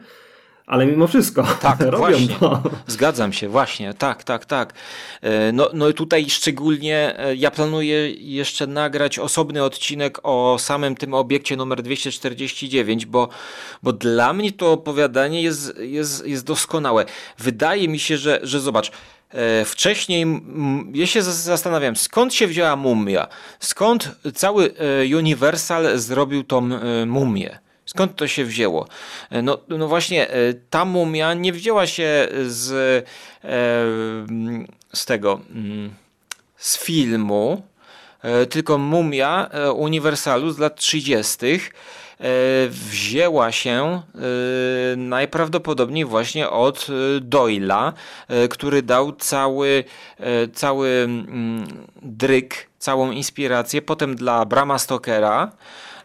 ale 0.68 0.86
mimo 0.86 1.08
wszystko 1.08 1.44
tak, 1.62 1.80
robią 1.80 1.98
właśnie. 1.98 2.36
to. 2.40 2.64
Zgadzam 2.88 3.34
się, 3.34 3.50
właśnie, 3.50 3.94
tak, 3.94 4.24
tak, 4.24 4.46
tak. 4.46 4.74
E, 5.22 5.52
no, 5.52 5.70
no 5.74 5.94
tutaj 5.94 6.30
szczególnie 6.30 7.20
e, 7.20 7.36
ja 7.36 7.52
planuję 7.52 8.12
jeszcze 8.12 8.68
nagrać 8.68 9.20
osobny 9.20 9.64
odcinek 9.64 10.20
o 10.24 10.58
samym 10.60 10.96
tym 10.96 11.14
obiekcie 11.14 11.58
numer 11.58 11.84
249, 11.84 13.06
bo, 13.06 13.30
bo 13.84 13.94
dla 13.94 14.34
mnie 14.34 14.52
to 14.52 14.72
opowiadanie 14.72 15.42
jest, 15.42 15.78
jest, 15.80 16.28
jest 16.28 16.46
doskonałe. 16.46 17.06
Wydaje 17.38 17.88
mi 17.88 18.00
się, 18.00 18.18
że, 18.18 18.40
że 18.44 18.60
zobacz, 18.60 18.92
e, 19.30 19.66
Wcześniej 19.66 20.26
ja 20.94 21.08
się 21.08 21.24
zastanawiam, 21.24 21.96
skąd 21.96 22.34
się 22.34 22.48
wzięła 22.48 22.76
mumia? 22.76 23.28
Skąd 23.60 24.12
cały 24.36 24.74
Universal 25.16 26.00
zrobił 26.00 26.44
tą 26.44 26.70
mumię? 27.06 27.67
Skąd 27.88 28.16
to 28.16 28.28
się 28.28 28.46
wzięło? 28.46 28.88
E, 29.30 29.42
no, 29.42 29.58
no 29.68 29.88
właśnie, 29.88 30.30
e, 30.30 30.54
ta 30.70 30.86
mumia 30.86 31.34
nie 31.34 31.54
wzięła 31.54 31.88
się 31.88 32.28
z, 32.48 32.72
e, 32.74 33.48
z 34.94 35.06
tego, 35.06 35.40
mm, 35.52 35.94
z 36.58 36.78
filmu, 36.78 37.62
tylko 38.50 38.78
mumia 38.78 39.50
Uniwersalu 39.76 40.52
z 40.52 40.58
lat 40.58 40.76
30. 40.76 41.38
wzięła 42.70 43.52
się 43.52 44.02
najprawdopodobniej 44.98 46.06
właśnie 46.06 46.50
od 46.50 46.88
Doyla, 47.22 47.94
który 48.50 48.82
dał 48.82 49.12
cały, 49.12 49.84
cały 50.54 50.90
mm, 50.90 51.68
dryk, 52.02 52.70
całą 52.80 53.12
inspirację 53.12 53.82
potem 53.82 54.16
dla 54.16 54.46
Brama 54.46 54.80
Stokera 54.80 55.52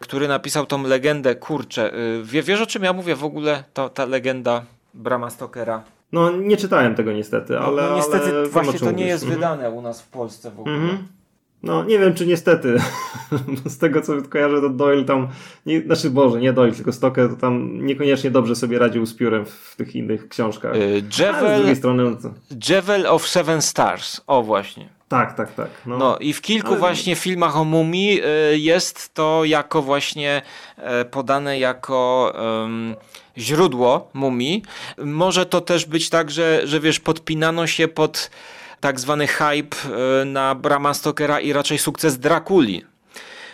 który 0.03 0.27
napisał 0.27 0.65
tą 0.65 0.83
legendę, 0.83 1.35
kurczę, 1.35 1.93
y, 1.93 2.23
wiesz 2.23 2.61
o 2.61 2.65
czym 2.65 2.83
ja 2.83 2.93
mówię 2.93 3.15
w 3.15 3.23
ogóle, 3.23 3.63
ta, 3.73 3.89
ta 3.89 4.05
legenda 4.05 4.65
Brama 4.93 5.29
Stokera? 5.29 5.83
No 6.11 6.31
nie 6.31 6.57
czytałem 6.57 6.95
tego 6.95 7.11
niestety, 7.11 7.59
ale... 7.59 7.89
No, 7.89 7.95
niestety 7.95 8.25
ale 8.25 8.47
właśnie 8.47 8.79
to 8.79 8.85
nie 8.85 8.91
mówisz. 8.91 9.07
jest 9.07 9.23
mhm. 9.23 9.39
wydane 9.39 9.71
u 9.71 9.81
nas 9.81 10.01
w 10.01 10.07
Polsce 10.07 10.51
w 10.51 10.59
ogóle. 10.59 10.75
Mhm. 10.75 11.07
No 11.63 11.83
nie 11.83 11.99
wiem 11.99 12.13
czy 12.13 12.25
niestety, 12.25 12.77
z 13.65 13.77
tego 13.77 14.01
co 14.01 14.13
kojarzę 14.29 14.61
to 14.61 14.69
Doyle 14.69 15.03
tam, 15.03 15.27
nie, 15.65 15.81
znaczy 15.81 16.09
Boże, 16.09 16.39
nie 16.39 16.53
Doyle, 16.53 16.71
tylko 16.71 16.91
Stoker 16.91 17.29
to 17.29 17.35
tam 17.35 17.85
niekoniecznie 17.85 18.31
dobrze 18.31 18.55
sobie 18.55 18.79
radził 18.79 19.05
z 19.05 19.13
piórem 19.13 19.45
w 19.45 19.75
tych 19.75 19.95
innych 19.95 20.29
książkach. 20.29 20.75
Y, 20.75 21.03
Jewel, 21.19 21.55
z 21.55 21.57
drugiej 21.57 21.75
strony... 21.75 22.03
No 22.03 22.15
to... 22.15 22.29
Jewel 22.69 23.07
of 23.07 23.27
Seven 23.27 23.61
Stars, 23.61 24.21
o 24.27 24.43
właśnie. 24.43 24.89
Tak, 25.13 25.33
tak, 25.33 25.53
tak. 25.53 25.69
No, 25.85 25.97
no 25.97 26.17
i 26.17 26.33
w 26.33 26.41
kilku 26.41 26.67
Ale... 26.67 26.77
właśnie 26.77 27.15
filmach 27.15 27.57
o 27.57 27.63
mumii 27.63 28.21
y, 28.53 28.59
jest 28.59 29.13
to 29.13 29.41
jako 29.45 29.81
właśnie 29.81 30.41
y, 31.01 31.05
podane 31.05 31.59
jako 31.59 32.33
źródło 33.37 34.09
mumii. 34.13 34.63
Może 34.97 35.45
to 35.45 35.61
też 35.61 35.85
być 35.85 36.09
tak, 36.09 36.31
że, 36.31 36.67
że 36.67 36.79
wiesz, 36.79 36.99
podpinano 36.99 37.67
się 37.67 37.87
pod 37.87 38.29
tak 38.79 38.99
zwany 38.99 39.27
hype 39.27 39.77
y, 40.21 40.25
na 40.25 40.55
Brama 40.55 40.93
Stokera 40.93 41.39
i 41.39 41.53
raczej 41.53 41.77
sukces 41.77 42.19
Drakuli. 42.19 42.92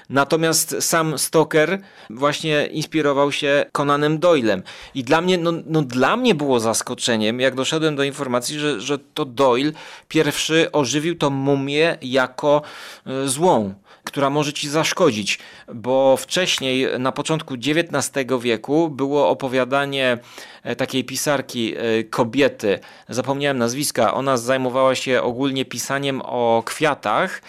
Natomiast 0.10 0.76
sam 0.80 1.18
Stoker 1.18 1.80
właśnie 2.10 2.66
inspirował 2.66 3.32
się 3.32 3.66
Conanem 3.72 4.20
Doylem. 4.20 4.64
I 4.96 5.04
dla 5.04 5.22
mnie, 5.22 5.38
no, 5.38 5.52
no 5.66 5.82
dla 5.82 6.18
mnie 6.18 6.36
było 6.36 6.60
zaskoczeniem, 6.60 7.40
jak 7.40 7.56
doszedłem 7.56 7.96
do 7.96 8.04
informacji, 8.04 8.60
że, 8.60 8.82
że 8.82 9.00
to 9.00 9.26
Doyle 9.26 9.72
pierwszy 10.08 10.72
ożywił 10.72 11.16
tą 11.16 11.30
mumię 11.30 11.98
jako 12.02 12.62
e, 13.06 13.28
złą 13.28 13.74
która 14.04 14.30
może 14.30 14.54
ci 14.54 14.70
zaszkodzić, 14.70 15.40
bo 15.74 16.18
wcześniej, 16.18 17.00
na 17.00 17.12
początku 17.12 17.54
XIX 17.54 18.28
wieku, 18.42 18.90
było 18.90 19.30
opowiadanie 19.30 20.18
e, 20.64 20.76
takiej 20.76 21.04
pisarki, 21.04 21.76
e, 21.78 22.04
kobiety, 22.04 22.80
zapomniałem 23.10 23.58
nazwiska, 23.58 24.14
ona 24.14 24.38
zajmowała 24.38 24.96
się 24.96 25.22
ogólnie 25.22 25.66
pisaniem 25.66 26.22
o 26.26 26.64
kwiatach 26.66 27.42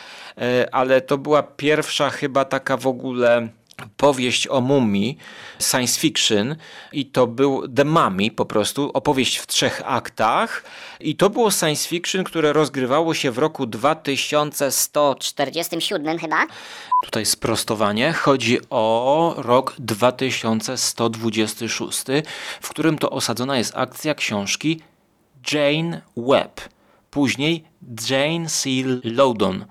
ale 0.73 1.01
to 1.01 1.19
była 1.19 1.43
pierwsza 1.43 2.11
chyba 2.11 2.45
taka 2.45 2.77
w 2.77 2.87
ogóle 2.87 3.49
powieść 3.97 4.49
o 4.49 4.61
mumii, 4.61 5.19
science 5.59 6.01
fiction 6.01 6.57
i 6.93 7.07
to 7.07 7.27
był 7.27 7.69
The 7.69 7.85
Mummy 7.85 8.31
po 8.31 8.45
prostu, 8.45 8.91
opowieść 8.95 9.37
w 9.37 9.47
trzech 9.47 9.83
aktach 9.85 10.65
i 11.01 11.17
to 11.17 11.31
było 11.31 11.51
science 11.51 11.89
fiction, 11.89 12.25
które 12.25 12.53
rozgrywało 12.53 13.15
się 13.15 13.31
w 13.31 13.39
roku 13.39 13.67
2147 13.67 16.19
chyba. 16.19 16.47
Tutaj 17.05 17.27
sprostowanie, 17.27 18.13
chodzi 18.13 18.59
o 18.71 19.35
rok 19.39 19.75
2126, 19.79 22.05
w 22.61 22.69
którym 22.69 22.99
to 22.99 23.11
osadzona 23.11 23.59
jest 23.59 23.73
akcja 23.77 24.15
książki 24.15 24.81
Jane 25.53 26.01
Webb, 26.17 26.61
później 27.11 27.65
Jane 28.11 28.49
Seal 28.49 29.01
Loudon. 29.05 29.65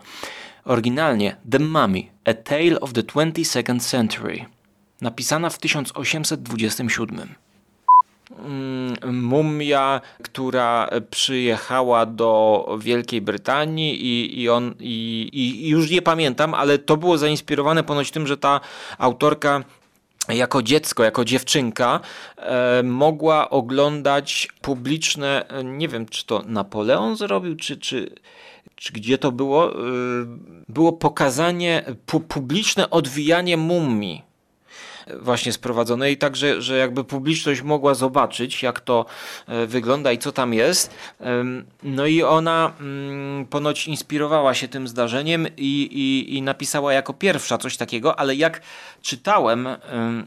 Oryginalnie 0.65 1.35
The 1.51 1.59
Mummy, 1.59 2.03
A 2.25 2.33
Tale 2.33 2.79
of 2.79 2.93
the 2.93 3.03
22nd 3.03 3.79
Century, 3.79 4.45
napisana 5.01 5.49
w 5.49 5.57
1827. 5.57 7.35
Mm, 8.45 9.21
mumia, 9.23 10.01
która 10.23 10.89
przyjechała 11.09 12.05
do 12.05 12.65
Wielkiej 12.81 13.21
Brytanii 13.21 14.05
i, 14.05 14.41
i, 14.41 14.49
on, 14.49 14.75
i, 14.79 15.29
i 15.33 15.69
już 15.69 15.91
nie 15.91 16.01
pamiętam, 16.01 16.53
ale 16.53 16.77
to 16.77 16.97
było 16.97 17.17
zainspirowane 17.17 17.83
ponoć 17.83 18.11
tym, 18.11 18.27
że 18.27 18.37
ta 18.37 18.59
autorka 18.97 19.63
jako 20.29 20.63
dziecko, 20.63 21.03
jako 21.03 21.25
dziewczynka 21.25 21.99
e, 22.37 22.83
mogła 22.83 23.49
oglądać 23.49 24.47
publiczne, 24.61 25.45
nie 25.63 25.87
wiem 25.87 26.05
czy 26.05 26.25
to 26.25 26.43
Napoleon 26.45 27.15
zrobił, 27.15 27.55
czy, 27.55 27.77
czy 27.77 28.15
czy 28.79 28.93
gdzie 28.93 29.17
to 29.17 29.31
było, 29.31 29.71
y, 29.71 30.25
było 30.69 30.93
pokazanie, 30.93 31.83
publiczne 32.27 32.89
odwijanie 32.89 33.57
mumii 33.57 34.28
właśnie 35.21 35.53
sprowadzonej, 35.53 36.17
tak, 36.17 36.35
że, 36.35 36.61
że 36.61 36.77
jakby 36.77 37.03
publiczność 37.03 37.61
mogła 37.61 37.93
zobaczyć, 37.93 38.63
jak 38.63 38.79
to 38.79 39.05
e, 39.47 39.65
wygląda 39.65 40.11
i 40.11 40.17
co 40.17 40.31
tam 40.31 40.53
jest. 40.53 40.93
No 41.83 42.05
i 42.05 42.23
ona 42.23 42.73
mm, 42.79 43.45
ponoć 43.45 43.87
inspirowała 43.87 44.53
się 44.53 44.67
tym 44.67 44.87
zdarzeniem 44.87 45.47
i, 45.57 45.81
i, 45.91 46.37
i 46.37 46.41
napisała 46.41 46.93
jako 46.93 47.13
pierwsza 47.13 47.57
coś 47.57 47.77
takiego, 47.77 48.19
ale 48.19 48.35
jak 48.35 48.61
czytałem 49.01 49.67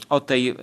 o 0.09 0.21
tej 0.21 0.49
e, 0.49 0.55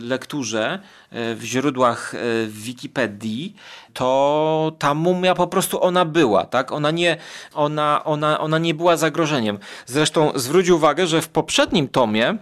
lekturze 0.00 0.78
e, 1.10 1.34
w 1.34 1.42
źródłach 1.44 2.14
w 2.46 2.62
Wikipedii, 2.62 3.54
to 3.92 4.72
ta 4.78 4.94
mumia 4.94 5.34
po 5.34 5.46
prostu 5.46 5.82
ona 5.82 6.04
była, 6.04 6.44
tak? 6.44 6.72
Ona 6.72 6.90
nie, 6.90 7.16
ona, 7.54 8.04
ona, 8.04 8.40
ona 8.40 8.58
nie 8.58 8.74
była 8.74 8.96
zagrożeniem. 8.96 9.58
Zresztą 9.86 10.32
zwróć 10.34 10.68
uwagę, 10.68 11.06
że 11.06 11.22
w 11.22 11.28
poprzednim 11.28 11.88
tomie 11.88 12.38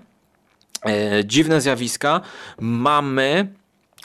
Dziwne 1.25 1.61
zjawiska 1.61 2.21
mamy 2.61 3.49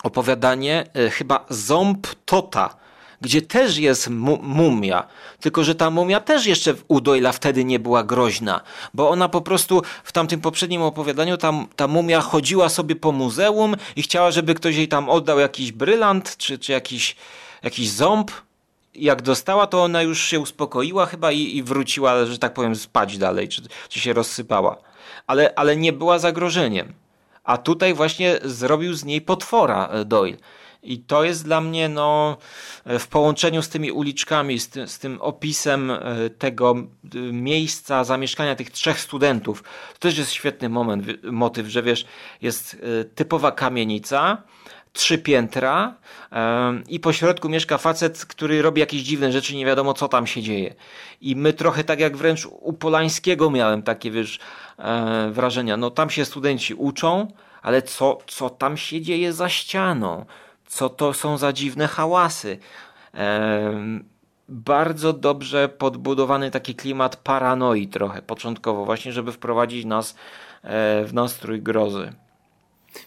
opowiadanie 0.03 0.85
e, 0.93 1.09
chyba 1.09 1.45
Ząb 1.49 2.07
Tota, 2.25 2.75
gdzie 3.21 3.41
też 3.41 3.77
jest 3.77 4.09
mu 4.09 4.39
mumia, 4.41 5.07
tylko 5.39 5.63
że 5.63 5.75
ta 5.75 5.89
mumia 5.89 6.19
też 6.19 6.45
jeszcze 6.45 6.75
u 6.87 7.01
Doyla 7.01 7.31
wtedy 7.31 7.65
nie 7.65 7.79
była 7.79 8.03
groźna, 8.03 8.61
bo 8.93 9.09
ona 9.09 9.29
po 9.29 9.41
prostu 9.41 9.81
w 10.03 10.11
tamtym 10.11 10.41
poprzednim 10.41 10.81
opowiadaniu 10.81 11.37
tam, 11.37 11.67
ta 11.75 11.87
mumia 11.87 12.21
chodziła 12.21 12.69
sobie 12.69 12.95
po 12.95 13.11
muzeum 13.11 13.75
i 13.95 14.01
chciała, 14.01 14.31
żeby 14.31 14.53
ktoś 14.53 14.75
jej 14.75 14.87
tam 14.87 15.09
oddał 15.09 15.39
jakiś 15.39 15.71
brylant 15.71 16.37
czy, 16.37 16.59
czy 16.59 16.71
jakiś, 16.71 17.15
jakiś 17.63 17.89
ząb. 17.89 18.31
Jak 18.95 19.21
dostała, 19.21 19.67
to 19.67 19.83
ona 19.83 20.01
już 20.01 20.23
się 20.23 20.39
uspokoiła 20.39 21.05
chyba 21.05 21.31
i, 21.31 21.57
i 21.57 21.63
wróciła, 21.63 22.25
że 22.25 22.37
tak 22.37 22.53
powiem, 22.53 22.75
spać 22.75 23.17
dalej, 23.17 23.47
czy, 23.47 23.61
czy 23.89 23.99
się 23.99 24.13
rozsypała. 24.13 24.88
Ale, 25.29 25.53
ale 25.55 25.77
nie 25.77 25.93
była 25.93 26.19
zagrożeniem. 26.19 26.93
A 27.43 27.57
tutaj 27.57 27.93
właśnie 27.93 28.39
zrobił 28.43 28.93
z 28.93 29.05
niej 29.05 29.21
potwora 29.21 29.87
e, 29.87 30.05
Doyle. 30.05 30.37
I 30.83 30.99
to 30.99 31.23
jest 31.23 31.43
dla 31.43 31.61
mnie, 31.61 31.89
no, 31.89 32.37
w 32.85 33.07
połączeniu 33.07 33.61
z 33.61 33.69
tymi 33.69 33.91
uliczkami, 33.91 34.59
z, 34.59 34.69
ty, 34.69 34.87
z 34.87 34.99
tym 34.99 35.21
opisem 35.21 35.91
e, 35.91 35.99
tego 36.29 36.75
e, 36.75 37.17
miejsca 37.33 38.03
zamieszkania 38.03 38.55
tych 38.55 38.71
trzech 38.71 38.99
studentów, 38.99 39.63
to 39.93 39.99
też 39.99 40.17
jest 40.17 40.31
świetny 40.31 40.69
moment, 40.69 41.05
motyw, 41.23 41.67
że 41.67 41.83
wiesz, 41.83 42.05
jest 42.41 42.77
e, 43.01 43.03
typowa 43.03 43.51
kamienica, 43.51 44.43
trzy 44.93 45.17
piętra 45.17 45.95
i 46.87 46.99
po 46.99 47.13
środku 47.13 47.49
mieszka 47.49 47.77
facet, 47.77 48.25
który 48.25 48.61
robi 48.61 48.79
jakieś 48.79 49.01
dziwne 49.01 49.31
rzeczy, 49.31 49.55
nie 49.55 49.65
wiadomo 49.65 49.93
co 49.93 50.07
tam 50.07 50.27
się 50.27 50.41
dzieje. 50.41 50.75
I 51.21 51.35
my 51.35 51.53
trochę 51.53 51.83
tak 51.83 51.99
jak 51.99 52.17
wręcz 52.17 52.45
u 52.45 52.73
Polańskiego 52.73 53.49
miałem 53.49 53.83
takie 53.83 54.11
wiesz, 54.11 54.39
e, 54.77 55.29
wrażenia. 55.31 55.77
No 55.77 55.91
tam 55.91 56.09
się 56.09 56.25
studenci 56.25 56.73
uczą, 56.73 57.27
ale 57.61 57.81
co, 57.81 58.17
co 58.27 58.49
tam 58.49 58.77
się 58.77 59.01
dzieje 59.01 59.33
za 59.33 59.49
ścianą? 59.49 60.25
Co 60.65 60.89
to 60.89 61.13
są 61.13 61.37
za 61.37 61.53
dziwne 61.53 61.87
hałasy? 61.87 62.59
bardzo 64.49 65.13
dobrze 65.13 65.69
podbudowany 65.69 66.51
taki 66.51 66.75
klimat 66.75 67.15
paranoi 67.15 67.87
trochę 67.87 68.21
początkowo, 68.21 68.85
właśnie 68.85 69.11
żeby 69.11 69.31
wprowadzić 69.31 69.85
nas 69.85 70.15
e, 70.63 71.03
w 71.05 71.13
nastrój 71.13 71.61
grozy. 71.61 72.13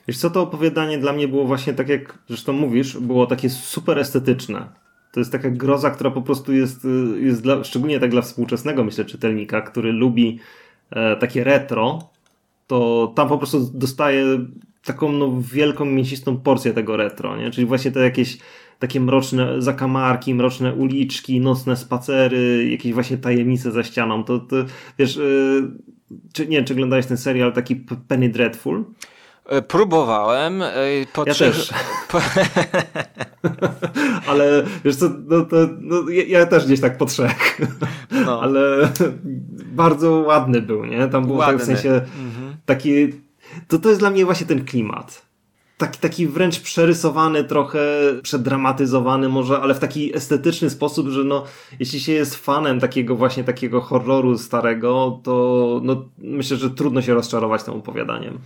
Wiesz 0.09 0.18
co, 0.18 0.30
to 0.30 0.43
opowiadanie 0.43 0.99
dla 0.99 1.12
mnie 1.12 1.28
było 1.28 1.45
właśnie 1.45 1.72
tak 1.72 1.88
jak 1.88 2.18
zresztą 2.28 2.53
mówisz, 2.53 2.99
było 2.99 3.26
takie 3.26 3.51
super 3.51 3.99
estetyczne. 3.99 4.68
To 5.12 5.20
jest 5.20 5.32
taka 5.32 5.51
groza, 5.51 5.90
która 5.90 6.11
po 6.11 6.22
prostu 6.22 6.53
jest, 6.53 6.86
jest 7.20 7.43
dla, 7.43 7.64
szczególnie 7.64 8.01
tak 8.01 8.11
dla 8.11 8.22
współczesnego, 8.22 8.84
myślę, 8.84 9.05
czytelnika, 9.05 9.61
który 9.61 9.93
lubi 9.93 10.38
e, 10.90 11.16
takie 11.16 11.45
retro, 11.45 12.11
to 12.66 13.12
tam 13.16 13.28
po 13.28 13.38
prostu 13.38 13.70
dostaje 13.74 14.24
taką 14.84 15.12
no, 15.12 15.40
wielką, 15.40 15.84
mięsistą 15.84 16.36
porcję 16.36 16.72
tego 16.72 16.97
retro, 16.97 17.36
nie? 17.36 17.51
czyli 17.51 17.66
właśnie 17.66 17.90
te 17.90 18.01
jakieś 18.01 18.38
takie 18.78 19.01
mroczne 19.01 19.62
zakamarki, 19.62 20.34
mroczne 20.34 20.74
uliczki, 20.74 21.40
nocne 21.40 21.76
spacery, 21.76 22.68
jakieś 22.70 22.93
właśnie 22.93 23.18
tajemnice 23.18 23.72
za 23.72 23.82
ścianą. 23.82 24.24
To, 24.24 24.38
to 24.38 24.57
wiesz, 24.99 25.16
yy, 25.16 25.70
czy, 26.32 26.47
nie 26.47 26.64
czy 26.64 26.72
oglądałeś 26.72 27.07
ten 27.07 27.16
serial 27.16 27.53
taki 27.53 27.76
Penny 28.09 28.28
Dreadful? 28.28 28.84
E, 29.47 29.62
próbowałem. 29.62 30.62
E, 30.62 30.72
po 31.12 31.24
ja 31.26 31.34
trzech... 31.34 31.57
też. 31.57 31.70
Po... 32.12 32.20
Ale 34.30 34.64
wiesz 34.84 34.97
co, 34.97 35.11
no 35.28 35.45
to, 35.45 35.57
no, 35.80 36.09
ja, 36.09 36.38
ja, 36.38 36.47
też 36.47 36.64
gdzieś 36.64 36.80
tak 36.80 36.99
po 36.99 37.07
trzech. 37.07 37.61
No. 38.26 38.43
Ale 38.43 38.93
bardzo 39.66 40.11
ładny 40.11 40.62
był, 40.62 40.84
nie? 40.84 41.09
Tam 41.09 41.26
był 41.26 41.38
tak 41.38 41.59
w 41.59 41.64
sensie 41.64 41.90
mhm. 41.90 42.57
taki... 42.66 43.12
To, 43.68 43.78
to 43.78 43.88
jest 43.88 44.01
dla 44.01 44.11
mnie 44.11 44.24
właśnie 44.24 44.47
ten 44.47 44.64
klimat 44.64 45.22
taki, 45.82 45.99
taki 45.99 46.26
wręcz 46.26 46.61
przerysowany, 46.61 47.45
trochę 47.45 47.80
przedramatyzowany 48.22 49.28
może, 49.28 49.61
ale 49.61 49.74
w 49.74 49.78
taki 49.78 50.16
estetyczny 50.16 50.70
sposób, 50.70 51.09
że 51.09 51.24
no, 51.24 51.45
jeśli 51.80 52.01
się 52.01 52.12
jest 52.12 52.36
fanem 52.36 52.80
takiego 52.80 53.16
właśnie 53.16 53.45
takiego 53.45 53.80
horroru 53.80 54.38
starego, 54.38 55.20
to 55.24 55.80
no, 55.84 56.05
myślę, 56.18 56.57
że 56.57 56.70
trudno 56.70 57.03
się 57.03 57.14
rozczarować 57.14 57.62
tym 57.62 57.74
opowiadaniem. 57.74 58.38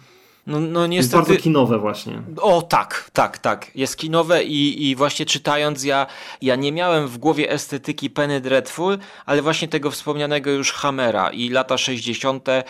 No, 0.46 0.60
no 0.60 0.86
niestety... 0.86 1.16
Jest 1.16 1.28
bardzo 1.28 1.42
kinowe 1.42 1.78
właśnie. 1.78 2.22
O 2.40 2.62
tak, 2.62 3.10
tak, 3.12 3.38
tak. 3.38 3.70
Jest 3.74 3.96
kinowe 3.96 4.44
i, 4.44 4.90
i 4.90 4.96
właśnie 4.96 5.26
czytając 5.26 5.84
ja, 5.84 6.06
ja 6.42 6.56
nie 6.56 6.72
miałem 6.72 7.08
w 7.08 7.18
głowie 7.18 7.50
estetyki 7.50 8.10
Penny 8.10 8.40
Dreadful, 8.40 8.98
ale 9.26 9.42
właśnie 9.42 9.68
tego 9.68 9.90
wspomnianego 9.90 10.50
już 10.50 10.72
Hammera 10.72 11.30
i 11.30 11.48
lata 11.48 11.78
60. 11.78 12.48
E, 12.48 12.64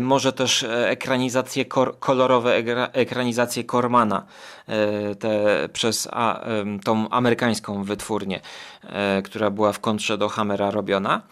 może 0.00 0.32
też 0.32 0.62
e, 0.62 0.88
ekranizacje 0.88 1.64
kolorowe, 2.00 2.54
ekranizacje 2.92 3.64
Kormana 3.64 4.26
e, 4.66 5.14
te, 5.14 5.68
przez 5.72 6.08
a, 6.12 6.44
tą 6.84 7.08
amerykańską 7.08 7.84
wytwórnię, 7.84 8.40
która 9.24 9.50
była 9.50 9.72
w 9.72 9.80
kontrze 9.80 10.18
do 10.18 10.28
Hammera 10.28 10.70
robiona. 10.70 11.22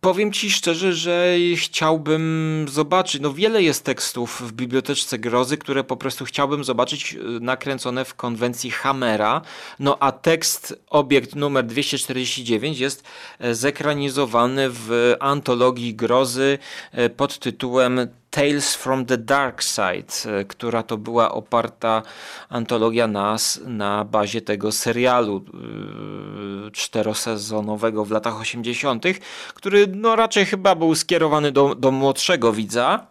Powiem 0.00 0.32
ci 0.32 0.50
szczerze, 0.50 0.92
że 0.92 1.34
chciałbym 1.56 2.66
zobaczyć, 2.70 3.22
no 3.22 3.32
wiele 3.32 3.62
jest 3.62 3.84
tekstów 3.84 4.42
w 4.42 4.52
Biblioteczce 4.52 5.18
Grozy, 5.18 5.58
które 5.58 5.84
po 5.84 5.96
prostu 5.96 6.24
chciałbym 6.24 6.64
zobaczyć 6.64 7.14
e, 7.14 7.18
nakręcone 7.40 8.04
w 8.04 8.14
konwencji 8.14 8.70
Hammera, 8.70 9.42
no 9.78 9.96
a 10.00 10.12
tekst 10.12 10.82
obiekt 10.90 11.34
numer 11.34 11.66
249 11.66 12.78
jest 12.78 13.04
e, 13.38 13.54
zekranizowany 13.54 14.66
w 14.70 15.14
antologii 15.20 15.94
Grozy 15.94 16.58
e, 16.92 17.10
pod 17.10 17.38
tytułem 17.38 18.08
Tales 18.30 18.74
from 18.74 19.06
the 19.06 19.18
Dark 19.18 19.62
Side, 19.62 20.38
e, 20.40 20.44
która 20.44 20.82
to 20.82 20.96
była 20.96 21.32
oparta 21.32 22.02
antologia 22.48 23.06
nas 23.06 23.60
na 23.66 24.04
bazie 24.04 24.40
tego 24.40 24.72
serialu 24.72 25.44
yy, 26.64 26.70
czterosezonowego 26.70 28.04
w 28.04 28.10
latach 28.10 28.40
80., 28.40 29.04
który 29.54 29.86
no 29.86 30.16
raczej 30.16 30.46
chyba 30.46 30.74
był 30.74 30.94
skierowany 30.94 31.52
do, 31.52 31.74
do 31.74 31.90
młodszego 31.90 32.52
widza. 32.52 33.06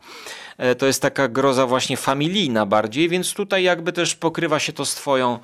E, 0.57 0.75
to 0.75 0.85
jest 0.85 1.01
taka 1.01 1.27
groza 1.27 1.67
właśnie 1.67 1.97
familijna 1.97 2.65
bardziej, 2.65 3.09
więc 3.09 3.33
tutaj 3.33 3.63
jakby 3.63 3.93
też 3.93 4.15
pokrywa 4.15 4.59
się 4.59 4.73
to 4.73 4.85
z 4.85 4.95
twoją 4.95 5.39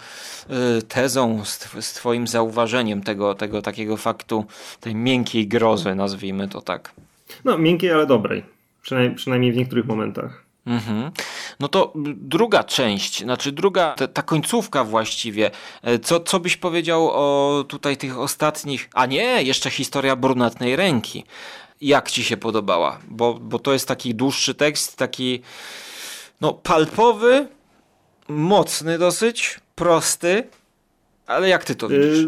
tezą, 0.88 1.41
z 1.80 1.93
twoim 1.93 2.28
zauważeniem 2.28 3.03
tego, 3.03 3.36
tego 3.36 3.61
takiego 3.61 3.97
faktu, 3.97 4.45
tej 4.80 4.95
miękkiej 4.95 5.47
grozy, 5.47 5.95
nazwijmy 5.95 6.47
to 6.47 6.61
tak. 6.61 6.91
No, 7.45 7.57
miękkiej, 7.57 7.91
ale 7.91 8.05
dobrej. 8.05 8.53
Przynajmniej, 8.84 9.16
przynajmniej 9.16 9.52
w 9.52 9.56
niektórych 9.56 9.86
momentach. 9.86 10.44
Mhm. 10.66 11.12
No 11.60 11.68
to 11.68 11.94
druga 12.16 12.64
część, 12.64 13.24
znaczy 13.24 13.52
druga, 13.52 13.94
ta, 13.98 14.08
ta, 14.08 14.22
końcówka 14.22 14.84
właściwie. 14.84 15.52
E, 15.82 16.00
co, 16.00 16.20
co 16.20 16.40
byś 16.40 16.58
powiedział 16.58 17.10
o 17.12 17.66
tutaj 17.68 17.98
tych 17.98 18.20
ostatnich, 18.20 18.90
a 18.94 19.06
nie, 19.06 19.44
jeszcze 19.44 19.70
historia 19.70 20.16
brunatnej 20.16 20.76
ręki. 20.76 21.26
Jak 21.82 22.12
ci 22.12 22.24
się 22.24 22.38
podobała? 22.38 23.00
Bo, 23.08 23.34
bo 23.34 23.60
to 23.60 23.74
jest 23.74 23.88
taki 23.88 24.16
dłuższy 24.16 24.56
tekst, 24.56 24.98
taki 24.98 25.42
no 26.42 26.54
palpowy, 26.54 27.48
mocny 28.28 28.98
dosyć, 28.98 29.60
prosty, 29.76 30.48
ale 31.28 31.50
jak 31.50 31.66
ty 31.66 31.76
to 31.76 31.88
widzisz? 31.90 32.28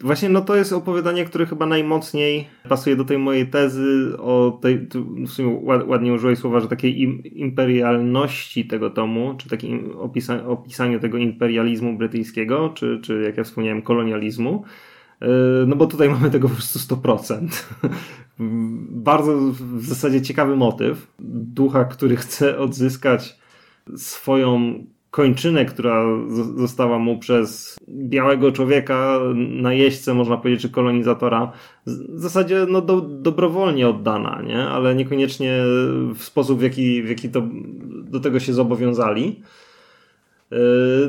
Właśnie 0.00 0.28
no 0.28 0.40
to 0.40 0.56
jest 0.56 0.72
opowiadanie, 0.72 1.24
które 1.24 1.46
chyba 1.46 1.66
najmocniej 1.66 2.48
pasuje 2.68 2.96
do 2.96 3.04
tej 3.04 3.18
mojej 3.18 3.46
tezy 3.46 4.16
o 4.18 4.58
tej, 4.62 4.88
w 5.26 5.28
sumie 5.28 5.60
ładnie 5.62 6.12
użyłeś 6.12 6.38
słowa, 6.38 6.60
że 6.60 6.68
takiej 6.68 7.02
imperialności 7.40 8.66
tego 8.66 8.90
tomu, 8.90 9.34
czy 9.34 9.48
takim 9.48 9.90
opisa, 9.98 10.46
opisaniu 10.46 11.00
tego 11.00 11.18
imperializmu 11.18 11.98
brytyjskiego, 11.98 12.68
czy, 12.74 13.00
czy 13.02 13.22
jak 13.22 13.36
ja 13.36 13.44
wspomniałem, 13.44 13.82
kolonializmu. 13.82 14.64
E, 15.22 15.26
no 15.66 15.76
bo 15.76 15.86
tutaj 15.86 16.08
mamy 16.08 16.30
tego 16.30 16.48
po 16.48 16.54
prostu 16.54 16.78
100%. 16.78 17.48
Bardzo 18.90 19.38
w 19.60 19.84
zasadzie 19.84 20.22
ciekawy 20.22 20.56
motyw 20.56 21.12
ducha, 21.18 21.84
który 21.84 22.16
chce 22.16 22.58
odzyskać 22.58 23.38
swoją 23.96 24.84
kończynę, 25.16 25.64
która 25.64 26.04
została 26.56 26.98
mu 26.98 27.18
przez 27.18 27.76
białego 27.88 28.52
człowieka, 28.52 29.18
najeźdźcę, 29.34 30.14
można 30.14 30.36
powiedzieć, 30.36 30.62
czy 30.62 30.70
kolonizatora, 30.70 31.52
w 31.86 32.20
zasadzie 32.20 32.66
no, 32.68 32.80
do, 32.80 33.00
dobrowolnie 33.00 33.88
oddana, 33.88 34.42
nie? 34.46 34.58
ale 34.58 34.94
niekoniecznie 34.94 35.58
w 36.14 36.22
sposób, 36.22 36.58
w 36.58 36.62
jaki, 36.62 37.02
w 37.02 37.08
jaki 37.08 37.28
to, 37.28 37.42
do 37.84 38.20
tego 38.20 38.40
się 38.40 38.52
zobowiązali. 38.52 39.42
Yy, 40.50 40.58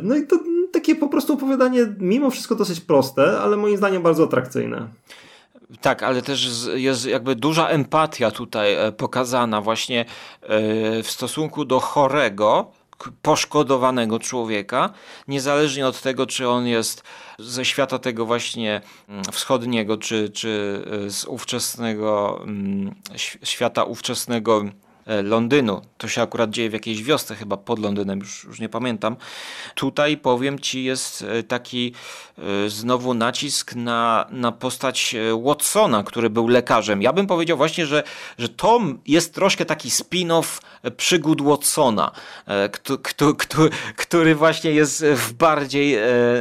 no 0.03 0.15
i 0.15 0.27
to 0.27 0.39
takie 0.71 0.95
po 0.95 1.07
prostu 1.07 1.33
opowiadanie, 1.33 1.95
mimo 1.99 2.29
wszystko 2.29 2.55
dosyć 2.55 2.79
proste, 2.79 3.39
ale 3.39 3.57
moim 3.57 3.77
zdaniem 3.77 4.03
bardzo 4.03 4.23
atrakcyjne. 4.23 4.87
Tak, 5.81 6.03
ale 6.03 6.21
też 6.21 6.69
jest 6.73 7.05
jakby 7.05 7.35
duża 7.35 7.67
empatia 7.67 8.31
tutaj 8.31 8.73
e, 8.73 8.91
pokazana 8.91 9.61
właśnie 9.61 10.05
e, 10.41 11.03
w 11.03 11.11
stosunku 11.11 11.65
do 11.65 11.79
chorego, 11.79 12.71
poszkodowanego 13.21 14.19
człowieka, 14.19 14.89
niezależnie 15.27 15.87
od 15.87 16.01
tego, 16.01 16.25
czy 16.25 16.49
on 16.49 16.67
jest 16.67 17.03
ze 17.39 17.65
świata 17.65 17.99
tego 17.99 18.25
właśnie 18.25 18.81
mm, 19.09 19.23
wschodniego, 19.23 19.97
czy, 19.97 20.29
czy 20.29 20.83
e, 21.05 21.09
z 21.09 21.25
ówczesnego 21.25 22.39
mm, 22.43 22.95
świata 23.43 23.83
ówczesnego 23.83 24.63
Londynu. 25.23 25.81
To 25.97 26.07
się 26.07 26.21
akurat 26.21 26.49
dzieje 26.49 26.69
w 26.69 26.73
jakiejś 26.73 27.03
wiosce, 27.03 27.35
chyba 27.35 27.57
pod 27.57 27.79
Londynem, 27.79 28.19
już, 28.19 28.43
już 28.43 28.59
nie 28.59 28.69
pamiętam. 28.69 29.15
Tutaj 29.75 30.17
powiem 30.17 30.59
ci, 30.59 30.83
jest 30.83 31.21
e, 31.21 31.43
taki 31.43 31.93
e, 32.37 32.69
znowu 32.69 33.13
nacisk 33.13 33.75
na, 33.75 34.27
na 34.31 34.51
postać 34.51 35.15
Watsona, 35.45 36.03
który 36.03 36.29
był 36.29 36.47
lekarzem. 36.47 37.01
Ja 37.01 37.13
bym 37.13 37.27
powiedział 37.27 37.57
właśnie, 37.57 37.85
że, 37.85 38.03
że 38.37 38.49
to 38.49 38.79
jest 39.07 39.33
troszkę 39.33 39.65
taki 39.65 39.89
spin-off 39.89 40.61
przygód 40.97 41.41
Watsona, 41.41 42.11
który, 42.71 43.33
który, 43.37 43.69
który 43.95 44.35
właśnie 44.35 44.71
jest 44.71 45.05
w 45.05 45.33
bardziej 45.33 45.97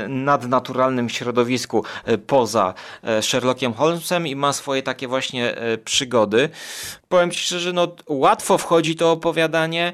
nadnaturalnym 0.08 1.08
środowisku 1.08 1.84
poza 2.26 2.74
Sherlockiem 3.20 3.72
Holmesem 3.72 4.26
i 4.26 4.36
ma 4.36 4.52
swoje 4.52 4.82
takie 4.82 5.08
właśnie 5.08 5.54
przygody 5.84 6.48
powiem 7.08 7.30
Ci 7.30 7.40
szczerze, 7.40 7.72
no 7.72 7.96
łatwo 8.08 8.58
wchodzi 8.58 8.96
to 8.96 9.12
opowiadanie. 9.12 9.92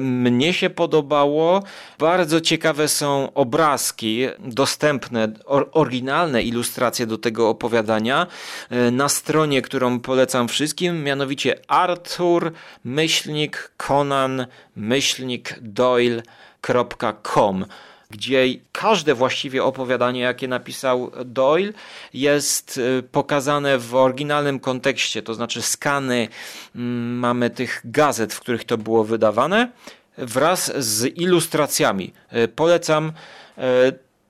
Mnie 0.00 0.52
się 0.52 0.70
podobało. 0.70 1.62
Bardzo 1.98 2.40
ciekawe 2.40 2.88
są 2.88 3.32
obrazki 3.34 4.26
dostępne, 4.38 5.28
or, 5.44 5.68
oryginalne 5.72 6.42
ilustracje 6.42 7.06
do 7.06 7.18
tego 7.18 7.48
opowiadania 7.48 8.26
e, 8.70 8.90
na 8.90 9.08
stronie, 9.08 9.62
którą 9.62 10.00
polecam 10.00 10.48
wszystkim, 10.48 11.04
mianowicie 11.04 11.58
Arthur 11.68 12.52
myślnik 12.84 13.72
Conan 13.76 14.46
myślnik 14.76 15.58
Doyle.com. 15.60 16.36
gdzie 18.10 18.44
każde 18.72 19.14
właściwie 19.14 19.64
opowiadanie, 19.64 20.20
jakie 20.20 20.48
napisał 20.48 21.10
Doyle, 21.24 21.72
jest 22.14 22.78
y, 22.78 23.02
pokazane 23.12 23.78
w 23.78 23.94
oryginalnym 23.94 24.60
kontekście, 24.60 25.22
to 25.22 25.34
znaczy 25.34 25.62
skany 25.62 26.28
mm, 26.74 27.18
mamy 27.18 27.50
tych 27.50 27.80
gazet, 27.84 28.34
w 28.34 28.40
których 28.40 28.64
to 28.64 28.78
było 28.78 29.04
wydawane, 29.04 29.70
wraz 30.18 30.72
z 30.84 31.18
ilustracjami. 31.18 32.12
Y, 32.44 32.48
polecam. 32.48 33.12
y, 33.58 33.62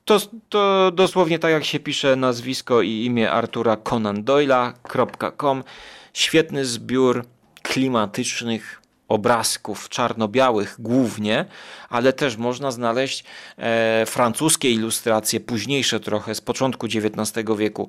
To, 0.06 0.18
to 0.48 0.92
dosłownie 0.94 1.38
tak 1.38 1.50
jak 1.50 1.64
się 1.64 1.80
pisze 1.80 2.16
nazwisko 2.16 2.82
i 2.82 3.04
imię 3.04 3.30
Artura 3.30 3.76
Conan 3.76 4.24
Doyle'a.com. 4.24 5.64
Świetny 6.12 6.64
zbiór 6.64 7.24
klimatycznych 7.62 8.82
obrazków 9.08 9.88
czarno-białych 9.88 10.76
głównie, 10.78 11.44
ale 11.88 12.12
też 12.12 12.36
można 12.36 12.70
znaleźć 12.70 13.24
e, 13.58 14.06
francuskie 14.06 14.70
ilustracje, 14.70 15.40
późniejsze 15.40 16.00
trochę, 16.00 16.34
z 16.34 16.40
początku 16.40 16.86
XIX 16.86 17.46
wieku. 17.56 17.88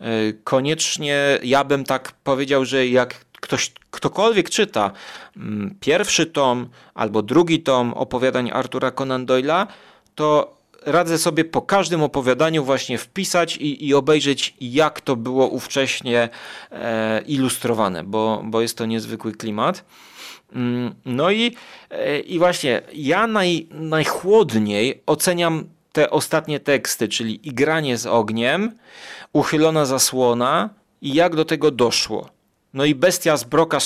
E, 0.00 0.06
koniecznie 0.44 1.38
ja 1.42 1.64
bym 1.64 1.84
tak 1.84 2.12
powiedział, 2.12 2.64
że 2.64 2.86
jak 2.86 3.24
ktoś, 3.40 3.72
ktokolwiek 3.90 4.50
czyta 4.50 4.90
mm, 5.36 5.74
pierwszy 5.80 6.26
tom 6.26 6.68
albo 6.94 7.22
drugi 7.22 7.62
tom 7.62 7.94
opowiadań 7.94 8.50
Artura 8.52 8.90
Conan 8.90 9.26
Doyle'a, 9.26 9.66
to 10.14 10.56
radzę 10.86 11.18
sobie 11.18 11.44
po 11.44 11.62
każdym 11.62 12.02
opowiadaniu 12.02 12.64
właśnie 12.64 12.98
wpisać 12.98 13.56
i, 13.56 13.86
i 13.86 13.94
obejrzeć, 13.94 14.54
jak 14.60 15.00
to 15.00 15.16
było 15.16 15.48
ówcześnie 15.48 16.28
e, 16.72 17.22
ilustrowane, 17.26 18.04
bo, 18.04 18.42
bo 18.44 18.60
jest 18.60 18.78
to 18.78 18.86
niezwykły 18.86 19.32
klimat. 19.32 19.84
Mm, 20.52 20.94
No 21.04 21.30
i, 21.30 21.56
e, 21.90 22.18
i 22.18 22.38
właśnie 22.38 22.82
ja 22.92 23.26
naj, 23.26 23.66
najchłodniej 23.70 25.02
oceniam 25.06 25.64
te 25.92 26.10
ostatnie 26.10 26.60
teksty, 26.60 27.08
czyli 27.08 27.48
Igranie 27.48 27.98
z 27.98 28.06
ogniem, 28.06 28.72
Uchylona 29.32 29.86
zasłona 29.86 30.70
i 31.02 31.14
jak 31.14 31.36
do 31.36 31.44
tego 31.44 31.70
doszło. 31.70 32.28
No 32.74 32.84
i 32.84 32.94
Bestia 32.94 33.36
z 33.36 33.44
Broka 33.44 33.78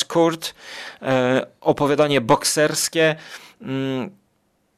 e, 1.03 1.47
opowiadanie 1.61 2.21
bokserskie, 2.21 3.17
mm, 3.63 4.11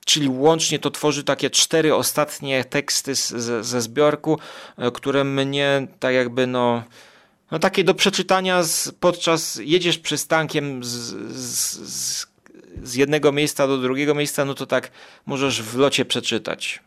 czyli 0.05 0.29
łącznie 0.29 0.79
to 0.79 0.91
tworzy 0.91 1.25
takie 1.25 1.51
cztery 1.51 1.95
ostatnie 1.95 2.65
teksty 2.65 3.17
z, 3.17 3.29
ze, 3.29 3.65
ze 3.65 3.81
zbiorku, 3.81 4.39
e, 4.79 4.91
które 4.91 5.25
mnie 5.25 5.87
tak 6.01 6.15
jakby 6.15 6.47
no, 6.47 6.83
no 7.51 7.59
takie 7.59 7.85
do 7.85 7.95
przeczytania 7.95 8.63
z, 8.63 8.93
podczas 9.01 9.61
jedziesz 9.65 9.99
przystankiem 9.99 10.85
z, 10.85 10.89
z, 10.89 11.79
z, 11.93 12.27
z 12.83 12.95
jednego 12.95 13.33
miejsca 13.33 13.67
do 13.67 13.79
drugiego 13.79 14.15
miejsca, 14.15 14.45
no 14.45 14.55
to 14.55 14.67
tak 14.67 14.91
możesz 15.27 15.63
w 15.63 15.79
locie 15.79 16.05
przeczytać. 16.05 16.83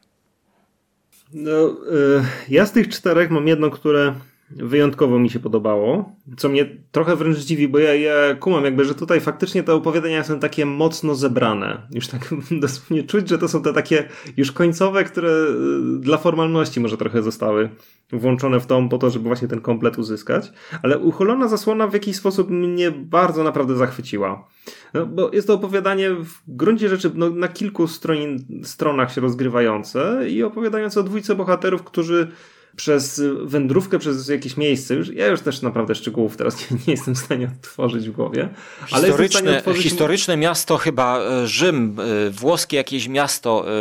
No, 1.34 1.70
y, 1.70 2.24
ja 2.50 2.66
z 2.66 2.72
tych 2.72 2.90
czterech 2.90 3.32
mam 3.32 3.48
jedno, 3.48 3.70
które 3.70 4.16
wyjątkowo 4.56 5.20
mi 5.20 5.30
się 5.30 5.40
podobało, 5.40 6.16
co 6.38 6.50
mnie 6.50 6.66
trochę 6.92 7.16
wręcz 7.16 7.38
dziwi, 7.38 7.68
bo 7.68 7.80
ja, 7.80 7.96
ja 7.96 8.36
kumam 8.36 8.66
jakby, 8.66 8.86
że 8.86 8.96
tutaj 8.96 9.20
faktycznie 9.20 9.64
te 9.64 9.74
opowiadania 9.74 10.24
są 10.24 10.40
takie 10.40 10.66
mocno 10.66 11.16
zebrane. 11.16 11.88
Już 11.92 12.08
tak 12.08 12.30
dosłownie 12.62 13.04
czuć, 13.04 13.30
że 13.30 13.38
to 13.38 13.48
są 13.48 13.62
te 13.62 13.74
takie 13.74 14.10
już 14.38 14.52
końcowe, 14.52 15.04
które 15.04 15.30
y, 15.30 16.00
dla 16.00 16.18
formalności 16.18 16.80
może 16.80 16.98
trochę 16.98 17.22
zostały 17.22 17.70
włączone 18.12 18.60
w 18.60 18.66
tom 18.66 18.90
po 18.90 18.98
to, 18.98 19.10
żeby 19.10 19.26
właśnie 19.26 19.48
ten 19.48 19.62
komplet 19.62 19.98
uzyskać. 19.98 20.52
Ale 20.84 21.00
uchylona 21.00 21.48
zasłona 21.48 21.88
w 21.88 21.94
jakiś 21.94 22.16
sposób 22.16 22.50
mnie 22.50 22.92
bardzo 22.92 23.44
naprawdę 23.44 23.76
zachwyciła. 23.76 24.48
No, 24.94 25.06
bo 25.06 25.32
jest 25.34 25.48
to 25.48 25.54
opowiadanie 25.54 26.12
w 26.12 26.42
gruncie 26.48 26.90
rzeczy 26.90 27.12
no, 27.16 27.30
na 27.30 27.48
kilku 27.48 27.88
stron, 27.88 28.18
stronach 28.64 29.14
się 29.14 29.22
rozgrywające 29.22 30.30
i 30.30 30.44
opowiadające 30.44 31.00
o 31.00 31.04
dwójce 31.04 31.36
bohaterów, 31.36 31.84
którzy 31.84 32.32
przez 32.76 33.22
wędrówkę, 33.44 34.00
przez 34.00 34.30
jakieś 34.30 34.58
miejsce, 34.58 34.96
już, 34.96 35.10
ja 35.10 35.28
już 35.28 35.42
też 35.42 35.62
naprawdę 35.62 35.96
szczegółów 35.96 36.38
teraz 36.38 36.72
nie, 36.72 36.78
nie 36.88 36.94
jestem 36.94 37.16
w 37.16 37.18
stanie 37.18 37.46
odtworzyć 37.46 38.10
w 38.10 38.12
głowie, 38.12 38.50
ale 38.92 39.08
Historyczne, 39.08 39.64
historyczne 39.76 40.38
miasto, 40.38 40.78
chyba 40.78 41.20
e, 41.20 41.48
Rzym, 41.48 41.98
e, 42.00 42.30
włoskie 42.30 42.78
jakieś 42.78 43.08
miasto, 43.08 43.66
e, 43.68 43.74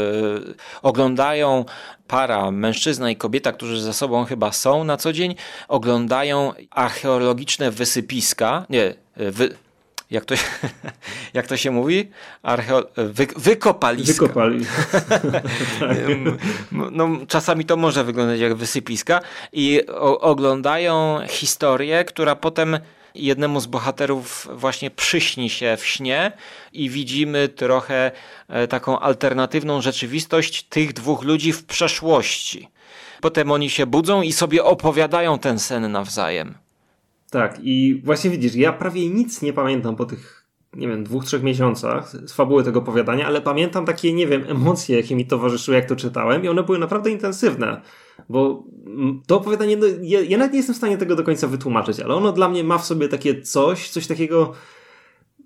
oglądają 0.82 1.64
para, 2.06 2.50
mężczyzna 2.50 3.10
i 3.10 3.16
kobieta, 3.16 3.52
którzy 3.52 3.80
ze 3.80 3.92
sobą 3.92 4.24
chyba 4.24 4.52
są 4.52 4.84
na 4.84 4.96
co 4.96 5.12
dzień, 5.12 5.34
oglądają 5.68 6.52
archeologiczne 6.70 7.70
wysypiska, 7.70 8.66
nie, 8.70 8.94
wy, 9.16 9.56
jak 10.12 10.24
to, 10.24 10.36
się- 10.36 10.46
jak 11.34 11.46
to 11.46 11.56
się 11.56 11.70
mówi? 11.70 12.10
Archeo, 12.42 12.84
wy, 12.96 13.26
wykopaliska. 13.36 14.22
Wykopali. 14.26 14.58
Ym, 16.08 16.38
No, 16.92 17.08
czasami 17.28 17.64
to 17.64 17.76
może 17.76 18.04
wyglądać 18.04 18.40
jak 18.40 18.54
wysypiska 18.54 19.20
i 19.52 19.80
o, 19.88 20.20
oglądają 20.20 21.20
historię, 21.28 22.04
która 22.04 22.36
potem 22.36 22.78
jednemu 23.14 23.60
z 23.60 23.66
bohaterów 23.66 24.48
właśnie 24.52 24.90
przyśni 24.90 25.50
się 25.50 25.76
w 25.80 25.86
śnie 25.86 26.32
i 26.72 26.90
widzimy 26.90 27.48
trochę 27.48 28.10
e, 28.48 28.68
taką 28.68 28.98
alternatywną 28.98 29.80
rzeczywistość 29.80 30.62
tych 30.62 30.92
dwóch 30.92 31.22
ludzi 31.22 31.52
w 31.52 31.64
przeszłości. 31.64 32.68
Potem 33.20 33.50
oni 33.50 33.70
się 33.70 33.86
budzą 33.86 34.22
i 34.22 34.32
sobie 34.32 34.64
opowiadają 34.64 35.38
ten 35.38 35.58
sen 35.58 35.92
nawzajem. 35.92 36.54
Tak, 37.32 37.58
i 37.62 38.02
właśnie 38.04 38.30
widzisz, 38.30 38.54
ja 38.54 38.72
prawie 38.72 39.08
nic 39.08 39.42
nie 39.42 39.52
pamiętam 39.52 39.96
po 39.96 40.04
tych, 40.04 40.46
nie 40.74 40.88
wiem, 40.88 41.04
dwóch, 41.04 41.24
trzech 41.24 41.42
miesiącach 41.42 42.08
z 42.08 42.32
fabuły 42.32 42.64
tego 42.64 42.78
opowiadania, 42.78 43.26
ale 43.26 43.40
pamiętam 43.40 43.84
takie, 43.84 44.12
nie 44.12 44.26
wiem, 44.26 44.44
emocje, 44.48 44.96
jakie 44.96 45.16
mi 45.16 45.26
towarzyszyły, 45.26 45.76
jak 45.76 45.86
to 45.86 45.96
czytałem 45.96 46.44
i 46.44 46.48
one 46.48 46.62
były 46.62 46.78
naprawdę 46.78 47.10
intensywne, 47.10 47.80
bo 48.28 48.64
mm, 48.86 49.22
to 49.26 49.36
opowiadanie, 49.36 49.76
no, 49.76 49.86
ja, 50.02 50.20
ja 50.20 50.38
nawet 50.38 50.52
nie 50.52 50.58
jestem 50.58 50.74
w 50.74 50.78
stanie 50.78 50.98
tego 50.98 51.16
do 51.16 51.22
końca 51.22 51.46
wytłumaczyć, 51.46 52.00
ale 52.00 52.14
ono 52.14 52.32
dla 52.32 52.48
mnie 52.48 52.64
ma 52.64 52.78
w 52.78 52.86
sobie 52.86 53.08
takie 53.08 53.42
coś, 53.42 53.88
coś 53.88 54.06
takiego 54.06 54.52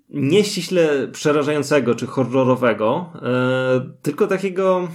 nieściśle 0.09 1.07
przerażającego 1.07 1.95
czy 1.95 2.07
horrorowego, 2.07 3.09
e, 3.21 3.89
tylko 4.01 4.27
takiego 4.27 4.87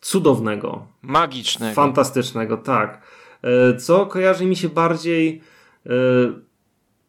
cudownego, 0.00 0.86
Magicznego. 1.02 1.74
Fantastycznego, 1.74 2.56
tak. 2.56 3.02
E, 3.42 3.76
Co 3.76 4.06
kojarzy 4.06 4.46
mi 4.46 4.56
się 4.56 4.68
bardziej. 4.68 5.53
E, 5.86 5.90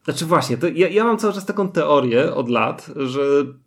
Znaczy, 0.06 0.26
właśnie, 0.26 0.56
ja, 0.74 0.88
ja 0.88 1.04
mam 1.04 1.18
cały 1.18 1.32
czas 1.32 1.46
taką 1.46 1.68
teorię 1.68 2.34
od 2.34 2.48
lat, 2.48 2.90
że 2.96 3.20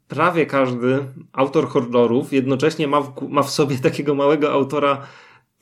prawie 0.08 0.46
każdy 0.46 1.06
autor 1.34 1.68
horrorów 1.68 2.34
jednocześnie 2.34 2.88
ma 2.88 3.02
w, 3.02 3.30
ma 3.30 3.44
w 3.44 3.50
sobie 3.50 3.78
takiego 3.78 4.16
małego 4.16 4.52
autora 4.52 5.02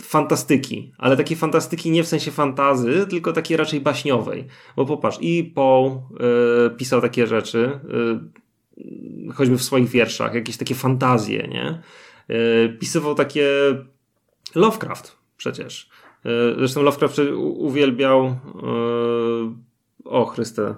fantastyki, 0.02 0.93
ale 0.98 1.18
takiej 1.18 1.38
fantastyki 1.38 1.91
nie 1.91 2.04
w 2.04 2.08
sensie 2.08 2.32
fantazy, 2.32 3.08
tylko 3.10 3.34
takiej 3.34 3.58
raczej 3.58 3.82
baśniowej. 3.82 4.48
Bo 4.76 4.86
popatrz, 4.86 5.18
i 5.22 5.43
Poe 5.43 5.88
e, 5.88 6.70
pisał 6.70 7.02
takie 7.02 7.28
rzeczy, 7.28 7.80
e, 9.30 9.34
choćby 9.34 9.58
w 9.58 9.64
swoich 9.64 9.89
wierszach, 9.89 10.34
jakieś 10.34 10.58
takie 10.58 10.76
fantazje, 10.76 11.48
nie? 11.48 11.82
E, 12.28 12.70
pisywał 12.70 13.16
takie 13.16 13.50
Lovecraft 14.56 15.18
przecież. 15.38 15.89
E, 16.28 16.56
Zresztą 16.58 16.82
Lovecraft 16.82 17.20
uwielbiał. 17.58 18.26
e, 18.26 18.38
O 20.06 20.26
Chryste. 20.26 20.76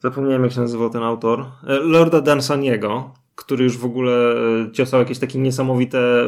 Zapomniałem, 0.00 0.42
jak 0.42 0.52
się 0.52 0.60
nazywał 0.60 0.90
ten 0.90 1.02
autor. 1.02 1.40
E, 1.40 1.46
Lorda 1.74 2.20
Dansaniego, 2.20 3.10
który 3.34 3.64
już 3.64 3.78
w 3.78 3.84
ogóle 3.84 4.34
ciosał 4.72 5.00
jakieś 5.00 5.18
takie 5.18 5.38
niesamowite 5.38 6.26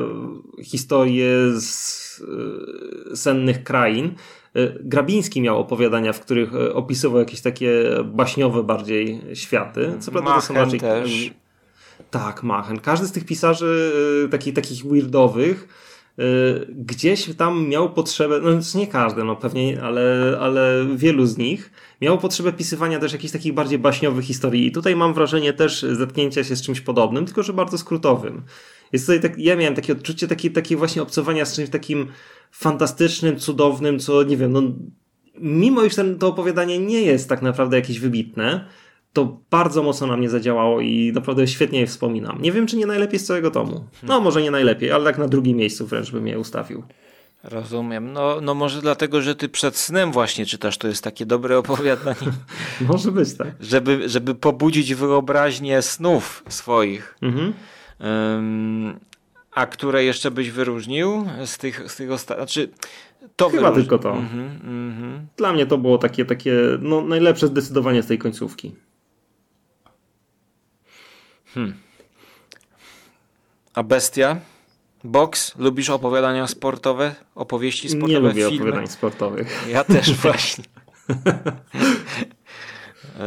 historie 0.63 1.29
z 1.61 1.97
sennych 3.15 3.65
krain. 3.65 4.15
Grabiński 4.81 5.41
miał 5.41 5.61
opowiadania, 5.61 6.13
w 6.13 6.21
których 6.21 6.51
opisywał 6.75 7.19
jakieś 7.19 7.41
takie 7.41 7.85
baśniowe 8.05 8.63
bardziej 8.63 9.21
światy. 9.35 9.93
Co 10.01 10.11
prawda 10.13 10.35
to 10.35 10.41
są 10.41 10.55
raczej 10.55 10.81
też. 10.81 11.31
tak, 12.11 12.43
Machen. 12.43 12.81
Każdy 12.81 13.07
z 13.07 13.13
tych 13.13 13.25
pisarzy 13.25 13.93
takich, 14.31 14.55
takich 14.55 14.85
weirdowych 14.87 15.69
gdzieś 16.69 17.37
tam 17.37 17.69
miał 17.69 17.93
potrzebę, 17.93 18.41
no 18.43 18.51
nie 18.75 18.87
każdy, 18.87 19.25
no 19.25 19.37
pewnie, 19.37 19.83
ale, 19.83 20.37
ale 20.41 20.87
wielu 20.97 21.27
z 21.27 21.39
nich 21.39 21.71
miało 22.01 22.19
potrzebę 22.19 22.53
pisywania 22.53 22.99
też 22.99 23.13
jakichś 23.13 23.33
takich 23.33 23.55
bardziej 23.55 23.79
baśniowych 23.79 24.25
historii. 24.25 24.67
I 24.67 24.73
tutaj 24.73 24.97
mam 24.97 25.15
wrażenie 25.15 25.53
też 25.53 25.83
zetknięcia 25.83 26.45
się 26.45 26.57
z 26.57 26.63
czymś 26.63 26.81
podobnym, 26.81 27.27
tylko 27.27 27.43
że 27.43 27.53
bardzo 27.53 27.79
skrótowym. 27.79 28.43
Jest 28.93 29.07
tutaj 29.07 29.21
tak, 29.21 29.39
ja 29.39 29.57
miałem 29.57 29.75
takie 29.75 29.93
odczucie 29.93 30.29
takie, 30.29 30.51
takie 30.51 30.77
właśnie 30.77 31.03
obcowania 31.03 31.45
z 31.45 31.57
czymś 31.57 31.71
takim 31.71 32.07
fantastycznym, 32.51 33.39
cudownym, 33.39 33.99
co 33.99 34.23
nie 34.23 34.37
wiem, 34.37 34.53
no 34.53 34.63
mimo 35.39 35.85
iż 35.85 35.95
ten, 35.95 36.19
to 36.19 36.29
opowiadanie 36.29 36.79
nie 36.79 37.03
jest 37.03 37.29
tak 37.29 37.43
naprawdę 37.43 37.77
jakieś 37.77 38.01
wybitne, 38.01 38.69
to 39.17 39.41
bardzo 39.51 39.83
mocno 39.83 40.07
na 40.07 40.17
mnie 40.17 40.31
zadziałało 40.31 40.81
i 40.81 41.13
naprawdę 41.15 41.47
świetnie 41.47 41.81
je 41.81 41.87
wspominam. 41.87 42.43
Nie 42.43 42.53
wiem, 42.53 42.67
czy 42.67 42.77
nie 42.77 42.87
najlepiej 42.87 43.19
z 43.21 43.25
całego 43.27 43.51
tomu. 43.51 43.85
No, 44.03 44.21
może 44.21 44.43
nie 44.43 44.51
najlepiej, 44.51 44.93
ale 44.93 45.05
tak 45.05 45.19
na 45.19 45.29
drugim 45.29 45.57
miejscu 45.57 45.87
wręcz 45.87 46.11
bym 46.11 46.27
je 46.27 46.39
ustawił. 46.39 46.83
Rozumiem. 47.45 48.13
No, 48.13 48.41
no 48.43 48.55
może 48.55 48.81
dlatego, 48.81 49.23
że 49.23 49.35
ty 49.35 49.49
przed 49.49 49.77
snem 49.77 50.13
właśnie 50.13 50.47
czytasz, 50.47 50.79
to 50.79 50.89
jest 50.89 51.05
takie 51.05 51.27
dobre 51.27 51.59
opowiadanie, 51.59 52.33
Może 52.89 53.13
być, 53.13 53.35
tak. 53.35 53.49
żeby, 53.61 54.09
żeby 54.09 54.35
pobudzić 54.35 54.95
wyobraźnię 54.95 55.83
snów 55.83 56.45
swoich. 56.49 57.19
Mhm. 57.23 57.53
Ym, 58.39 59.01
A 59.53 59.67
które 59.67 60.05
jeszcze 60.05 60.31
byś 60.31 60.51
wyróżnił 60.51 61.27
z 61.45 61.59
tych, 61.59 61.93
z 61.93 61.97
tych 61.97 62.11
ostatnich? 62.11 62.49
Znaczy, 62.49 62.69
to 63.37 63.49
Chyba 63.49 63.63
wyróżni- 63.71 63.75
tylko 63.75 63.99
to. 63.99 64.11
Mhm, 64.17 64.47
mhm. 64.65 65.27
Dla 65.37 65.53
mnie 65.53 65.67
to 65.67 65.79
było 65.79 65.99
takie, 65.99 66.25
takie 66.25 66.53
no, 66.81 67.01
najlepsze 67.01 67.47
zdecydowanie 67.47 68.03
z 68.03 68.07
tej 68.07 68.19
końcówki. 68.19 68.75
A 73.75 73.83
bestia? 73.83 74.37
Boks? 75.05 75.55
Lubisz 75.59 75.91
opowiadania 75.91 76.47
sportowe? 76.47 77.15
Opowieści 77.35 77.89
sportowe? 77.89 78.13
Nie 78.13 78.19
lubię 78.21 78.49
filmy? 78.49 78.57
opowiadań 78.57 78.87
sportowych. 78.87 79.67
Ja 79.69 79.85
też 79.85 80.15
właśnie. 80.23 80.65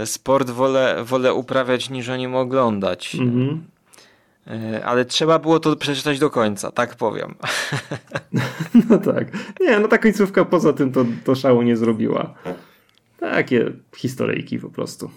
Sport 0.05 0.49
wolę, 0.49 1.03
wolę 1.03 1.33
uprawiać 1.33 1.89
niż 1.89 2.09
o 2.09 2.17
nim 2.17 2.35
oglądać. 2.35 3.15
Mhm. 3.15 3.63
E, 4.47 4.85
Ale 4.85 5.05
trzeba 5.05 5.39
było 5.39 5.59
to 5.59 5.75
przeczytać 5.75 6.19
do 6.19 6.29
końca, 6.29 6.71
tak 6.71 6.95
powiem. 6.95 7.35
No 8.89 8.97
tak. 8.97 9.27
Nie, 9.59 9.79
no 9.79 9.87
ta 9.87 9.97
końcówka 9.97 10.45
poza 10.45 10.73
tym 10.73 10.91
to, 10.91 11.05
to 11.23 11.35
szału 11.35 11.61
nie 11.61 11.77
zrobiła. 11.77 12.33
Takie 13.19 13.71
historyjki 13.95 14.59
po 14.59 14.69
prostu. 14.69 15.11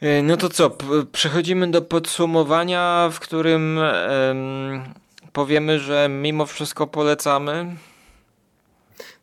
E, 0.00 0.22
No 0.22 0.36
to 0.36 0.48
co, 0.48 0.76
przechodzimy 1.12 1.70
do 1.70 1.82
podsumowania, 1.82 3.08
w 3.12 3.20
którym 3.20 3.78
em, 3.78 4.82
powiemy, 5.32 5.78
że 5.78 6.08
mimo 6.10 6.46
wszystko 6.46 6.86
polecamy. 6.86 7.76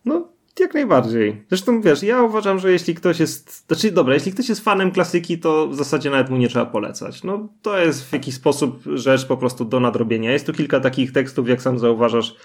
No, 0.05 0.27
jak 0.59 0.73
najbardziej. 0.73 1.43
Zresztą 1.49 1.81
wiesz, 1.81 2.03
ja 2.03 2.21
uważam, 2.21 2.59
że 2.59 2.71
jeśli 2.71 2.95
ktoś 2.95 3.19
jest. 3.19 3.67
Znaczy, 3.67 3.91
dobra, 3.91 4.13
jeśli 4.13 4.31
ktoś 4.33 4.49
jest 4.49 4.63
fanem 4.63 4.91
klasyki, 4.91 5.39
to 5.39 5.67
w 5.67 5.75
zasadzie 5.75 6.09
nawet 6.09 6.29
mu 6.29 6.37
nie 6.37 6.47
trzeba 6.49 6.65
polecać. 6.65 7.23
No, 7.23 7.47
to 7.61 7.77
jest 7.77 8.09
w 8.09 8.13
jakiś 8.13 8.35
sposób 8.35 8.83
rzecz 8.93 9.25
po 9.25 9.37
prostu 9.37 9.65
do 9.65 9.79
nadrobienia. 9.79 10.31
Jest 10.31 10.45
tu 10.45 10.53
kilka 10.53 10.79
takich 10.79 11.11
tekstów, 11.11 11.49
jak 11.49 11.61
sam 11.61 11.79
zauważasz, 11.79 12.35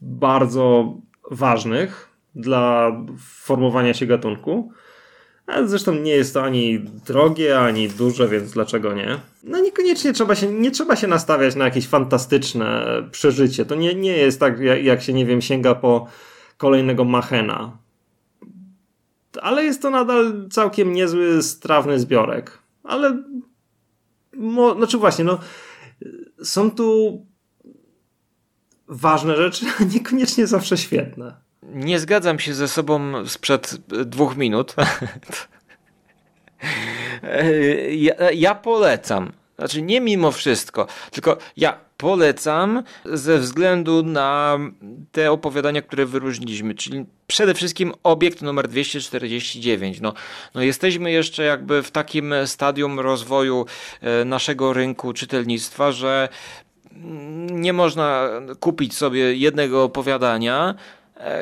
bardzo 0.00 0.94
ważnych 1.30 2.08
dla 2.34 2.92
formowania 3.18 3.94
się 3.94 4.06
gatunku. 4.06 4.72
Zresztą 5.64 5.94
nie 5.94 6.12
jest 6.12 6.34
to 6.34 6.42
ani 6.42 6.78
drogie, 6.80 7.60
ani 7.60 7.88
duże, 7.88 8.28
więc 8.28 8.52
dlaczego 8.52 8.94
nie? 8.94 9.20
No 9.42 9.60
niekoniecznie 9.60 10.12
trzeba 10.12 10.34
się, 10.34 10.52
nie 10.52 10.70
trzeba 10.70 10.96
się 10.96 11.06
nastawiać 11.06 11.54
na 11.54 11.64
jakieś 11.64 11.88
fantastyczne 11.88 12.84
przeżycie. 13.10 13.64
To 13.64 13.74
nie, 13.74 13.94
nie 13.94 14.16
jest 14.16 14.40
tak, 14.40 14.60
jak, 14.60 14.84
jak 14.84 15.02
się, 15.02 15.12
nie 15.12 15.26
wiem, 15.26 15.42
sięga 15.42 15.74
po 15.74 16.06
kolejnego 16.56 17.04
Machena. 17.04 17.78
Ale 19.42 19.64
jest 19.64 19.82
to 19.82 19.90
nadal 19.90 20.48
całkiem 20.50 20.92
niezły, 20.92 21.42
strawny 21.42 21.98
zbiorek. 21.98 22.58
Ale, 22.84 23.22
mo, 24.36 24.74
znaczy 24.74 24.98
właśnie, 24.98 25.24
no, 25.24 25.38
są 26.42 26.70
tu 26.70 27.18
ważne 28.88 29.36
rzeczy, 29.36 29.66
a 29.80 29.84
niekoniecznie 29.84 30.46
zawsze 30.46 30.76
świetne. 30.76 31.43
Nie 31.72 31.98
zgadzam 31.98 32.38
się 32.38 32.54
ze 32.54 32.68
sobą 32.68 33.26
sprzed 33.26 33.76
dwóch 33.86 34.36
minut. 34.36 34.74
Ja, 37.90 38.14
ja 38.30 38.54
polecam. 38.54 39.32
Znaczy 39.58 39.82
nie 39.82 40.00
mimo 40.00 40.30
wszystko, 40.32 40.86
tylko 41.10 41.36
ja 41.56 41.78
polecam 41.96 42.82
ze 43.04 43.38
względu 43.38 44.02
na 44.02 44.58
te 45.12 45.32
opowiadania, 45.32 45.82
które 45.82 46.06
wyróżniliśmy, 46.06 46.74
czyli 46.74 47.04
przede 47.26 47.54
wszystkim 47.54 47.92
obiekt 48.02 48.42
numer 48.42 48.68
249. 48.68 50.00
No, 50.00 50.12
no 50.54 50.62
jesteśmy 50.62 51.12
jeszcze 51.12 51.42
jakby 51.42 51.82
w 51.82 51.90
takim 51.90 52.34
stadium 52.46 53.00
rozwoju 53.00 53.66
e, 54.00 54.24
naszego 54.24 54.72
rynku 54.72 55.12
czytelnictwa, 55.12 55.92
że 55.92 56.28
nie 57.50 57.72
można 57.72 58.30
kupić 58.60 58.96
sobie 58.96 59.34
jednego 59.36 59.84
opowiadania, 59.84 60.74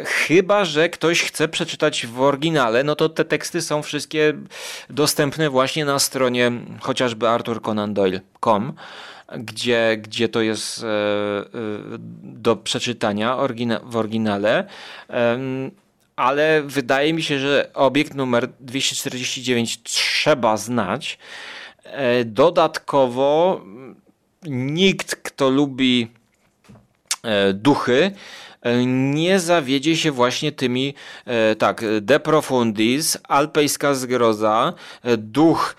chyba 0.05 0.65
że 0.65 0.89
ktoś 0.89 1.23
chce 1.23 1.49
przeczytać 1.49 2.07
w 2.07 2.21
oryginale, 2.21 2.85
no 2.85 2.95
to 2.97 3.09
te 3.09 3.25
teksty 3.25 3.63
są 3.63 3.83
wszystkie 3.83 4.35
dostępne 4.91 5.51
właśnie 5.51 5.85
na 5.85 5.99
stronie 5.99 6.53
chociażby 6.81 7.29
arthurconandoyle.com, 7.29 8.73
gdzie, 9.39 9.97
gdzie 10.03 10.29
to 10.29 10.41
jest 10.41 10.85
e, 10.85 10.87
e, 10.87 11.43
do 12.23 12.57
przeczytania 12.57 13.37
w 13.85 13.97
oryginale. 13.97 14.65
Ale 16.17 16.63
wydaje 16.63 17.13
mi 17.13 17.23
się, 17.23 17.39
że 17.39 17.71
obiekt 17.75 18.15
numer 18.15 18.49
249 18.61 19.83
trzeba 19.83 20.57
znać. 20.57 21.19
E, 21.85 22.25
Dodatkowo 22.25 23.61
nikt, 24.47 25.17
kto 25.17 25.51
lubi 25.51 26.09
e, 27.23 27.53
duchy, 27.53 28.03
e, 28.03 28.13
nie 28.87 29.41
zawiedzie 29.41 29.97
się 29.97 30.13
właśnie 30.13 30.53
tymi, 30.53 30.95
e, 31.27 31.57
tak, 31.57 31.85
De 32.01 32.21
Profundis, 32.21 33.19
Alpejska 33.29 33.95
Zgroza, 33.95 34.73
e, 35.03 35.17
Duch 35.17 35.77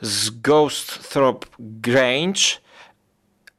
z 0.00 0.30
Ghost 0.30 1.12
Thorpe 1.12 1.46
Grange, 1.58 2.40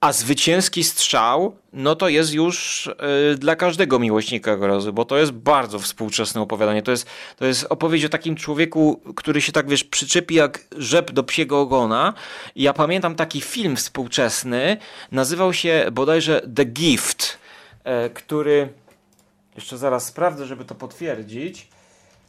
a 0.01 0.13
zwycięski 0.13 0.83
strzał, 0.83 1.55
no 1.73 1.95
to 1.95 2.09
jest 2.09 2.33
już 2.33 2.89
dla 3.37 3.55
każdego 3.55 3.99
miłośnika 3.99 4.57
grozy, 4.57 4.93
bo 4.93 5.05
to 5.05 5.17
jest 5.17 5.31
bardzo 5.31 5.79
współczesne 5.79 6.41
opowiadanie. 6.41 6.81
To 6.81 6.91
jest, 6.91 7.07
to 7.37 7.45
jest 7.45 7.65
opowieść 7.69 8.05
o 8.05 8.09
takim 8.09 8.35
człowieku, 8.35 9.01
który 9.15 9.41
się 9.41 9.51
tak 9.51 9.69
wiesz, 9.69 9.83
przyczepi 9.83 10.35
jak 10.35 10.59
rzep 10.77 11.11
do 11.11 11.23
psiego 11.23 11.61
ogona. 11.61 12.13
Ja 12.55 12.73
pamiętam 12.73 13.15
taki 13.15 13.41
film 13.41 13.75
współczesny, 13.75 14.77
nazywał 15.11 15.53
się 15.53 15.85
bodajże 15.91 16.41
The 16.55 16.65
Gift, 16.65 17.33
e, 17.33 17.38
który. 18.13 18.69
Jeszcze 19.55 19.77
zaraz 19.77 20.05
sprawdzę, 20.05 20.45
żeby 20.45 20.65
to 20.65 20.75
potwierdzić. 20.75 21.67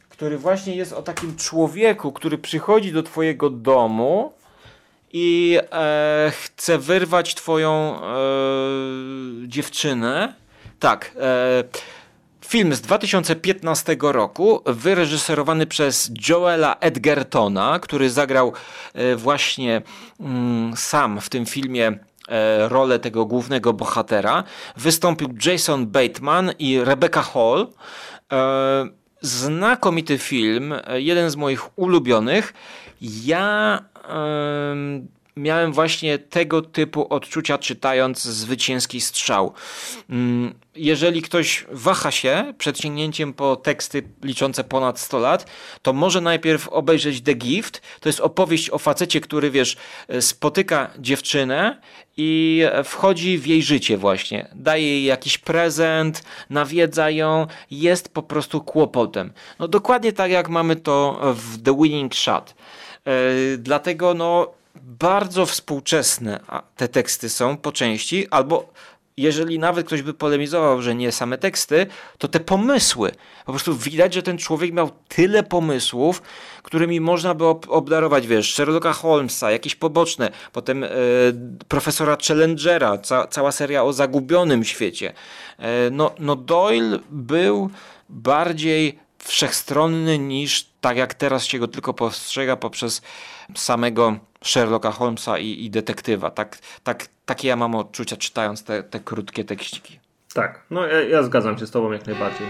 Który 0.09 0.37
właśnie 0.37 0.75
jest 0.75 0.93
o 0.93 1.01
takim 1.01 1.35
człowieku, 1.35 2.11
który 2.11 2.37
przychodzi 2.37 2.91
do 2.91 3.03
Twojego 3.03 3.49
domu 3.49 4.33
i 5.13 5.59
e, 5.71 6.31
chce 6.41 6.77
wyrwać 6.77 7.35
twoją 7.35 8.01
e, 8.01 8.07
dziewczynę. 9.47 10.33
Tak. 10.79 11.11
E, 11.19 11.63
film 12.45 12.73
z 12.73 12.81
2015 12.81 13.97
roku, 14.01 14.61
wyreżyserowany 14.65 15.67
przez 15.67 16.11
Joela 16.29 16.75
Edgertona, 16.79 17.79
który 17.79 18.09
zagrał 18.09 18.53
e, 18.93 19.15
właśnie 19.15 19.81
mm, 20.19 20.77
sam 20.77 21.21
w 21.21 21.29
tym 21.29 21.45
filmie 21.45 21.87
e, 21.87 21.99
rolę 22.67 22.99
tego 22.99 23.25
głównego 23.25 23.73
bohatera. 23.73 24.43
Wystąpił 24.77 25.29
Jason 25.45 25.87
Bateman 25.87 26.51
i 26.59 26.79
Rebecca 26.83 27.21
Hall. 27.21 27.67
E, 28.33 28.85
znakomity 29.21 30.17
film, 30.17 30.73
e, 30.73 31.01
jeden 31.01 31.29
z 31.29 31.35
moich 31.35 31.79
ulubionych. 31.79 32.53
Ja 33.01 33.79
miałem 35.37 35.73
właśnie 35.73 36.19
tego 36.19 36.61
typu 36.61 37.13
odczucia 37.13 37.57
czytając 37.57 38.23
zwycięski 38.23 39.01
strzał. 39.01 39.53
Mm, 40.09 40.53
Jeżeli 40.75 41.21
ktoś 41.21 41.65
waha 41.71 42.11
się 42.11 42.53
przed 42.57 42.79
sięgnięciem 42.79 43.33
po 43.33 43.55
teksty 43.55 44.03
liczące 44.23 44.63
ponad 44.63 44.99
100 44.99 45.19
lat, 45.19 45.45
to 45.81 45.93
może 45.93 46.21
najpierw 46.21 46.67
obejrzeć 46.67 47.21
The 47.21 47.33
Gift. 47.33 47.81
To 47.99 48.09
jest 48.09 48.19
opowieść 48.19 48.69
o 48.69 48.77
facecie, 48.77 49.21
który 49.21 49.51
wiesz, 49.51 49.77
spotyka 50.19 50.91
dziewczynę 50.99 51.81
i 52.17 52.63
wchodzi 52.83 53.37
w 53.37 53.47
jej 53.47 53.63
życie 53.63 53.97
właśnie. 53.97 54.47
Daje 54.55 54.87
jej 54.87 55.03
jakiś 55.03 55.37
prezent, 55.37 56.23
nawiedza 56.49 57.09
ją, 57.09 57.47
jest 57.71 58.13
po 58.13 58.23
prostu 58.23 58.61
kłopotem. 58.61 59.33
No 59.59 59.67
dokładnie 59.67 60.13
tak 60.13 60.31
jak 60.31 60.49
mamy 60.49 60.75
to 60.75 61.19
w 61.35 61.61
The 61.63 61.77
Winning 61.81 62.15
Shot. 62.15 62.55
E, 63.05 63.11
Dlatego 63.57 64.13
no 64.13 64.60
bardzo 64.75 65.45
współczesne 65.45 66.39
te 66.75 66.87
teksty 66.87 67.29
są 67.29 67.57
po 67.57 67.71
części, 67.71 68.27
albo 68.29 68.73
jeżeli 69.17 69.59
nawet 69.59 69.87
ktoś 69.87 70.01
by 70.01 70.13
polemizował, 70.13 70.81
że 70.81 70.95
nie 70.95 71.11
same 71.11 71.37
teksty, 71.37 71.87
to 72.17 72.27
te 72.27 72.39
pomysły. 72.39 73.11
Po 73.45 73.51
prostu 73.51 73.75
widać, 73.75 74.13
że 74.13 74.23
ten 74.23 74.37
człowiek 74.37 74.73
miał 74.73 74.89
tyle 75.07 75.43
pomysłów, 75.43 76.21
którymi 76.63 76.99
można 76.99 77.33
by 77.33 77.45
ob- 77.45 77.69
obdarować, 77.69 78.27
wiesz, 78.27 78.53
Sherlocka 78.53 78.93
Holmesa, 78.93 79.51
jakieś 79.51 79.75
poboczne, 79.75 80.31
potem 80.51 80.83
e, 80.83 80.87
profesora 81.67 82.17
Challengera, 82.27 82.97
ca- 82.97 83.27
cała 83.27 83.51
seria 83.51 83.83
o 83.83 83.93
zagubionym 83.93 84.63
świecie. 84.63 85.13
E, 85.59 85.89
no, 85.91 86.11
no 86.19 86.35
Doyle 86.35 86.99
był 87.09 87.69
bardziej 88.09 88.99
wszechstronny 89.23 90.19
niż 90.19 90.71
tak 90.81 90.97
jak 90.97 91.13
teraz 91.13 91.45
się 91.45 91.59
go 91.59 91.67
tylko 91.67 91.93
postrzega 91.93 92.55
poprzez 92.55 93.01
samego 93.55 94.15
Sherlocka 94.43 94.91
Holmesa 94.91 95.37
i, 95.37 95.65
i 95.65 95.69
detektywa. 95.69 96.31
Tak, 96.31 96.57
tak, 96.83 97.07
takie 97.25 97.47
ja 97.47 97.55
mam 97.55 97.75
odczucia 97.75 98.17
czytając 98.17 98.63
te, 98.63 98.83
te 98.83 98.99
krótkie 98.99 99.43
tekściki. 99.43 99.99
Tak, 100.33 100.65
no 100.69 100.87
ja, 100.87 101.01
ja 101.01 101.23
zgadzam 101.23 101.57
się 101.57 101.67
z 101.67 101.71
tobą 101.71 101.91
jak 101.91 102.07
najbardziej. 102.07 102.47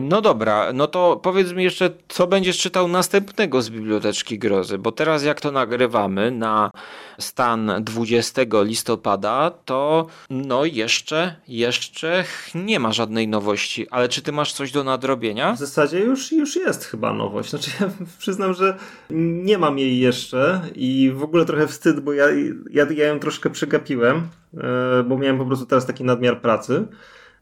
No 0.00 0.20
dobra, 0.20 0.72
no 0.72 0.86
to 0.86 1.20
powiedz 1.22 1.52
mi 1.52 1.64
jeszcze, 1.64 1.90
co 2.08 2.26
będziesz 2.26 2.58
czytał 2.58 2.88
następnego 2.88 3.62
z 3.62 3.70
Biblioteczki 3.70 4.38
Grozy, 4.38 4.78
bo 4.78 4.92
teraz 4.92 5.24
jak 5.24 5.40
to 5.40 5.52
nagrywamy 5.52 6.30
na 6.30 6.70
stan 7.18 7.72
20 7.80 8.42
listopada, 8.62 9.50
to 9.64 10.06
no 10.30 10.64
jeszcze, 10.64 11.36
jeszcze 11.48 12.24
nie 12.54 12.80
ma 12.80 12.92
żadnej 12.92 13.28
nowości, 13.28 13.86
ale 13.90 14.08
czy 14.08 14.22
ty 14.22 14.32
masz 14.32 14.52
coś 14.52 14.72
do 14.72 14.84
nadrobienia? 14.84 15.52
W 15.52 15.58
zasadzie 15.58 16.00
już, 16.00 16.32
już 16.32 16.56
jest 16.56 16.84
chyba 16.84 17.12
nowość. 17.12 17.50
Znaczy 17.50 17.70
ja 17.80 17.90
przyznam, 18.18 18.54
że 18.54 18.76
nie 19.10 19.58
mam 19.58 19.78
jej 19.78 19.98
jeszcze 19.98 20.60
i 20.74 21.12
w 21.14 21.22
ogóle 21.22 21.44
trochę 21.44 21.66
wstyd, 21.66 22.00
bo 22.00 22.12
ja, 22.12 22.26
ja, 22.70 22.86
ja 22.96 23.06
ją 23.06 23.18
troszkę 23.18 23.50
przegapiłem, 23.50 24.28
e, 24.56 25.02
bo 25.02 25.18
miałem 25.18 25.38
po 25.38 25.46
prostu 25.46 25.66
teraz 25.66 25.86
taki 25.86 26.04
nadmiar 26.04 26.40
pracy. 26.40 26.86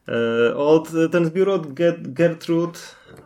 E, 0.07 0.55
od, 0.55 0.91
ten 1.11 1.25
zbiór 1.25 1.49
od 1.49 1.73
Gertrude 2.01 2.79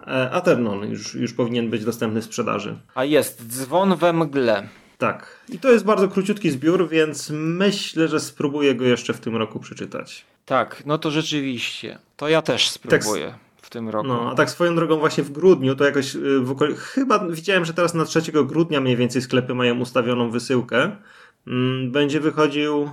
e, 0.08 0.32
Aternon 0.32 0.90
już, 0.90 1.16
już 1.16 1.34
powinien 1.34 1.70
być 1.70 1.86
dostępny 1.86 2.22
w 2.22 2.26
sprzedaży. 2.26 2.78
A 2.96 3.06
jest, 3.06 3.48
dzwon 3.48 3.96
we 3.96 4.14
mgle. 4.14 4.68
Tak. 4.98 5.40
I 5.50 5.60
to 5.60 5.72
jest 5.72 5.86
bardzo 5.86 6.08
króciutki 6.08 6.52
zbiór, 6.52 6.90
więc 6.90 7.30
myślę, 7.34 8.08
że 8.08 8.20
spróbuję 8.20 8.76
go 8.76 8.86
jeszcze 8.86 9.14
w 9.14 9.20
tym 9.20 9.36
roku 9.36 9.60
przeczytać. 9.60 10.26
Tak, 10.46 10.84
no 10.86 10.98
to 10.98 11.12
rzeczywiście. 11.12 12.00
To 12.18 12.30
ja 12.30 12.42
też 12.42 12.70
spróbuję. 12.70 13.28
Tak, 13.28 13.40
w 13.62 13.70
tym 13.70 13.90
roku. 13.90 14.08
No, 14.08 14.32
a 14.32 14.36
tak 14.36 14.50
swoją 14.50 14.76
drogą 14.76 14.98
właśnie 14.98 15.24
w 15.24 15.32
grudniu 15.32 15.76
to 15.76 15.86
jakoś 15.86 16.16
y, 16.16 16.40
w 16.40 16.52
okol... 16.52 16.76
chyba 16.76 17.28
widziałem, 17.30 17.66
że 17.66 17.74
teraz 17.74 17.94
na 17.94 18.06
3 18.06 18.22
grudnia 18.32 18.82
mniej 18.82 18.98
więcej 18.98 19.22
sklepy 19.22 19.54
mają 19.54 19.80
ustawioną 19.80 20.32
wysyłkę. 20.32 20.92
Mm, 21.48 21.92
będzie 21.92 22.20
wychodził 22.20 22.90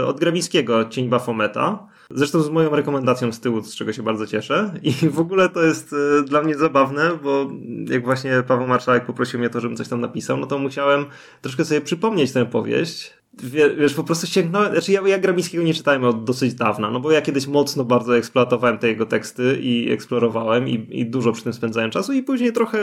e, 0.00 0.06
od 0.06 0.20
Grabińskiego 0.20 0.84
Cień 0.84 1.08
Bafometa. 1.08 1.88
Zresztą 2.10 2.42
z 2.42 2.50
moją 2.50 2.70
rekomendacją 2.70 3.32
z 3.32 3.40
tyłu, 3.40 3.62
z 3.62 3.76
czego 3.76 3.92
się 3.92 4.02
bardzo 4.02 4.26
cieszę. 4.26 4.74
I 4.82 4.92
w 4.92 5.20
ogóle 5.20 5.48
to 5.48 5.62
jest 5.62 5.94
e, 6.18 6.22
dla 6.22 6.42
mnie 6.42 6.54
zabawne, 6.54 7.18
bo 7.22 7.50
jak 7.90 8.04
właśnie 8.04 8.42
Paweł 8.46 8.66
Marszałek 8.66 9.06
poprosił 9.06 9.38
mnie 9.38 9.50
to, 9.50 9.60
żebym 9.60 9.76
coś 9.76 9.88
tam 9.88 10.00
napisał, 10.00 10.36
no 10.36 10.46
to 10.46 10.58
musiałem 10.58 11.06
troszkę 11.42 11.64
sobie 11.64 11.80
przypomnieć 11.80 12.32
tę 12.32 12.46
powieść. 12.46 13.18
Wiesz, 13.78 13.94
po 13.94 14.04
prostu 14.04 14.26
sięgnąłem, 14.26 14.72
znaczy 14.72 14.92
ja, 14.92 15.08
ja 15.08 15.18
Grabińskiego 15.18 15.64
nie 15.64 15.74
czytałem 15.74 16.04
od 16.04 16.24
dosyć 16.24 16.54
dawna, 16.54 16.90
no 16.90 17.00
bo 17.00 17.10
ja 17.10 17.22
kiedyś 17.22 17.46
mocno 17.46 17.84
bardzo 17.84 18.16
eksploatowałem 18.16 18.78
te 18.78 18.88
jego 18.88 19.06
teksty 19.06 19.58
i 19.60 19.90
eksplorowałem 19.90 20.68
i, 20.68 20.86
i 20.90 21.06
dużo 21.06 21.32
przy 21.32 21.44
tym 21.44 21.52
spędzałem 21.52 21.90
czasu 21.90 22.12
i 22.12 22.22
później 22.22 22.52
trochę 22.52 22.78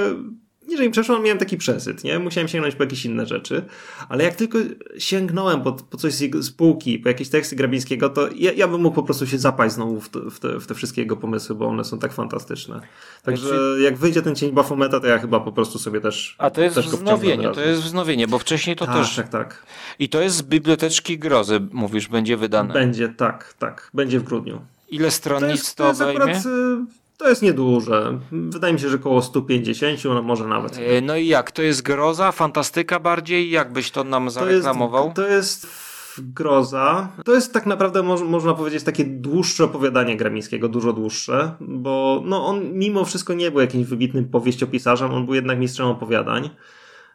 jeżeli 0.68 0.90
przeszło, 0.90 1.20
miałem 1.20 1.38
taki 1.38 1.58
przesyt, 1.58 2.04
nie? 2.04 2.20
Musiałem 2.20 2.48
sięgnąć 2.48 2.76
po 2.76 2.84
jakieś 2.84 3.06
inne 3.06 3.26
rzeczy, 3.26 3.66
ale 4.10 4.24
jak 4.24 4.36
tylko 4.36 4.58
sięgnąłem 4.98 5.62
po, 5.62 5.74
po 5.74 5.98
coś 5.98 6.14
z 6.14 6.20
jego 6.20 6.44
spółki, 6.44 7.00
po 7.00 7.10
jakieś 7.10 7.30
teksty 7.30 7.56
Grabińskiego, 7.56 8.10
to 8.10 8.30
ja, 8.36 8.52
ja 8.52 8.68
bym 8.68 8.82
mógł 8.82 8.96
po 8.96 9.04
prostu 9.04 9.28
się 9.28 9.38
zapaść 9.38 9.76
znowu 9.76 10.02
w, 10.02 10.10
to, 10.10 10.32
w, 10.32 10.40
te, 10.40 10.60
w 10.60 10.68
te 10.68 10.76
wszystkie 10.76 11.02
jego 11.02 11.18
pomysły, 11.18 11.56
bo 11.56 11.68
one 11.68 11.84
są 11.84 12.00
tak 12.00 12.14
fantastyczne. 12.14 12.82
Także 13.24 13.48
znaczy... 13.48 13.78
jak 13.82 13.98
wyjdzie 13.98 14.22
ten 14.22 14.36
cień 14.36 14.52
Bafometa, 14.52 15.00
to 15.00 15.08
ja 15.08 15.20
chyba 15.20 15.40
po 15.40 15.52
prostu 15.52 15.80
sobie 15.80 16.02
też. 16.02 16.36
A 16.38 16.50
to 16.50 16.62
jest 16.62 16.76
też 16.76 16.88
wznowienie, 16.88 17.50
to 17.50 17.62
jest 17.62 17.82
wznowienie, 17.82 18.28
bo 18.28 18.40
wcześniej 18.40 18.76
to 18.76 18.86
tak, 18.86 18.96
też. 18.96 19.16
Tak, 19.16 19.30
tak. 19.30 19.66
I 20.00 20.10
to 20.10 20.22
jest 20.22 20.36
z 20.36 20.42
biblioteczki 20.42 21.20
grozy, 21.20 21.60
mówisz, 21.72 22.08
będzie 22.08 22.38
wydane. 22.38 22.74
Będzie, 22.74 23.10
tak, 23.10 23.54
tak. 23.60 23.92
Będzie 23.94 24.20
w 24.20 24.24
grudniu. 24.24 24.62
Ile 24.90 25.12
stronnic 25.12 25.76
to, 25.76 25.88
jest, 25.88 26.00
to, 26.00 26.50
y, 26.50 26.86
to 27.18 27.30
jest 27.30 27.42
nieduże. 27.42 28.20
Wydaje 28.32 28.74
mi 28.74 28.80
się, 28.80 28.90
że 28.90 28.96
około 28.96 29.22
150, 29.22 30.04
no 30.06 30.22
może 30.22 30.48
nawet. 30.48 30.78
E, 30.78 31.02
no 31.02 31.16
i 31.16 31.28
jak? 31.28 31.52
To 31.52 31.62
jest 31.62 31.82
groza, 31.82 32.32
fantastyka 32.32 33.00
bardziej? 33.00 33.50
Jak 33.50 33.74
byś 33.74 33.92
to 33.92 34.04
nam 34.04 34.30
zareklamował? 34.30 35.14
To 35.14 35.28
jest, 35.28 35.62
to 35.62 35.68
jest 35.68 35.86
groza. 36.18 37.10
To 37.26 37.34
jest 37.34 37.54
tak 37.54 37.66
naprawdę, 37.66 38.04
można 38.04 38.54
powiedzieć, 38.54 38.84
takie 38.84 39.06
dłuższe 39.06 39.64
opowiadanie 39.64 40.18
Gramińskiego, 40.18 40.70
dużo 40.70 40.94
dłuższe, 40.94 41.56
bo 41.60 42.22
no, 42.26 42.46
on 42.46 42.74
mimo 42.74 43.06
wszystko 43.06 43.34
nie 43.34 43.52
był 43.52 43.62
jakimś 43.62 43.86
wybitnym 43.86 44.26
powieściopisarzem, 44.26 45.12
on 45.12 45.26
był 45.26 45.36
jednak 45.36 45.60
mistrzem 45.60 45.86
opowiadań. 45.86 46.50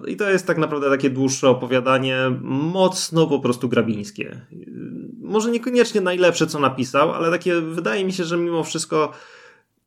I 0.06 0.16
to 0.16 0.30
jest 0.30 0.46
tak 0.46 0.58
naprawdę 0.58 0.90
takie 0.90 1.10
dłuższe 1.10 1.48
opowiadanie, 1.48 2.16
mocno 2.42 3.26
po 3.26 3.40
prostu 3.40 3.68
grabińskie. 3.68 4.40
Może 5.22 5.50
niekoniecznie 5.50 6.00
najlepsze, 6.00 6.46
co 6.46 6.58
napisał, 6.58 7.12
ale 7.12 7.30
takie 7.30 7.60
wydaje 7.60 8.04
mi 8.04 8.12
się, 8.12 8.24
że 8.24 8.36
mimo 8.36 8.64
wszystko 8.64 9.12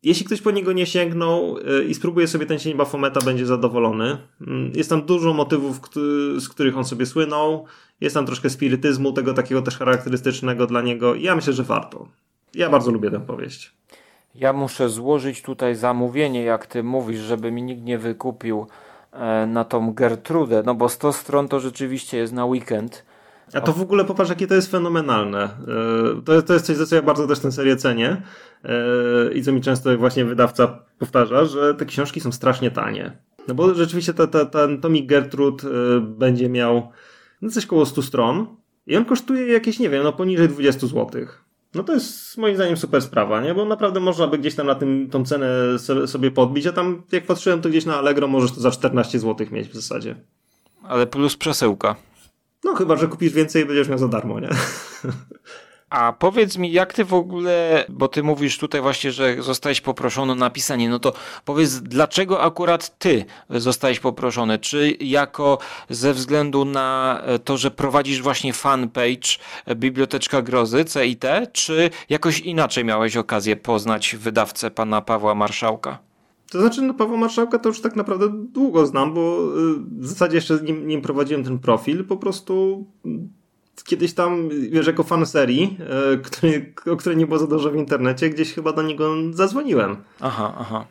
jeśli 0.04 0.26
ktoś 0.26 0.40
po 0.40 0.50
niego 0.50 0.72
nie 0.72 0.86
sięgnął 0.86 1.58
y, 1.58 1.84
i 1.84 1.94
spróbuje 1.94 2.28
sobie 2.28 2.46
ten 2.46 2.58
cień 2.58 2.76
Bafometa, 2.76 3.20
będzie 3.20 3.46
zadowolony. 3.46 4.18
Mm, 4.40 4.72
jest 4.74 4.90
tam 4.90 5.02
dużo 5.02 5.34
motywów, 5.34 5.80
z 6.38 6.48
których 6.48 6.76
on 6.76 6.84
sobie 6.84 7.06
słynął. 7.06 7.64
Jest 8.00 8.14
tam 8.14 8.26
troszkę 8.26 8.50
spirytyzmu, 8.50 9.12
tego 9.12 9.34
takiego 9.34 9.62
też 9.62 9.78
charakterystycznego 9.78 10.66
dla 10.66 10.82
niego. 10.82 11.14
Ja 11.14 11.36
myślę, 11.36 11.52
że 11.52 11.62
warto. 11.62 12.08
Ja 12.54 12.70
bardzo 12.70 12.90
lubię 12.90 13.10
tę 13.10 13.20
powieść. 13.20 13.72
Ja 14.34 14.52
muszę 14.52 14.88
złożyć 14.88 15.42
tutaj 15.42 15.74
zamówienie, 15.74 16.42
jak 16.42 16.66
ty 16.66 16.82
mówisz, 16.82 17.20
żeby 17.20 17.50
mi 17.50 17.62
nikt 17.62 17.82
nie 17.82 17.98
wykupił 17.98 18.66
e, 19.12 19.46
na 19.46 19.64
tą 19.64 19.92
Gertrudę, 19.92 20.62
no 20.66 20.74
bo 20.74 20.88
100 20.88 21.12
stron 21.12 21.48
to 21.48 21.60
rzeczywiście 21.60 22.18
jest 22.18 22.32
na 22.32 22.44
weekend. 22.44 23.04
A 23.52 23.60
to 23.60 23.72
w 23.72 23.80
ogóle 23.80 24.04
popatrz, 24.04 24.30
jakie 24.30 24.46
to 24.46 24.54
jest 24.54 24.70
fenomenalne. 24.70 25.42
E, 26.18 26.42
to 26.44 26.54
jest 26.54 26.66
coś, 26.66 26.76
za 26.76 26.86
co 26.86 26.96
ja 26.96 27.02
bardzo 27.02 27.26
też 27.26 27.38
tę 27.38 27.52
serię 27.52 27.76
cenię 27.76 28.22
e, 28.64 29.32
i 29.32 29.42
co 29.42 29.52
mi 29.52 29.60
często 29.60 29.98
właśnie 29.98 30.24
wydawca 30.24 30.78
powtarza, 30.98 31.44
że 31.44 31.74
te 31.74 31.86
książki 31.86 32.20
są 32.20 32.32
strasznie 32.32 32.70
tanie. 32.70 33.18
No 33.48 33.54
bo 33.54 33.74
rzeczywiście 33.74 34.14
ta, 34.14 34.26
ta, 34.26 34.44
ten 34.44 34.80
tomik 34.80 35.06
Gertrud 35.06 35.62
e, 35.64 36.00
będzie 36.00 36.48
miał 36.48 36.90
no 37.42 37.50
coś 37.50 37.66
koło 37.66 37.86
100 37.86 38.02
stron 38.02 38.46
i 38.86 38.96
on 38.96 39.04
kosztuje 39.04 39.46
jakieś, 39.46 39.78
nie 39.78 39.90
wiem, 39.90 40.02
no 40.02 40.12
poniżej 40.12 40.48
20 40.48 40.86
zł. 40.86 41.26
No 41.74 41.82
to 41.82 41.94
jest 41.94 42.38
moim 42.38 42.56
zdaniem 42.56 42.76
super 42.76 43.02
sprawa, 43.02 43.40
nie? 43.40 43.54
Bo 43.54 43.64
naprawdę 43.64 44.00
można 44.00 44.26
by 44.26 44.38
gdzieś 44.38 44.54
tam 44.54 44.66
na 44.66 44.74
tym 44.74 45.08
tą 45.10 45.24
cenę 45.24 45.48
sobie 46.06 46.30
podbić, 46.30 46.66
a 46.66 46.72
tam 46.72 47.02
jak 47.12 47.26
patrzyłem 47.26 47.60
to 47.60 47.68
gdzieś 47.68 47.86
na 47.86 47.96
Allegro 47.96 48.28
możesz 48.28 48.52
to 48.52 48.60
za 48.60 48.70
14 48.70 49.18
zł 49.18 49.46
mieć 49.50 49.68
w 49.68 49.74
zasadzie. 49.74 50.16
Ale 50.82 51.06
plus 51.06 51.36
przesyłka. 51.36 51.96
No 52.64 52.74
chyba, 52.74 52.96
że 52.96 53.08
kupisz 53.08 53.32
więcej 53.32 53.62
i 53.62 53.66
będziesz 53.66 53.88
miał 53.88 53.98
za 53.98 54.08
darmo, 54.08 54.40
nie? 54.40 54.48
A 55.90 56.12
powiedz 56.12 56.56
mi, 56.56 56.72
jak 56.72 56.92
ty 56.92 57.04
w 57.04 57.14
ogóle, 57.14 57.84
bo 57.88 58.08
ty 58.08 58.22
mówisz 58.22 58.58
tutaj 58.58 58.80
właśnie, 58.80 59.12
że 59.12 59.42
zostałeś 59.42 59.80
poproszony 59.80 60.32
o 60.32 60.34
napisanie, 60.34 60.88
no 60.88 60.98
to 60.98 61.12
powiedz, 61.44 61.74
dlaczego 61.74 62.42
akurat 62.42 62.98
ty 62.98 63.24
zostałeś 63.50 64.00
poproszony? 64.00 64.58
Czy 64.58 64.96
jako 65.00 65.58
ze 65.90 66.14
względu 66.14 66.64
na 66.64 67.22
to, 67.44 67.56
że 67.56 67.70
prowadzisz 67.70 68.22
właśnie 68.22 68.52
fanpage 68.52 69.28
Biblioteczka 69.74 70.42
Grozy, 70.42 70.84
CIT, 70.84 71.24
czy 71.52 71.90
jakoś 72.08 72.40
inaczej 72.40 72.84
miałeś 72.84 73.16
okazję 73.16 73.56
poznać 73.56 74.16
wydawcę 74.16 74.70
pana 74.70 75.00
Pawła 75.00 75.34
Marszałka? 75.34 75.98
To 76.54 76.60
znaczy, 76.60 76.82
no 76.82 76.94
Pawła 76.94 77.16
Marszałka 77.16 77.58
to 77.58 77.68
już 77.68 77.80
tak 77.80 77.96
naprawdę 77.96 78.28
długo 78.52 78.86
znam, 78.86 79.14
bo 79.14 79.38
y, 79.38 80.00
w 80.00 80.06
zasadzie 80.06 80.36
jeszcze 80.36 80.60
nim, 80.62 80.88
nim 80.88 81.02
prowadziłem 81.02 81.44
ten 81.44 81.58
profil, 81.58 82.04
po 82.04 82.16
prostu 82.16 82.84
kiedyś 83.84 84.14
tam, 84.14 84.48
wiesz, 84.70 84.86
jako 84.86 85.02
fan 85.02 85.26
serii, 85.26 85.76
y, 86.14 86.18
który, 86.18 86.74
o 86.92 86.96
której 86.96 87.18
nie 87.18 87.26
było 87.26 87.38
za 87.38 87.46
dużo 87.46 87.70
w 87.70 87.76
internecie, 87.76 88.30
gdzieś 88.30 88.52
chyba 88.52 88.72
do 88.72 88.82
niego 88.82 89.14
zadzwoniłem. 89.30 89.96
Aha, 90.20 90.54
aha. 90.58 90.86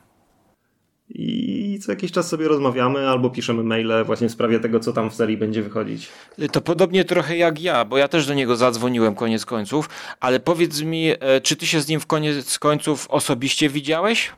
I 1.09 1.79
co 1.81 1.91
jakiś 1.91 2.11
czas 2.11 2.27
sobie 2.27 2.47
rozmawiamy 2.47 3.09
albo 3.09 3.29
piszemy 3.29 3.63
maile 3.63 4.03
właśnie 4.05 4.29
w 4.29 4.31
sprawie 4.31 4.59
tego, 4.59 4.79
co 4.79 4.93
tam 4.93 5.09
w 5.09 5.15
serii 5.15 5.37
będzie 5.37 5.63
wychodzić. 5.63 6.09
To 6.51 6.61
podobnie 6.61 7.05
trochę 7.05 7.37
jak 7.37 7.61
ja, 7.61 7.85
bo 7.85 7.97
ja 7.97 8.07
też 8.07 8.27
do 8.27 8.33
niego 8.33 8.55
zadzwoniłem 8.55 9.15
koniec 9.15 9.45
końców, 9.45 9.89
ale 10.19 10.39
powiedz 10.39 10.81
mi, 10.81 11.11
e, 11.19 11.41
czy 11.41 11.55
ty 11.55 11.67
się 11.67 11.81
z 11.81 11.87
nim 11.87 11.99
w 11.99 12.05
koniec 12.05 12.59
końców 12.59 13.07
osobiście 13.09 13.69
widziałeś? 13.69 14.31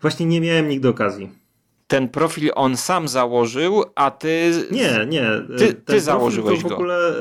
Właśnie 0.00 0.26
nie 0.26 0.40
miałem 0.40 0.68
nigdy 0.68 0.88
okazji. 0.88 1.30
Ten 1.86 2.08
profil 2.08 2.50
on 2.54 2.76
sam 2.76 3.08
założył, 3.08 3.84
a 3.94 4.10
ty. 4.10 4.52
Nie, 4.70 5.06
nie. 5.06 5.26
Ty, 5.58 5.74
ty 5.74 6.00
założyłeś 6.00 6.62
go. 6.62 6.68
W 6.68 6.72
ogóle 6.72 7.08
e, 7.08 7.12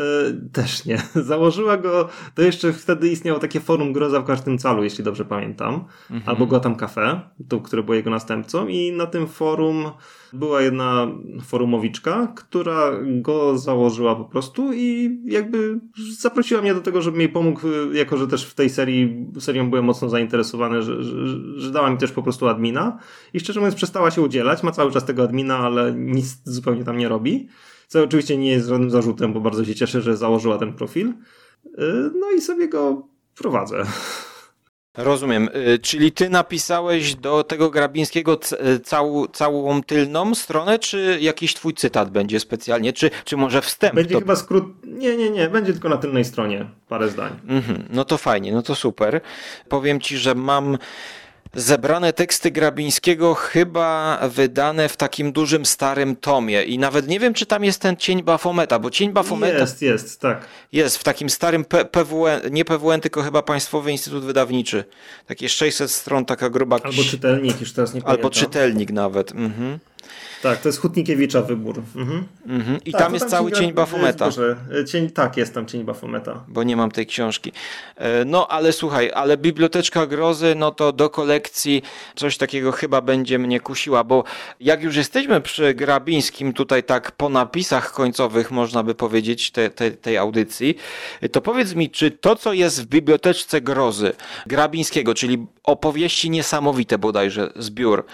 też 0.54 0.86
nie. 0.86 1.02
Założyła 1.32 1.78
go. 1.78 2.10
To 2.36 2.42
jeszcze 2.42 2.74
wtedy 2.74 3.10
istniało 3.10 3.40
takie 3.40 3.60
forum 3.60 3.94
Groza 3.94 4.22
w 4.22 4.26
każdym 4.26 4.58
calu, 4.58 4.84
jeśli 4.84 5.04
dobrze 5.04 5.26
pamiętam. 5.26 5.74
Mhm. 6.12 6.24
Albo 6.26 6.46
Gotham 6.46 6.76
Cafe, 6.76 7.22
to, 7.50 7.60
które 7.60 7.84
było 7.84 7.96
jego 7.96 8.10
następcą. 8.10 8.68
I 8.68 8.92
na 8.92 9.06
tym 9.06 9.28
forum 9.28 9.92
była 10.34 10.62
jedna 10.62 11.08
forumowiczka, 11.46 12.34
która 12.36 12.92
go 13.06 13.58
założyła 13.58 14.16
po 14.16 14.26
prostu 14.26 14.74
i 14.74 15.20
jakby 15.26 15.80
zaprosiła 16.20 16.62
mnie 16.62 16.74
do 16.74 16.82
tego, 16.82 17.02
żebym 17.02 17.20
jej 17.20 17.30
pomógł, 17.30 17.62
jako 17.94 18.18
że 18.18 18.28
też 18.28 18.46
w 18.46 18.56
tej 18.56 18.70
serii 18.70 19.26
serią 19.40 19.70
byłem 19.70 19.86
mocno 19.86 20.10
zainteresowany, 20.10 20.82
że, 20.82 21.04
że, 21.04 21.28
że 21.56 21.72
dała 21.72 21.90
mi 21.90 21.98
też 21.98 22.12
po 22.12 22.24
prostu 22.24 22.48
admina 22.48 22.98
i 23.34 23.40
szczerze 23.40 23.60
mówiąc 23.60 23.76
przestała 23.76 24.12
się 24.12 24.22
udzielać, 24.22 24.64
ma 24.64 24.72
cały 24.72 24.92
czas 24.92 25.06
tego 25.06 25.24
admina, 25.24 25.58
ale 25.58 25.94
nic 25.94 26.42
zupełnie 26.44 26.84
tam 26.84 26.98
nie 26.98 27.10
robi. 27.10 27.48
Co 27.88 28.04
oczywiście 28.04 28.38
nie 28.38 28.52
jest 28.52 28.68
żadnym 28.68 28.90
zarzutem, 28.90 29.34
bo 29.34 29.42
bardzo 29.42 29.66
się 29.66 29.76
cieszę, 29.76 30.02
że 30.02 30.18
założyła 30.18 30.58
ten 30.58 30.74
profil. 30.74 31.08
Y, 31.66 32.12
no 32.20 32.32
i 32.38 32.42
sobie 32.42 32.68
go 32.68 33.08
prowadzę. 33.38 33.86
Rozumiem. 34.98 35.50
Y, 35.56 35.80
czyli 35.80 36.12
ty 36.12 36.30
napisałeś 36.30 37.16
do 37.16 37.44
tego 37.44 37.70
Grabińskiego 37.70 38.40
y, 38.76 38.80
całą, 38.80 39.28
całą 39.28 39.84
tylną 39.84 40.36
stronę, 40.36 40.80
czy 40.80 41.18
jakiś 41.22 41.54
twój 41.54 41.74
cytat 41.74 42.10
będzie 42.10 42.40
specjalnie, 42.40 42.94
czy, 42.94 43.10
czy 43.26 43.38
może 43.38 43.62
wstęp? 43.62 43.96
Będzie 43.96 44.14
to... 44.14 44.20
chyba 44.20 44.36
skrót. 44.36 44.66
Nie, 44.84 45.18
nie, 45.18 45.30
nie. 45.30 45.50
Będzie 45.50 45.74
tylko 45.74 45.90
na 45.90 45.98
tylnej 45.98 46.26
stronie 46.26 46.66
parę 46.90 47.10
zdań. 47.10 47.40
Mhm. 47.48 47.84
No 47.90 48.06
to 48.06 48.18
fajnie, 48.18 48.52
no 48.52 48.62
to 48.62 48.76
super. 48.76 49.22
Powiem 49.70 50.00
ci, 50.00 50.18
że 50.18 50.36
mam 50.36 50.78
zebrane 51.54 52.14
teksty 52.14 52.52
Grabińskiego 52.52 53.34
chyba 53.36 54.20
wydane 54.30 54.90
w 54.90 54.98
takim 54.98 55.32
dużym 55.32 55.66
starym 55.66 56.16
tomie 56.16 56.64
i 56.64 56.80
nawet 56.80 57.08
nie 57.08 57.20
wiem, 57.20 57.34
czy 57.34 57.46
tam 57.46 57.64
jest 57.64 57.82
ten 57.82 57.98
cień 57.98 58.24
Bafometa, 58.24 58.80
bo 58.80 58.90
cień 58.90 59.12
Bafometa 59.12 59.58
Jest, 59.58 59.82
jest, 59.82 60.20
tak. 60.22 60.46
jest 60.72 60.98
w 60.98 61.04
takim 61.04 61.30
starym 61.30 61.66
P- 61.66 61.86
PWN, 61.86 62.42
nie 62.52 62.66
PWN, 62.66 63.02
tylko 63.02 63.22
chyba 63.24 63.42
Państwowy 63.42 63.92
Instytut 63.92 64.24
Wydawniczy. 64.24 64.84
Takie 65.28 65.50
600 65.50 65.92
stron, 65.92 66.26
taka 66.26 66.50
gruba 66.50 66.80
Albo 66.84 67.04
czytelnik, 67.04 67.60
już 67.62 67.74
teraz 67.74 67.94
nie 67.94 68.02
pamiętam. 68.02 68.26
albo 68.26 68.30
czytelnik 68.30 68.92
nawet. 68.92 69.32
Mhm. 69.32 69.80
Tak, 70.42 70.62
to 70.62 70.70
jest 70.70 70.80
Hutnikiewicza 70.82 71.42
wybór. 71.42 71.82
Mhm. 71.96 72.24
Mhm. 72.48 72.80
I 72.86 72.92
Tak, 72.92 73.02
tam 73.02 73.14
jest 73.14 73.30
cały 73.30 73.52
cień 73.52 73.74
Bafometa. 73.74 74.26
Boże, 74.26 74.56
cień, 74.92 75.10
tak, 75.10 75.38
jest 75.38 75.54
tam 75.54 75.66
cień 75.66 75.84
Bafometa. 75.84 76.44
bo 76.48 76.64
nie 76.64 76.76
mam 76.76 76.92
tej 76.92 77.06
książki. 77.06 77.52
E, 77.96 78.26
No, 78.26 78.48
ale 78.48 78.72
słuchaj, 78.74 79.12
ale 79.16 79.38
Biblioteczka 79.38 80.06
Grozy, 80.08 80.54
no 80.56 80.72
to 80.72 80.92
do 80.92 81.10
kolekcji 81.10 81.82
coś 82.16 82.38
takiego 82.38 82.72
chyba 82.72 83.02
będzie 83.02 83.40
mnie 83.40 83.60
kusiła, 83.60 84.04
bo 84.04 84.24
jak 84.60 84.84
już 84.84 84.96
jesteśmy 84.96 85.42
przy 85.42 85.74
Grabińskim, 85.74 86.54
tutaj 86.54 86.84
tak 86.84 87.12
po 87.12 87.30
napisach 87.30 87.92
końcowych, 87.94 88.52
można 88.52 88.84
by 88.84 88.96
powiedzieć, 88.96 89.52
te, 89.52 89.70
te, 89.70 89.92
tej 89.92 90.18
audycji, 90.18 90.78
to 91.32 91.42
powiedz 91.42 91.74
mi, 91.76 91.90
czy 91.90 92.12
to, 92.12 92.36
co 92.36 92.54
jest 92.54 92.84
w 92.84 92.86
Biblioteczce 92.86 93.62
Grozy 93.62 94.12
Grabińskiego, 94.46 95.14
czyli 95.14 95.48
opowieści 95.64 96.30
niesamowite 96.30 96.98
bodajże, 96.98 97.52
zbiór, 97.56 98.06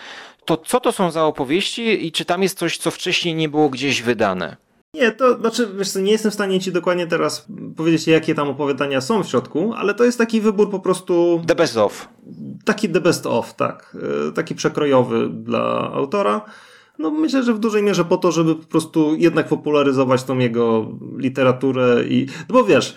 to 0.45 0.57
co 0.57 0.79
to 0.79 0.91
są 0.91 1.11
za 1.11 1.25
opowieści 1.25 2.07
i 2.07 2.11
czy 2.11 2.25
tam 2.25 2.43
jest 2.43 2.57
coś, 2.57 2.77
co 2.77 2.91
wcześniej 2.91 3.35
nie 3.35 3.49
było 3.49 3.69
gdzieś 3.69 4.01
wydane? 4.01 4.57
Nie, 4.95 5.11
to 5.11 5.39
znaczy, 5.39 5.69
wiesz 5.77 5.91
co, 5.91 5.99
nie 5.99 6.11
jestem 6.11 6.31
w 6.31 6.33
stanie 6.33 6.59
ci 6.59 6.71
dokładnie 6.71 7.07
teraz 7.07 7.47
powiedzieć, 7.77 8.07
jakie 8.07 8.35
tam 8.35 8.49
opowiadania 8.49 9.01
są 9.01 9.23
w 9.23 9.27
środku, 9.27 9.73
ale 9.77 9.93
to 9.93 10.03
jest 10.03 10.17
taki 10.17 10.41
wybór 10.41 10.69
po 10.71 10.79
prostu, 10.79 11.41
The 11.47 11.55
Best 11.55 11.77
of. 11.77 12.07
taki 12.65 12.89
the 12.89 13.01
best 13.01 13.25
of, 13.25 13.53
tak, 13.55 13.97
e, 14.29 14.31
taki 14.31 14.55
przekrojowy 14.55 15.29
dla 15.29 15.91
autora. 15.93 16.41
No 16.99 17.11
myślę, 17.11 17.43
że 17.43 17.53
w 17.53 17.59
dużej 17.59 17.83
mierze 17.83 18.05
po 18.05 18.17
to, 18.17 18.31
żeby 18.31 18.55
po 18.55 18.65
prostu 18.65 19.15
jednak 19.15 19.47
popularyzować 19.47 20.23
tą 20.23 20.37
jego 20.37 20.91
literaturę 21.17 22.03
i, 22.09 22.27
no 22.49 22.53
bo 22.53 22.63
wiesz, 22.63 22.95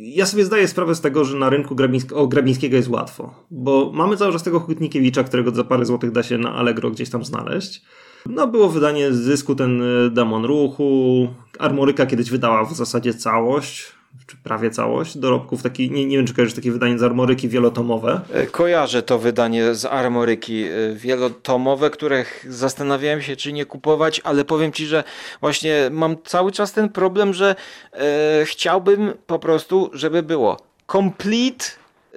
ja 0.00 0.26
sobie 0.26 0.44
zdaję 0.44 0.68
sprawę 0.68 0.94
z 0.94 1.00
tego, 1.00 1.24
że 1.24 1.36
na 1.36 1.50
rynku 1.50 1.74
Grabińsk 1.74 2.12
o 2.12 2.26
Grabińskiego 2.26 2.76
jest 2.76 2.88
łatwo, 2.88 3.34
bo 3.50 3.90
mamy 3.94 4.16
cały 4.16 4.32
czas 4.32 4.42
tego 4.42 4.60
Hutnikiewicza, 4.60 5.24
którego 5.24 5.50
za 5.50 5.64
parę 5.64 5.84
złotych 5.84 6.12
da 6.12 6.22
się 6.22 6.38
na 6.38 6.54
Allegro 6.54 6.90
gdzieś 6.90 7.10
tam 7.10 7.24
znaleźć. 7.24 7.82
No 8.26 8.46
było 8.46 8.68
wydanie 8.68 9.12
z 9.12 9.16
zysku 9.16 9.54
ten 9.54 9.82
y, 9.82 10.10
Demon 10.10 10.44
Ruchu, 10.44 11.28
Armoryka 11.58 12.06
kiedyś 12.06 12.30
wydała 12.30 12.64
w 12.64 12.74
zasadzie 12.74 13.14
całość, 13.14 13.97
czy 14.28 14.36
prawie 14.36 14.70
całość 14.70 15.18
dorobków, 15.18 15.62
taki, 15.62 15.90
nie, 15.90 16.06
nie 16.06 16.16
wiem 16.16 16.26
czy 16.26 16.34
kojarzysz 16.34 16.54
takie 16.54 16.72
wydanie 16.72 16.98
z 16.98 17.02
Armoryki 17.02 17.48
wielotomowe. 17.48 18.20
E, 18.32 18.46
Kojarzę 18.46 19.02
to 19.02 19.18
wydanie 19.18 19.74
z 19.74 19.84
Armoryki 19.84 20.64
e, 20.64 20.94
wielotomowe, 20.94 21.90
które 21.90 22.24
ch- 22.24 22.44
zastanawiałem 22.48 23.22
się, 23.22 23.36
czy 23.36 23.52
nie 23.52 23.66
kupować, 23.66 24.20
ale 24.24 24.44
powiem 24.44 24.72
ci, 24.72 24.86
że 24.86 25.04
właśnie 25.40 25.88
mam 25.90 26.16
cały 26.24 26.52
czas 26.52 26.72
ten 26.72 26.88
problem, 26.88 27.34
że 27.34 27.54
e, 27.92 28.44
chciałbym 28.44 29.12
po 29.26 29.38
prostu, 29.38 29.90
żeby 29.92 30.22
było 30.22 30.56
complete 30.92 31.64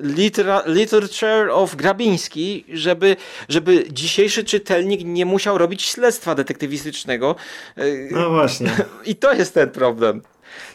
litera- 0.04 0.64
literature 0.68 1.50
of 1.52 1.76
Grabiński, 1.76 2.66
żeby, 2.74 3.16
żeby 3.50 3.84
dzisiejszy 3.92 4.44
czytelnik 4.44 5.02
nie 5.06 5.26
musiał 5.26 5.58
robić 5.58 5.82
śledztwa 5.82 6.36
detektywistycznego. 6.36 7.36
E, 7.78 7.84
No 8.12 8.30
właśnie. 8.30 8.72
I 9.06 9.16
to 9.16 9.34
jest 9.34 9.54
ten 9.54 9.70
problem. 9.70 10.22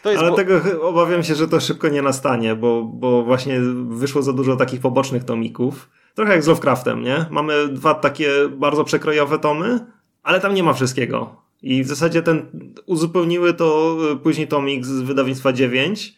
Ale 0.05 0.30
bo- 0.30 0.37
tego 0.37 0.61
obawiam 0.89 1.22
się, 1.22 1.34
że 1.34 1.49
to 1.49 1.61
szybko 1.61 1.89
nie 1.89 2.03
nastanie, 2.03 2.55
bo, 2.55 2.82
bo 2.84 3.22
właśnie 3.22 3.61
wyszło 3.89 4.22
za 4.22 4.32
dużo 4.32 4.57
takich 4.57 4.80
pobocznych 4.80 5.24
tomików. 5.24 5.89
Trochę 6.14 6.32
jak 6.32 6.43
z 6.43 6.47
Lovecraftem, 6.47 7.03
nie? 7.03 7.26
Mamy 7.30 7.68
dwa 7.68 7.95
takie 7.95 8.30
bardzo 8.51 8.84
przekrojowe 8.84 9.39
tomy, 9.39 9.80
ale 10.22 10.41
tam 10.41 10.55
nie 10.55 10.62
ma 10.62 10.72
wszystkiego. 10.72 11.37
I 11.62 11.84
w 11.84 11.87
zasadzie 11.89 12.22
ten 12.22 12.43
uzupełniły 12.87 13.55
to 13.55 13.97
y, 14.12 14.16
później 14.16 14.49
tomik 14.49 14.84
z 14.87 15.03
wydawnictwa 15.03 15.53
9. 15.53 16.16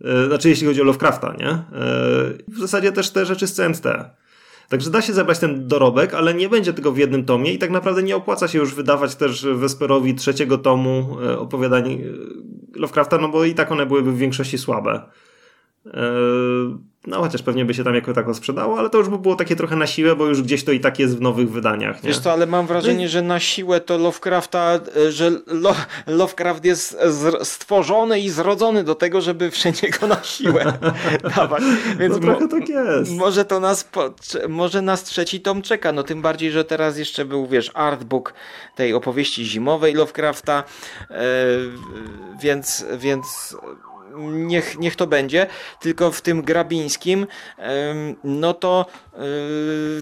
Y, 0.00 0.26
Znaczy, 0.26 0.48
jeśli 0.48 0.66
chodzi 0.66 0.80
o 0.80 0.84
Lovecrafta, 0.84 1.34
nie? 1.38 1.50
Y, 1.50 1.54
W 2.48 2.58
zasadzie 2.58 2.92
też 2.92 3.10
te 3.10 3.26
rzeczy 3.26 3.46
z 3.46 3.52
CMT. 3.54 3.86
Także 4.70 4.90
da 4.90 5.02
się 5.02 5.12
zebrać 5.12 5.38
ten 5.38 5.68
dorobek, 5.68 6.14
ale 6.14 6.34
nie 6.34 6.48
będzie 6.48 6.72
tego 6.72 6.92
w 6.92 6.98
jednym 6.98 7.24
tomie 7.24 7.52
i 7.52 7.58
tak 7.58 7.70
naprawdę 7.70 8.02
nie 8.02 8.16
opłaca 8.16 8.48
się 8.48 8.58
już 8.58 8.74
wydawać 8.74 9.14
też 9.14 9.46
Wesperowi 9.54 10.14
trzeciego 10.14 10.58
tomu 10.58 11.16
e, 11.22 11.38
opowiadań 11.38 11.92
e, 11.92 11.98
Lovecrafta, 12.78 13.18
no 13.18 13.28
bo 13.28 13.44
i 13.44 13.54
tak 13.54 13.72
one 13.72 13.86
byłyby 13.86 14.12
w 14.12 14.18
większości 14.18 14.58
słabe. 14.58 15.00
E, 15.86 15.90
No 17.06 17.20
chociaż 17.20 17.42
pewnie 17.42 17.64
by 17.64 17.74
się 17.74 17.84
tam 17.84 17.94
jako 17.94 18.12
tako 18.12 18.34
sprzedało, 18.34 18.78
ale 18.78 18.90
to 18.90 18.98
już 18.98 19.08
by 19.08 19.18
było 19.18 19.36
takie 19.36 19.56
trochę 19.56 19.76
na 19.76 19.86
siłę, 19.86 20.16
bo 20.16 20.26
już 20.26 20.42
gdzieś 20.42 20.64
to 20.64 20.72
i 20.72 20.80
tak 20.80 20.98
jest 20.98 21.18
w 21.18 21.20
nowych 21.20 21.50
wydaniach. 21.50 22.02
Nie? 22.02 22.08
Wiesz 22.08 22.18
co, 22.18 22.32
ale 22.32 22.46
mam 22.46 22.66
wrażenie, 22.66 23.04
No 23.04 23.10
że 23.10 23.22
na 23.22 23.40
siłę 23.40 23.80
to 23.80 23.98
Lovecrafta, 23.98 24.80
e, 24.96 25.12
że 25.12 25.30
Lo 25.46 25.74
Lovecraft 26.06 26.64
jest 26.64 26.98
stworzony 27.42 28.20
i 28.20 28.30
zrodzony 28.30 28.84
do 28.84 28.94
tego, 28.94 29.20
żeby 29.20 29.50
wszędzie 29.50 29.90
go 29.90 30.06
na 30.06 30.22
siłę 30.22 30.72
dawać. 31.36 31.62
Więc 31.98 32.14
no 32.14 32.20
trochę 32.20 32.48
tak 32.48 32.68
jest. 32.68 33.12
może 33.12 33.44
to 33.44 33.60
nas, 33.60 33.88
może 34.48 34.82
nas 34.82 35.02
trzeci 35.02 35.40
tom 35.40 35.62
czeka, 35.62 35.92
no 35.92 36.02
tym 36.02 36.22
bardziej, 36.22 36.50
że 36.50 36.64
teraz 36.64 36.98
jeszcze 36.98 37.24
był, 37.24 37.46
wiesz, 37.46 37.70
artbook 37.74 38.34
tej 38.76 38.94
opowieści 38.94 39.44
zimowej 39.44 39.94
Lovecrafta, 39.94 40.64
e, 41.10 41.24
więc, 42.42 42.84
więc 42.98 43.56
niech, 44.32 44.78
niech 44.78 44.96
to 44.96 45.06
będzie, 45.06 45.46
tylko 45.80 46.10
w 46.10 46.22
tym 46.22 46.42
Grabińskim, 46.42 47.26
no 48.24 48.54
to 48.54 48.86
e, 49.14 49.18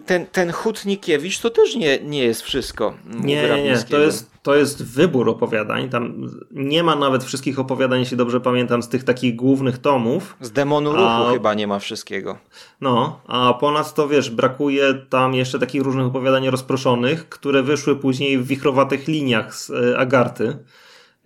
ten, 0.06 0.26
ten 0.26 0.52
Hutnikiewicz 0.52 1.38
to 1.38 1.50
też 1.50 1.76
nie, 1.76 1.98
nie 1.98 2.24
jest 2.24 2.42
wszystko. 2.42 2.94
Nie, 3.06 3.62
nie. 3.62 3.78
To 3.90 3.98
jest, 3.98 4.30
to 4.42 4.54
jest 4.54 4.84
wybór 4.84 5.28
opowiadań. 5.28 5.88
Tam 5.88 6.28
nie 6.50 6.82
ma 6.82 6.96
nawet 6.96 7.24
wszystkich 7.24 7.58
opowiadań, 7.58 8.00
jeśli 8.00 8.16
dobrze 8.16 8.40
pamiętam, 8.40 8.82
z 8.82 8.88
tych 8.88 9.04
takich 9.04 9.36
głównych 9.36 9.78
tomów. 9.78 10.36
Z 10.40 10.50
demonu 10.50 10.92
ruchu 10.92 11.04
A- 11.04 11.32
chyba 11.32 11.54
nie 11.54 11.66
ma 11.66 11.78
wszystkiego. 11.78 12.38
No, 12.80 13.20
a 13.26 13.54
ponadto 13.54 14.08
wiesz, 14.08 14.30
brakuje 14.30 14.94
tam 14.94 15.34
jeszcze 15.34 15.58
takich 15.58 15.82
różnych 15.82 16.06
opowiadań 16.06 16.50
rozproszonych, 16.50 17.28
które 17.28 17.62
wyszły 17.62 17.96
później 17.96 18.38
w 18.38 18.46
wichrowatych 18.46 19.08
liniach 19.08 19.54
z 19.54 19.70
e, 19.70 19.98
Agarty. 19.98 20.58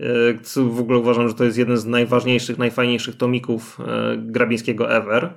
E, 0.01 0.05
Co 0.43 0.65
w 0.65 0.81
ogóle 0.81 0.99
uważam, 0.99 1.29
że 1.29 1.35
to 1.35 1.45
jest 1.45 1.59
jeden 1.59 1.77
z 1.77 1.87
najważniejszych, 1.87 2.59
najfajniejszych 2.59 3.17
tomików 3.17 3.79
e, 3.81 4.17
Grabińskiego 4.17 4.97
ever. 4.97 5.35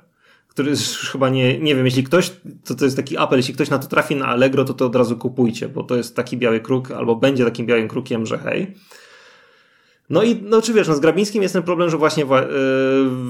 Który 0.47 0.69
już 0.69 1.09
chyba 1.11 1.29
nie, 1.29 1.59
nie 1.59 1.75
wiem, 1.75 1.85
jeśli 1.85 2.03
ktoś, 2.03 2.31
to 2.65 2.75
to 2.75 2.85
jest 2.85 2.97
taki 2.97 3.17
apel, 3.17 3.39
jeśli 3.39 3.53
ktoś 3.53 3.69
na 3.69 3.79
to 3.79 3.87
trafi 3.87 4.15
na 4.15 4.25
Allegro, 4.25 4.65
to 4.65 4.73
to 4.73 4.85
od 4.85 4.95
razu 4.95 5.17
kupujcie, 5.17 5.69
bo 5.69 5.83
to 5.83 5.95
jest 5.95 6.15
taki 6.15 6.37
biały 6.37 6.59
kruk, 6.59 6.91
albo 6.91 7.15
będzie 7.15 7.45
takim 7.45 7.65
białym 7.65 7.87
krukiem, 7.87 8.25
że 8.25 8.37
hej. 8.37 8.73
No 10.09 10.23
i 10.23 10.35
no, 10.43 10.61
czy 10.61 10.73
wiesz, 10.73 10.87
no 10.87 10.95
z 10.95 10.99
Grabińskim 10.99 11.41
jest 11.43 11.53
ten 11.53 11.63
problem, 11.63 11.89
że 11.89 11.97
właśnie 11.97 12.25
wa- 12.25 12.43
y, 12.43 12.45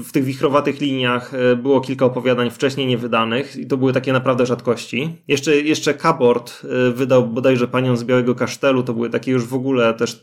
w 0.04 0.08
tych 0.12 0.24
wichrowatych 0.24 0.80
liniach 0.80 1.34
y, 1.34 1.56
było 1.56 1.80
kilka 1.80 2.04
opowiadań 2.04 2.50
wcześniej 2.50 2.86
niewydanych 2.86 3.56
i 3.56 3.66
to 3.66 3.76
były 3.76 3.92
takie 3.92 4.12
naprawdę 4.12 4.46
rzadkości. 4.46 5.16
Jeszcze, 5.28 5.56
jeszcze 5.56 5.94
Kabord 5.94 6.62
y, 6.88 6.92
wydał 6.92 7.26
bodajże 7.26 7.68
Panią 7.68 7.96
z 7.96 8.04
Białego 8.04 8.34
Kasztelu, 8.34 8.82
to 8.82 8.94
były 8.94 9.10
takie 9.10 9.32
już 9.32 9.44
w 9.44 9.54
ogóle 9.54 9.94
też 9.94 10.22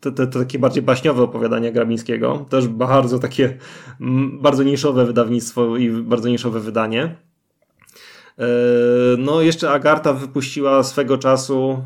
te, 0.00 0.12
te, 0.12 0.26
te 0.26 0.38
takie 0.38 0.58
bardziej 0.58 0.82
baśniowe 0.82 1.22
opowiadania 1.22 1.70
Grabińskiego. 1.72 2.46
Też 2.50 2.68
bardzo 2.68 3.18
takie, 3.18 3.58
bardzo 4.40 4.62
niszowe 4.62 5.06
wydawnictwo 5.06 5.76
i 5.76 5.90
bardzo 5.90 6.28
niszowe 6.28 6.60
wydanie. 6.60 7.16
E, 8.38 8.46
No, 9.18 9.40
jeszcze 9.42 9.70
Agarta 9.70 10.12
wypuściła 10.12 10.82
swego 10.82 11.18
czasu 11.18 11.82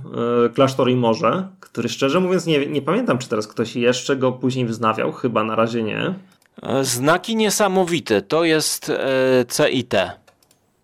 e, 0.47 0.49
Klasztor 0.49 0.91
i 0.91 0.97
Morze, 0.97 1.49
który 1.73 1.89
szczerze 1.89 2.21
mówiąc 2.21 2.47
nie, 2.47 2.67
nie 2.67 2.83
pamiętam, 2.83 3.19
czy 3.19 3.29
teraz 3.29 3.47
ktoś 3.47 3.77
jeszcze 3.77 4.17
go 4.17 4.33
później 4.33 4.67
wznawiał. 4.67 5.13
Chyba 5.13 5.45
na 5.45 5.57
razie 5.57 5.83
nie. 5.83 6.15
E, 6.63 6.85
Znaki 6.85 7.37
niesamowite 7.37 8.23
to 8.23 8.45
jest 8.45 8.91
e, 8.91 9.45
CIT. 9.49 9.95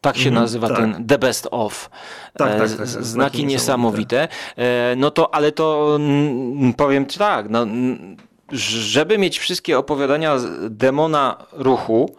Tak 0.01 0.17
się 0.17 0.29
Mhm, 0.29 0.43
nazywa 0.45 0.69
tak. 0.69 0.77
ten 0.77 1.07
The 1.07 1.19
Best 1.19 1.49
of. 1.51 1.91
Tak, 2.37 2.51
E, 2.53 2.59
tak, 2.59 2.69
z- 2.69 2.71
tak, 2.71 2.79
tak. 2.81 2.89
Znaki, 2.89 3.05
Znaki 3.09 3.45
niesamowite. 3.47 4.29
E, 4.57 4.95
No 4.97 5.11
to, 5.11 5.35
ale 5.35 5.53
to 5.53 5.97
mm, 6.01 6.75
powiem 6.75 7.07
ci 7.07 7.19
tak, 7.19 7.51
no, 7.51 7.63
mm, 7.63 8.17
żeby 8.53 9.19
mieć 9.19 9.39
wszystkie 9.39 9.79
opowiadania 9.79 10.37
demona 10.71 11.37
ruchu, 11.53 12.17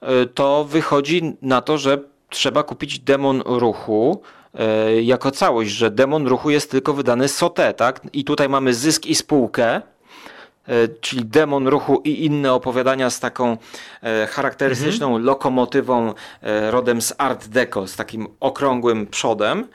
e, 0.00 0.26
to 0.26 0.64
wychodzi 0.64 1.36
na 1.42 1.60
to, 1.60 1.78
że 1.78 1.98
trzeba 2.30 2.62
kupić 2.62 2.98
demon 2.98 3.42
ruchu 3.46 4.22
e, 4.22 4.37
jako 5.02 5.30
całość, 5.30 5.70
że 5.70 5.90
demon 5.90 6.26
ruchu 6.26 6.50
jest 6.50 6.70
tylko 6.70 6.92
wydany 6.94 7.28
SOTE, 7.28 7.74
tak? 7.74 8.00
I 8.12 8.24
tutaj 8.24 8.48
mamy 8.48 8.74
zysk 8.74 9.06
i 9.06 9.14
spółkę. 9.14 9.82
e, 10.68 10.88
czyli 11.00 11.24
Demon 11.24 11.68
Ruchu 11.68 12.00
i 12.04 12.24
inne 12.24 12.52
opowiadania 12.52 13.10
z 13.10 13.20
taką 13.20 13.56
e, 14.02 14.26
charakterystyczną 14.26 15.06
Mhm. 15.06 15.24
lokomotywą 15.24 16.14
e, 16.42 16.70
rodem 16.70 17.02
z 17.02 17.14
Art 17.18 17.48
Deco, 17.48 17.86
z 17.86 17.96
takim 17.96 18.28
okrągłym 18.40 19.06
przodem. 19.06 19.66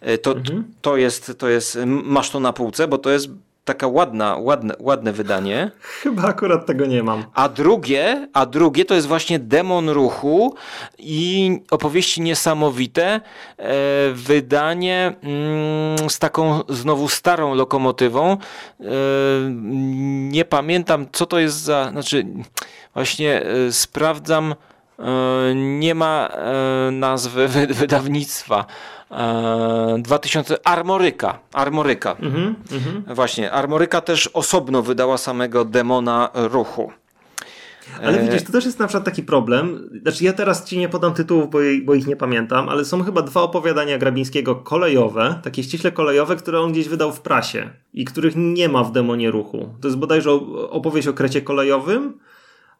E, 0.00 0.18
to, 0.18 0.32
Mhm. 0.32 0.64
to, 0.82 0.96
jest, 0.96 1.32
to 1.38 1.48
jest, 1.48 1.78
masz 1.86 2.30
to 2.30 2.40
na 2.40 2.52
półce, 2.52 2.88
bo 2.88 2.98
to 2.98 3.10
jest 3.10 3.28
taka 3.64 3.86
ładna, 3.86 4.36
ładne, 4.36 4.74
ładne 4.78 5.12
wydanie. 5.12 5.70
Chyba 6.02 6.22
akurat 6.22 6.66
tego 6.66 6.86
nie 6.86 7.02
mam. 7.02 7.24
A 7.34 7.48
drugie, 7.48 8.28
a 8.32 8.46
drugie 8.46 8.84
to 8.84 8.94
jest 8.94 9.06
właśnie 9.06 9.38
Demon 9.38 9.88
Ruchu 9.88 10.54
i 10.98 11.58
opowieści 11.70 12.20
niesamowite. 12.20 13.20
E, 13.56 13.72
wydanie 14.12 15.14
mm, 15.22 16.10
z 16.10 16.18
taką 16.18 16.60
znowu 16.68 17.08
starą 17.08 17.54
lokomotywą. 17.54 18.32
E, 18.32 18.36
nie 20.30 20.44
pamiętam, 20.44 21.06
co 21.12 21.26
to 21.26 21.38
jest 21.38 21.56
za. 21.56 21.90
Znaczy, 21.90 22.26
właśnie 22.94 23.42
e, 23.42 23.72
sprawdzam. 23.72 24.54
E, 24.98 25.54
nie 25.54 25.94
ma 25.94 26.28
e, 26.28 26.90
nazwy 26.90 27.48
wy, 27.48 27.66
wydawnictwa. 27.80 28.66
2000 29.98 30.66
Armoryka. 30.66 31.38
Armoryka. 31.52 32.16
Mhm, 32.20 32.54
mhm. 32.72 33.14
Właśnie, 33.14 33.52
Armoryka 33.52 34.00
też 34.00 34.26
osobno 34.26 34.82
wydała 34.82 35.18
samego 35.18 35.64
demona 35.64 36.30
ruchu. 36.34 36.92
Ale 38.02 38.18
widzisz, 38.18 38.42
to 38.42 38.52
też 38.52 38.64
jest 38.64 38.78
na 38.78 38.86
przykład 38.86 39.04
taki 39.04 39.22
problem. 39.22 39.90
Znaczy, 40.02 40.24
ja 40.24 40.32
teraz 40.32 40.64
ci 40.64 40.78
nie 40.78 40.88
podam 40.88 41.14
tytułów, 41.14 41.50
bo, 41.50 41.58
bo, 41.84 41.94
ich 41.94 42.06
nie 42.06 42.16
pamiętam, 42.16 42.68
ale 42.68 42.84
są 42.84 43.02
chyba 43.02 43.22
dwa 43.22 43.42
opowiadania 43.42 43.98
Grabińskiego 43.98 44.54
kolejowe, 44.54 45.40
takie 45.42 45.62
ściśle 45.62 45.92
kolejowe, 45.92 46.36
które 46.36 46.60
on 46.60 46.72
gdzieś 46.72 46.88
wydał 46.88 47.12
w 47.12 47.20
prasie 47.20 47.70
i 47.94 48.04
których 48.04 48.34
nie 48.36 48.68
ma 48.68 48.84
w 48.84 48.92
demonie 48.92 49.30
ruchu. 49.30 49.74
To 49.80 49.88
jest 49.88 49.98
bodajże 49.98 50.32
opowieść 50.70 51.08
o 51.08 51.12
krecie 51.12 51.42
kolejowym 51.42 52.18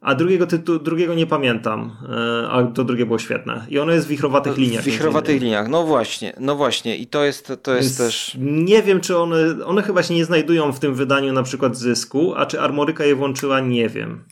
a 0.03 0.15
drugiego 0.15 0.47
tytułu, 0.47 0.79
drugiego 0.79 1.13
nie 1.13 1.27
pamiętam, 1.27 1.91
e, 2.09 2.49
a 2.49 2.63
to 2.63 2.83
drugie 2.83 3.05
było 3.05 3.19
świetne. 3.19 3.65
I 3.69 3.79
ono 3.79 3.91
jest 3.91 4.05
w 4.05 4.09
wichrowatych 4.09 4.57
liniach. 4.57 4.81
W 4.81 4.85
wichrowatych 4.85 5.41
liniach, 5.41 5.67
no 5.69 5.83
właśnie, 5.83 6.33
no 6.39 6.55
właśnie. 6.55 6.97
I 6.97 7.07
to 7.07 7.23
jest, 7.23 7.53
to 7.63 7.75
jest 7.75 7.97
też... 7.97 8.37
Nie 8.39 8.83
wiem, 8.83 9.01
czy 9.01 9.17
one, 9.17 9.65
one 9.65 9.83
chyba 9.83 10.03
się 10.03 10.13
nie 10.13 10.25
znajdują 10.25 10.71
w 10.71 10.79
tym 10.79 10.95
wydaniu 10.95 11.33
na 11.33 11.43
przykład 11.43 11.77
zysku, 11.77 12.33
a 12.35 12.45
czy 12.45 12.61
Armoryka 12.61 13.05
je 13.05 13.15
włączyła, 13.15 13.59
nie 13.59 13.89
wiem. 13.89 14.23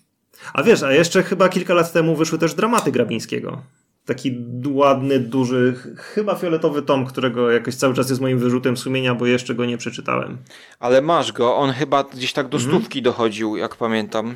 A 0.53 0.63
wiesz, 0.63 0.83
a 0.83 0.93
jeszcze 0.93 1.23
chyba 1.23 1.49
kilka 1.49 1.73
lat 1.73 1.93
temu 1.93 2.15
wyszły 2.15 2.37
też 2.37 2.53
dramaty 2.53 2.91
Grabińskiego. 2.91 3.61
Taki 4.05 4.37
ładny, 4.67 5.19
duży, 5.19 5.75
chyba 5.97 6.35
fioletowy 6.35 6.81
tom, 6.81 7.05
którego 7.05 7.51
jakoś 7.51 7.75
cały 7.75 7.93
czas 7.93 8.09
jest 8.09 8.21
moim 8.21 8.39
wyrzutem 8.39 8.77
sumienia, 8.77 9.15
bo 9.15 9.25
jeszcze 9.25 9.55
go 9.55 9.65
nie 9.65 9.77
przeczytałem. 9.77 10.37
Ale 10.79 11.01
masz 11.01 11.31
go, 11.31 11.55
on 11.55 11.71
chyba 11.71 12.03
gdzieś 12.03 12.33
tak 12.33 12.49
do 12.49 12.57
mhm. 12.57 12.75
stówki 12.75 13.01
dochodził, 13.01 13.57
jak 13.57 13.75
pamiętam. 13.75 14.35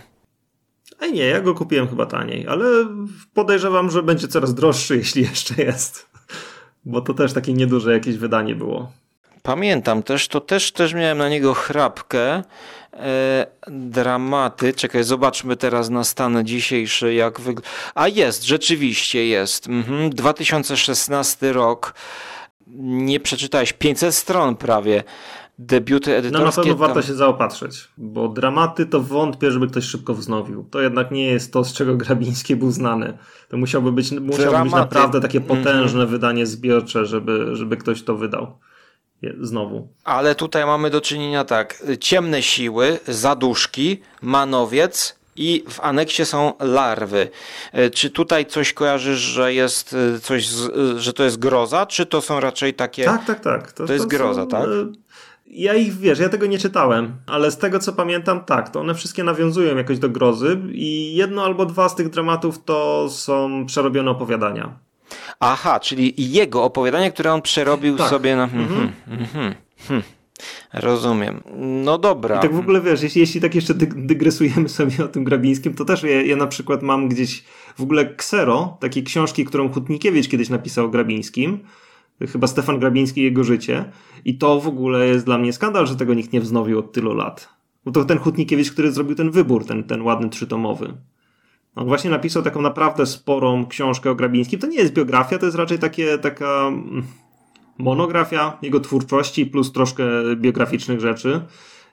A 1.00 1.08
nie, 1.08 1.26
ja 1.26 1.42
go 1.42 1.56
kupiłem 1.56 1.88
chyba 1.88 2.06
taniej, 2.06 2.48
ale 2.48 2.66
podejrzewam, 3.34 3.92
że 3.92 4.04
będzie 4.04 4.28
coraz 4.28 4.54
droższy, 4.54 4.98
jeśli 5.04 5.22
jeszcze 5.22 5.64
jest. 5.64 6.10
Bo 6.86 7.02
to 7.02 7.14
też 7.14 7.34
takie 7.34 7.54
nieduże 7.54 7.94
jakieś 7.94 8.18
wydanie 8.18 8.56
było. 8.56 8.92
Pamiętam 9.44 10.04
też, 10.04 10.28
to 10.28 10.42
też, 10.42 10.72
też 10.72 10.94
miałem 10.94 11.18
na 11.18 11.30
niego 11.30 11.54
chrapkę. 11.54 12.44
E, 12.94 13.46
dramaty. 13.68 14.74
Czekaj, 14.74 15.04
zobaczmy 15.04 15.56
teraz 15.56 15.90
na 15.90 16.04
stan 16.04 16.46
dzisiejszy, 16.46 17.14
jak 17.14 17.40
wygląda. 17.40 17.70
A 17.96 18.08
jest, 18.08 18.44
rzeczywiście 18.44 19.28
jest. 19.28 19.68
Mhm. 19.68 20.10
2016 20.10 21.54
rok. 21.54 21.94
Nie 22.78 23.20
przeczytałeś 23.20 23.74
500 23.74 24.16
stron 24.16 24.56
prawie 24.56 25.04
debiuty 25.60 26.16
edytorskie. 26.16 26.46
No 26.46 26.46
na 26.46 26.52
pewno 26.52 26.76
warto 26.88 27.02
się 27.02 27.14
zaopatrzyć, 27.14 27.88
bo 27.98 28.28
dramaty 28.28 28.86
to 28.86 29.02
wątpię, 29.02 29.52
żeby 29.52 29.68
ktoś 29.68 29.84
szybko 29.84 30.14
wznowił. 30.14 30.66
To 30.72 30.82
jednak 30.82 31.12
nie 31.12 31.26
jest 31.26 31.54
to, 31.54 31.64
z 31.64 31.74
czego 31.74 31.96
Grabiński 31.98 32.56
był 32.56 32.72
znany. 32.72 33.18
To 33.50 33.58
musiałby 33.58 33.92
być, 33.92 34.12
musiałby 34.12 34.64
być 34.64 34.74
naprawdę 34.74 35.22
takie 35.22 35.40
mhm. 35.40 35.60
potężne 35.60 36.00
mm 36.00 36.06
wydanie 36.06 36.46
zbiorcze, 36.46 37.06
żeby, 37.06 37.56
żeby 37.56 37.78
ktoś 37.78 38.04
to 38.04 38.16
wydał. 38.16 38.58
Znowu. 39.42 39.88
Ale 40.04 40.36
tutaj 40.36 40.66
mamy 40.66 40.90
do 40.90 41.02
czynienia 41.02 41.44
tak. 41.44 41.84
Ciemne 42.00 42.42
siły, 42.42 43.00
zaduszki, 43.08 44.02
manowiec, 44.22 45.20
i 45.36 45.64
w 45.70 45.80
aneksie 45.80 46.26
są 46.26 46.54
larwy. 46.60 47.30
E, 47.72 47.90
czy 47.90 48.10
tutaj 48.10 48.46
coś 48.46 48.74
kojarzysz, 48.74 49.20
że 49.20 49.54
jest 49.54 49.96
e, 50.16 50.20
coś, 50.20 50.48
z, 50.48 50.72
że 50.98 51.14
to 51.14 51.24
jest 51.24 51.40
groza, 51.40 51.86
czy 51.86 52.06
to 52.06 52.22
są 52.22 52.40
raczej 52.40 52.74
takie. 52.74 53.06
Tak, 53.06 53.26
tak, 53.26 53.40
tak. 53.40 53.72
To, 53.72 53.86
to 53.86 53.94
jest 53.94 54.06
to 54.06 54.10
groza, 54.10 54.42
są, 54.42 54.48
tak? 54.48 54.66
Ja 55.48 55.74
ich, 55.74 55.98
wiesz, 55.98 56.20
ja 56.20 56.30
tego 56.30 56.46
nie 56.46 56.58
czytałem, 56.58 57.16
ale 57.28 57.52
z 57.52 57.58
tego 57.58 57.80
co 57.80 57.94
pamiętam, 57.94 58.44
tak, 58.44 58.70
to 58.70 58.80
one 58.80 58.96
wszystkie 58.96 59.24
nawiązują 59.24 59.78
jakoś 59.78 60.00
do 60.00 60.10
grozy 60.10 60.60
i 60.72 61.16
jedno 61.16 61.44
albo 61.44 61.66
dwa 61.66 61.90
z 61.90 61.96
tych 61.96 62.10
dramatów 62.10 62.64
to 62.64 63.10
są 63.10 63.66
przerobione 63.66 64.12
opowiadania. 64.12 64.80
Aha, 65.40 65.80
czyli 65.80 66.14
jego 66.18 66.64
opowiadanie, 66.64 67.12
które 67.12 67.34
on 67.34 67.42
przerobił 67.42 67.98
tak. 67.98 68.10
sobie 68.10 68.36
na... 68.36 68.44
Mhm. 68.44 68.92
Mhm. 69.08 69.56
Mhm. 69.80 70.04
Rozumiem. 70.74 71.44
No 71.58 71.98
dobra. 71.98 72.38
I 72.38 72.42
tak 72.42 72.54
w 72.54 72.60
ogóle 72.60 72.82
wiesz, 72.82 73.02
jeśli, 73.02 73.22
jeśli 73.22 73.42
tak 73.42 73.56
jeszcze 73.56 73.74
dygresujemy 73.96 74.70
sobie 74.70 75.06
o 75.06 75.08
tym 75.08 75.24
Grabińskim, 75.24 75.74
to 75.74 75.86
też 75.86 76.04
ja, 76.04 76.22
ja 76.22 76.36
na 76.36 76.48
przykład 76.48 76.84
mam 76.84 77.10
gdzieś 77.10 77.44
w 77.78 77.82
ogóle 77.82 78.16
ksero, 78.16 78.78
takiej 78.80 79.04
książki, 79.04 79.46
którą 79.46 79.70
Hutnikiewicz 79.70 80.28
kiedyś 80.28 80.50
napisał 80.50 80.86
o 80.86 80.90
Grabińskim, 80.90 81.60
chyba 82.22 82.48
Stefan 82.48 82.80
Grabiński 82.80 83.24
jego 83.24 83.44
życie. 83.44 83.86
I 84.26 84.38
to 84.38 84.60
w 84.60 84.68
ogóle 84.68 85.08
jest 85.08 85.26
dla 85.26 85.38
mnie 85.38 85.54
skandal, 85.54 85.88
że 85.88 85.96
tego 85.96 86.14
nikt 86.14 86.34
nie 86.34 86.42
wznowił 86.42 86.80
od 86.80 86.92
tylu 86.92 87.14
lat. 87.14 87.50
Bo 87.86 87.92
to 87.92 88.06
ten 88.06 88.18
Hutnikiewicz, 88.18 88.72
który 88.72 88.92
zrobił 88.92 89.16
ten 89.16 89.32
wybór, 89.32 89.66
ten, 89.66 89.84
ten 89.84 90.02
ładny 90.02 90.30
trzytomowy. 90.30 90.94
On 91.76 91.88
właśnie 91.88 92.10
napisał 92.10 92.44
taką 92.44 92.62
naprawdę 92.62 93.06
sporą 93.06 93.66
książkę 93.66 94.12
o 94.12 94.16
Grabińskim. 94.16 94.60
To 94.60 94.68
nie 94.68 94.78
jest 94.78 94.94
biografia, 94.94 95.38
to 95.38 95.46
jest 95.46 95.58
raczej 95.58 95.80
takie, 95.80 96.18
taka 96.18 96.68
mm, 96.68 97.04
monografia 97.78 98.58
jego 98.62 98.80
twórczości 98.80 99.46
plus 99.46 99.72
troszkę 99.72 100.04
biograficznych 100.36 101.00
rzeczy. 101.00 101.42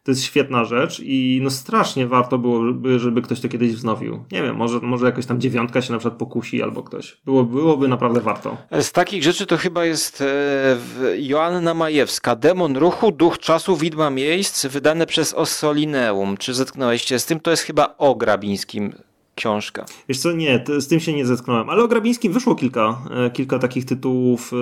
To 0.05 0.11
jest 0.11 0.24
świetna 0.24 0.65
rzecz 0.65 1.01
i 1.05 1.41
no 1.43 1.51
strasznie 1.51 2.07
warto 2.07 2.39
byłoby, 2.39 2.99
żeby 2.99 3.23
ktoś 3.23 3.41
to 3.41 3.49
kiedyś 3.49 3.73
wznowił. 3.73 4.24
Nie 4.33 4.43
wiem, 4.43 4.57
może, 4.57 4.81
może 4.81 5.07
jakoś 5.07 5.27
tam 5.27 5.41
dziewiątka 5.41 5.83
się 5.83 5.93
na 5.93 5.99
przykład 5.99 6.19
pokusi 6.19 6.62
albo 6.62 6.83
ktoś. 6.83 7.16
Było, 7.24 7.45
byłoby 7.45 7.89
naprawdę 7.89 8.20
warto. 8.20 8.57
Z 8.81 8.93
takich 8.93 9.23
rzeczy 9.23 9.47
to 9.47 9.57
chyba 9.57 9.85
jest 9.85 10.20
e, 10.20 10.77
Joanna 11.19 11.74
Majewska. 11.74 12.37
Demon 12.37 12.77
ruchu, 12.77 13.12
duch 13.12 13.39
czasu, 13.39 13.77
widma 13.77 14.11
miejsc, 14.11 14.66
wydane 14.66 15.07
przez 15.07 15.35
Ossolineum. 15.35 16.37
Czy 16.37 16.55
zetknąłeś 16.55 17.03
się 17.03 17.19
z 17.19 17.27
tym? 17.27 17.41
To 17.41 17.51
jest 17.51 17.62
chyba 17.62 17.95
o 17.99 18.15
Grabińskim 18.15 18.93
książka. 19.35 19.85
Wiesz 20.09 20.19
co, 20.19 20.33
nie, 20.33 20.65
z 20.79 20.89
tym 20.89 21.01
się 21.01 21.12
nie 21.12 21.27
zetknąłem, 21.27 21.70
ale 21.70 21.83
o 21.83 21.89
Grabińskim 21.89 22.33
wyszło 22.33 22.55
kilka, 22.55 23.03
e, 23.11 23.31
kilka 23.31 23.59
takich 23.59 23.85
tytułów, 23.85 24.53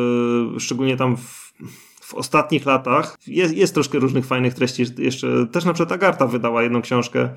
e, 0.57 0.61
szczególnie 0.61 0.97
tam 0.97 1.17
w 1.17 1.53
w 2.11 2.15
ostatnich 2.15 2.67
latach 2.67 3.19
jest, 3.27 3.55
jest 3.55 3.75
troszkę 3.75 3.99
różnych 3.99 4.27
fajnych 4.27 4.55
treści. 4.55 4.85
Jeszcze 4.99 5.47
też 5.47 5.65
na 5.65 5.73
przykład 5.73 5.93
Agarta 5.93 6.27
wydała 6.27 6.63
jedną 6.63 6.83
książkę 6.83 7.29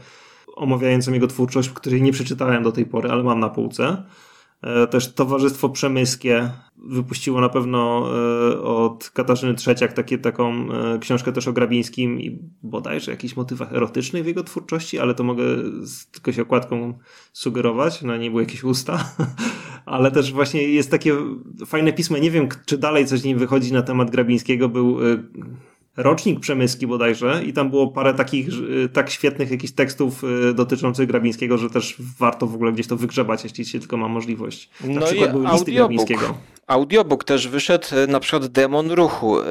omawiającą 0.56 1.14
jego 1.14 1.28
twórczość, 1.28 1.70
której 1.70 2.02
nie 2.02 2.12
przeczytałem 2.12 2.64
do 2.64 2.72
tej 2.72 2.86
pory, 2.86 3.10
ale 3.10 3.24
mam 3.24 3.40
na 3.40 3.50
półce. 3.50 4.04
E, 4.62 4.88
też 4.88 5.14
Towarzystwo 5.14 5.70
Przemyskie 5.70 6.50
wypuściło 6.78 7.42
na 7.42 7.50
pewno 7.50 8.10
e, 8.52 8.62
od 8.62 9.10
Katarzyny 9.10 9.54
Trzeciak 9.54 9.94
takie, 9.94 10.18
taką 10.18 10.72
e, 10.72 11.00
książkę 11.00 11.32
też 11.32 11.48
o 11.48 11.54
Grabińskim 11.54 12.22
i 12.22 12.40
bodajże 12.64 13.12
jakichś 13.12 13.36
motywach 13.36 13.74
erotycznych 13.74 14.24
w 14.24 14.28
jego 14.28 14.44
twórczości, 14.44 15.00
ale 15.00 15.14
to 15.14 15.24
mogę 15.24 15.44
tylko 16.12 16.32
się 16.32 16.42
okładką 16.42 16.94
sugerować, 17.34 18.02
na 18.02 18.18
niej 18.18 18.30
były 18.30 18.42
jakieś 18.44 18.64
usta. 18.64 19.00
ale 19.86 20.12
też 20.12 20.34
właśnie 20.34 20.64
jest 20.64 20.92
takie 20.92 21.14
fajne 21.66 21.94
pismo, 21.94 22.18
nie 22.18 22.32
wiem 22.32 22.48
czy 22.66 22.78
dalej 22.78 23.06
coś 23.06 23.20
z 23.20 23.24
nim 23.24 23.38
wychodzi 23.38 23.74
na 23.74 23.82
temat 23.82 24.12
Grabińskiego, 24.12 24.70
był 24.70 25.00
rocznik 25.98 26.40
Przemyski 26.40 26.88
bodajże 26.88 27.44
i 27.46 27.54
tam 27.54 27.70
było 27.70 27.88
parę 27.88 28.14
takich 28.14 28.50
y, 28.50 28.90
tak 28.94 29.10
świetnych 29.10 29.52
jakichś 29.52 29.74
tekstów 29.74 30.24
y, 30.24 30.54
dotyczących 30.54 31.08
Grabińskiego, 31.08 31.58
że 31.58 31.70
też 31.70 31.96
warto 32.20 32.48
w 32.48 32.56
ogóle 32.56 32.72
gdzieś 32.72 32.88
to 32.88 32.98
wygrzebać, 32.98 33.44
jeśli 33.44 33.66
się 33.66 33.80
tylko 33.80 33.98
ma 33.98 34.08
możliwość. 34.08 34.70
Na 34.84 35.00
no 35.00 35.06
przykład 35.06 35.32
były 35.32 35.48
listy 35.48 35.72
Grabińskiego. 35.72 36.38
Audiobook 36.68 37.24
też 37.24 37.48
wyszedł, 37.48 37.88
e, 37.96 38.08
na 38.08 38.20
przykład 38.20 38.48
Demon 38.48 38.92
Ruchu, 38.92 39.40
e, 39.40 39.44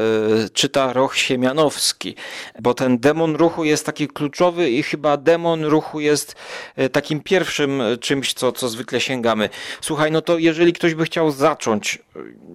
czyta 0.53 0.93
Roch 0.93 1.17
Siemianowski, 1.17 2.15
bo 2.61 2.75
ten 2.75 2.99
Demon 2.99 3.37
Ruchu 3.37 3.65
jest 3.65 3.87
taki 3.87 4.09
kluczowy 4.09 4.71
i 4.71 4.83
chyba 4.83 5.17
Demon 5.17 5.65
Ruchu 5.65 6.01
jest 6.01 6.35
e, 6.77 6.89
takim 6.89 7.21
pierwszym 7.21 7.83
czymś, 8.01 8.35
co, 8.35 8.53
co 8.53 8.69
zwykle 8.69 9.01
sięgamy. 9.01 9.49
Słuchaj, 9.81 10.13
no 10.13 10.23
to 10.23 10.39
jeżeli 10.39 10.73
ktoś 10.73 10.95
by 10.95 11.05
chciał 11.05 11.31
zacząć, 11.31 11.99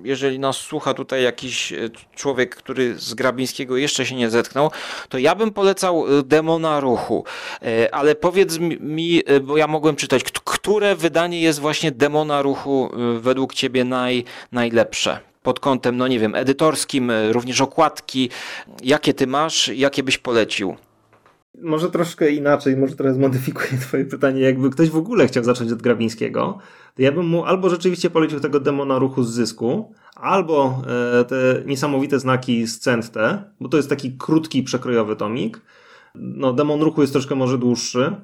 jeżeli 0.04 0.40
nas 0.40 0.58
słucha 0.58 0.94
tutaj 0.94 1.24
jakiś 1.24 1.74
człowiek, 2.16 2.56
który 2.56 2.96
z 3.00 3.14
Grabińskiego 3.14 3.78
jeszcze 3.78 4.06
się 4.06 4.16
nie 4.16 4.30
zetknął, 4.30 4.72
to 5.10 5.18
ja 5.18 5.36
bym 5.36 5.52
polecał 5.52 6.06
Demona 6.24 6.80
Ruchu, 6.80 7.24
ale 7.92 8.16
powiedz 8.16 8.58
mi, 8.80 9.24
bo 9.42 9.58
ja 9.58 9.68
mogłem 9.68 9.96
czytać, 9.96 10.24
które 10.44 10.96
wydanie 10.96 11.42
jest 11.42 11.60
właśnie 11.60 11.92
Demona 11.92 12.42
Ruchu 12.42 12.92
według 13.20 13.54
ciebie 13.54 13.84
naj 13.84 14.26
najlepsze? 14.52 15.20
Pod 15.44 15.60
kątem, 15.60 15.98
no 15.98 16.08
nie 16.08 16.20
wiem, 16.20 16.36
edytorskim, 16.36 17.10
e, 17.10 17.34
również 17.34 17.62
okładki. 17.62 18.30
Jakie 18.84 19.14
ty 19.14 19.28
masz, 19.28 19.68
jakie 19.68 20.04
byś 20.04 20.18
polecił? 20.18 20.76
Może 21.62 21.90
troszkę 21.90 22.32
inaczej, 22.32 22.78
może 22.78 22.96
trochę 22.96 23.14
zmodyfikuję 23.14 23.80
twoje 23.88 24.06
pytanie. 24.06 24.42
Jakby 24.42 24.70
ktoś 24.70 24.90
w 24.90 24.98
ogóle 24.98 25.28
chciał 25.28 25.44
zacząć 25.44 25.72
od 25.72 25.82
Grabińskiego, 25.82 26.58
to 26.96 27.02
ja 27.02 27.12
bym 27.12 27.26
mu 27.26 27.46
albo 27.46 27.70
rzeczywiście 27.70 28.10
polecił 28.10 28.40
tego 28.40 28.60
demona 28.60 29.00
ruchu 29.00 29.24
z 29.24 29.34
zysku, 29.34 29.94
albo 30.16 30.82
e, 31.20 31.26
te 31.26 31.36
niesamowite 31.66 32.20
znaki 32.20 32.68
z 32.68 32.80
Centte, 32.80 33.44
bo 33.60 33.70
to 33.70 33.78
jest 33.78 33.90
taki 33.90 34.18
krótki, 34.18 34.64
przekrojowy 34.64 35.16
tomik, 35.16 35.62
No, 36.16 36.54
Demon 36.54 36.82
Ruchu 36.82 37.02
jest 37.02 37.14
troszkę 37.14 37.36
może 37.36 37.58
dłuższy. 37.58 38.16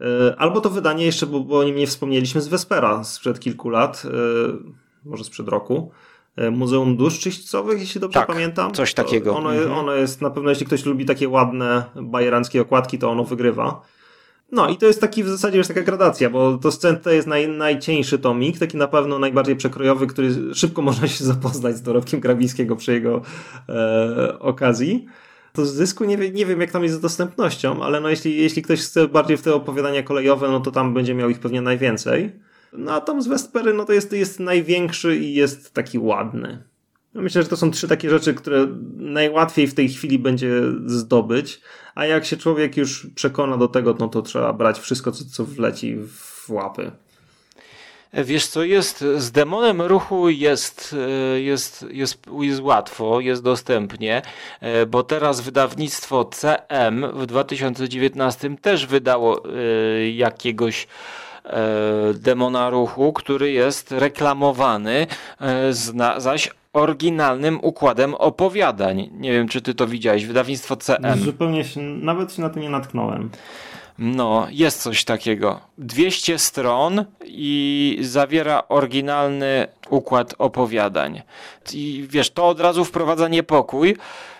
E, 0.00 0.36
albo 0.38 0.60
to 0.60 0.70
wydanie 0.70 1.06
jeszcze, 1.06 1.26
bo, 1.26 1.40
bo 1.40 1.58
o 1.58 1.64
nim 1.64 1.76
nie 1.76 1.86
wspomnieliśmy, 1.86 2.40
z 2.40 2.48
Vespera 2.48 3.04
sprzed 3.04 3.40
kilku 3.40 3.68
lat, 3.68 4.02
może 5.10 5.24
sprzed 5.24 5.48
roku. 5.48 5.90
E, 6.36 6.50
Muzeum 6.50 6.96
Dusz 6.96 7.18
Czyśćcowych, 7.18 7.80
jeśli 7.80 8.00
dobrze 8.00 8.18
Tak, 8.18 8.26
pamiętam. 8.26 8.72
coś 8.72 8.94
takiego. 8.94 9.36
Ono, 9.36 9.54
Mhm. 9.54 9.72
ono 9.78 9.94
jest, 9.94 10.20
na 10.22 10.30
pewno 10.30 10.50
jeśli 10.50 10.66
ktoś 10.66 10.84
lubi 10.84 11.04
takie 11.04 11.28
ładne 11.28 11.84
bajeranckie 12.02 12.60
okładki, 12.60 12.98
to 12.98 13.10
ono 13.10 13.24
wygrywa. 13.24 13.80
No 14.52 14.68
i 14.68 14.76
to 14.76 14.86
jest 14.86 15.00
taki 15.00 15.24
w 15.24 15.28
zasadzie 15.28 15.58
już 15.58 15.68
taka 15.68 15.82
gradacja, 15.82 16.30
bo 16.30 16.58
to 16.58 16.72
scen 16.72 16.98
to 17.00 17.10
jest 17.10 17.28
naj, 17.28 17.48
najcieńszy 17.48 18.18
tomik, 18.18 18.58
taki 18.58 18.76
na 18.76 18.88
pewno 18.88 19.18
najbardziej 19.18 19.56
przekrojowy, 19.56 20.06
który 20.06 20.54
szybko 20.54 20.82
można 20.88 21.08
się 21.08 21.24
zapoznać 21.24 21.76
z 21.76 21.82
dorobkiem 21.82 22.20
Grabińskiego 22.20 22.76
przy 22.76 22.92
jego 22.92 23.22
e, 23.68 24.38
okazji. 24.38 25.06
To 25.52 25.66
z 25.66 25.76
dysku 25.76 26.04
nie, 26.04 26.16
wie, 26.18 26.30
nie 26.30 26.46
wiem, 26.46 26.60
jak 26.60 26.70
tam 26.70 26.82
jest 26.82 26.94
z 26.94 27.00
dostępnością, 27.00 27.82
ale 27.82 28.00
no 28.00 28.08
jeśli, 28.08 28.36
jeśli 28.36 28.62
ktoś 28.62 28.80
chce 28.80 29.08
bardziej 29.08 29.36
w 29.36 29.42
te 29.42 29.54
opowiadania 29.54 30.02
kolejowe, 30.02 30.48
no 30.48 30.60
to 30.60 30.70
tam 30.70 30.94
będzie 30.94 31.14
miał 31.14 31.30
ich 31.30 31.38
pewnie 31.40 31.62
najwięcej. 31.62 32.32
No 32.72 32.92
a 32.92 33.00
Tom 33.00 33.22
z 33.22 33.26
Westpery, 33.26 33.74
no 33.74 33.84
to 33.84 33.92
jest, 33.92 34.12
jest 34.12 34.40
największy 34.40 35.16
i 35.16 35.34
jest 35.34 35.74
taki 35.74 35.98
ładny. 35.98 36.62
No 37.14 37.22
myślę, 37.22 37.42
że 37.42 37.48
to 37.48 37.56
są 37.56 37.70
trzy 37.70 37.88
takie 37.88 38.10
rzeczy, 38.10 38.34
które 38.34 38.66
najłatwiej 38.96 39.66
w 39.66 39.74
tej 39.74 39.88
chwili 39.88 40.18
będzie 40.18 40.62
zdobyć, 40.86 41.60
a 41.94 42.06
jak 42.06 42.24
się 42.24 42.36
człowiek 42.36 42.76
już 42.76 43.06
przekona 43.14 43.56
do 43.56 43.68
tego, 43.68 43.96
no 43.98 44.08
to 44.08 44.22
trzeba 44.22 44.52
brać 44.52 44.78
wszystko, 44.78 45.12
co, 45.12 45.24
co 45.24 45.44
wleci 45.44 45.96
w 45.96 46.50
łapy. 46.50 46.90
Wiesz 48.12 48.46
co, 48.46 48.64
jest 48.64 49.04
z 49.16 49.30
demonem 49.30 49.82
ruchu 49.82 50.28
jest, 50.28 50.96
jest, 51.36 51.86
jest, 51.90 52.26
jest 52.40 52.60
łatwo, 52.60 53.20
jest 53.20 53.42
dostępnie, 53.42 54.22
bo 54.88 55.02
teraz 55.02 55.40
wydawnictwo 55.40 56.24
CM 56.24 57.06
w 57.12 57.26
2019 57.26 58.56
też 58.56 58.86
wydało 58.86 59.42
e, 59.44 60.10
jakiegoś 60.10 60.86
demona 62.14 62.70
ruchu, 62.70 63.12
który 63.12 63.52
jest 63.52 63.92
reklamowany 63.92 65.06
e, 65.40 65.72
zna, 65.72 66.20
zaś 66.20 66.50
oryginalnym 66.72 67.58
układem 67.62 68.14
opowiadań. 68.14 69.10
Nie 69.12 69.32
wiem, 69.32 69.48
czy 69.48 69.62
ty 69.62 69.74
to 69.74 69.86
widziałeś, 69.86 70.26
wydawnictwo 70.26 70.76
CM. 70.76 71.18
Zupełnie 71.18 71.64
się, 71.64 71.80
nawet 71.80 72.32
się 72.32 72.42
na 72.42 72.50
to 72.50 72.60
nie 72.60 72.70
natknąłem. 72.70 73.30
No, 74.00 74.46
jest 74.50 74.82
coś 74.82 75.04
takiego. 75.04 75.60
200 75.78 76.38
stron 76.38 77.04
i 77.24 77.98
zawiera 78.00 78.62
oryginalny 78.68 79.66
układ 79.90 80.34
opowiadań. 80.38 81.22
I 81.72 82.06
wiesz, 82.10 82.30
to 82.30 82.48
od 82.48 82.60
razu 82.60 82.84
wprowadza 82.84 83.28
niepokój. 83.28 83.96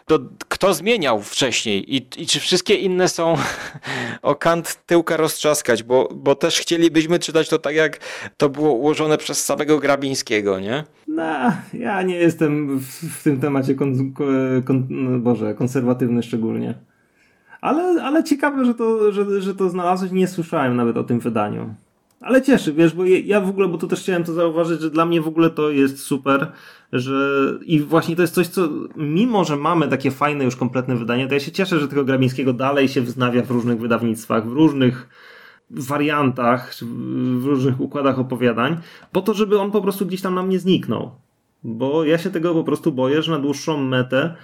To 0.07 0.19
kto 0.49 0.75
zmieniał 0.75 1.23
wcześniej 1.23 1.97
i, 1.97 2.07
i 2.17 2.27
czy 2.27 2.41
wszystkie 2.41 2.75
inne 2.75 3.09
są 3.09 3.35
o 4.23 4.35
kant 4.35 4.79
tyłka 4.87 5.17
roztrzaskać, 5.17 5.83
bo, 5.83 6.09
bo 6.15 6.35
też 6.35 6.59
chcielibyśmy 6.59 7.19
czytać 7.19 7.49
to 7.49 7.59
tak, 7.59 7.75
jak 7.75 7.99
to 8.37 8.49
było 8.49 8.73
ułożone 8.73 9.19
przez 9.19 9.45
samego 9.45 9.79
Grabińskiego, 9.79 10.61
nie? 10.61 10.85
No, 11.09 11.53
ja 11.73 12.03
nie 12.03 12.17
jestem 12.17 12.79
w, 12.79 13.19
w 13.19 13.23
tym 13.23 13.41
temacie 13.41 13.75
kon, 13.75 14.15
kon, 14.65 14.89
Boże, 15.23 15.55
konserwatywny 15.55 16.23
szczególnie. 16.23 16.90
Ale, 17.61 18.03
ale 18.03 18.25
ciekawe, 18.25 18.65
że 18.65 18.75
to, 18.75 19.13
że, 19.13 19.43
że 19.43 19.55
to 19.55 19.69
znalazłeś. 19.71 20.13
Nie 20.13 20.29
słyszałem 20.29 20.77
nawet 20.77 20.97
o 20.97 21.05
tym 21.05 21.21
wydaniu. 21.21 21.75
Ale 22.21 22.43
cieszy, 22.43 22.73
wiesz, 22.73 22.95
bo 22.95 23.05
ja 23.05 23.41
w 23.41 23.49
ogóle, 23.49 23.69
bo 23.69 23.79
tu 23.79 23.89
też 23.89 24.01
chciałem 24.01 24.25
to 24.25 24.33
zauważyć, 24.33 24.81
że 24.81 24.91
dla 24.91 25.07
mnie 25.07 25.21
w 25.21 25.29
ogóle 25.29 25.51
to 25.51 25.71
jest 25.71 26.01
super, 26.01 26.53
że 26.93 27.15
i 27.63 27.81
właśnie 27.81 28.17
to 28.17 28.23
jest 28.23 28.35
coś, 28.35 28.47
co 28.47 28.69
mimo, 28.97 29.45
że 29.45 29.57
mamy 29.57 29.89
takie 29.89 30.11
fajne 30.11 30.45
już 30.45 30.57
kompletne 30.57 30.97
wydanie, 30.97 31.27
to 31.27 31.35
ja 31.35 31.41
się 31.41 31.53
cieszę, 31.53 31.79
że 31.81 31.89
tego 31.89 32.05
Grabińskiego 32.05 32.53
dalej 32.53 32.89
się 32.89 33.01
wznawia 33.01 33.43
w 33.43 33.51
różnych 33.51 33.81
wydawnictwach, 33.81 34.49
w 34.49 34.53
różnych 34.53 35.09
wariantach, 35.71 36.75
w 37.41 37.45
różnych 37.45 37.81
układach 37.81 38.19
opowiadań, 38.19 38.77
po 39.13 39.23
to, 39.23 39.35
żeby 39.35 39.59
on 39.59 39.71
po 39.71 39.83
prostu 39.83 40.07
gdzieś 40.07 40.23
tam 40.23 40.35
nam 40.35 40.49
nie 40.49 40.59
zniknął. 40.59 41.11
Bo 41.65 42.05
ja 42.05 42.19
się 42.19 42.31
tego 42.31 42.55
po 42.55 42.65
prostu 42.65 42.93
boję, 42.93 43.23
że 43.23 43.33
na 43.33 43.39
dłuższą 43.39 43.83
metę, 43.85 44.35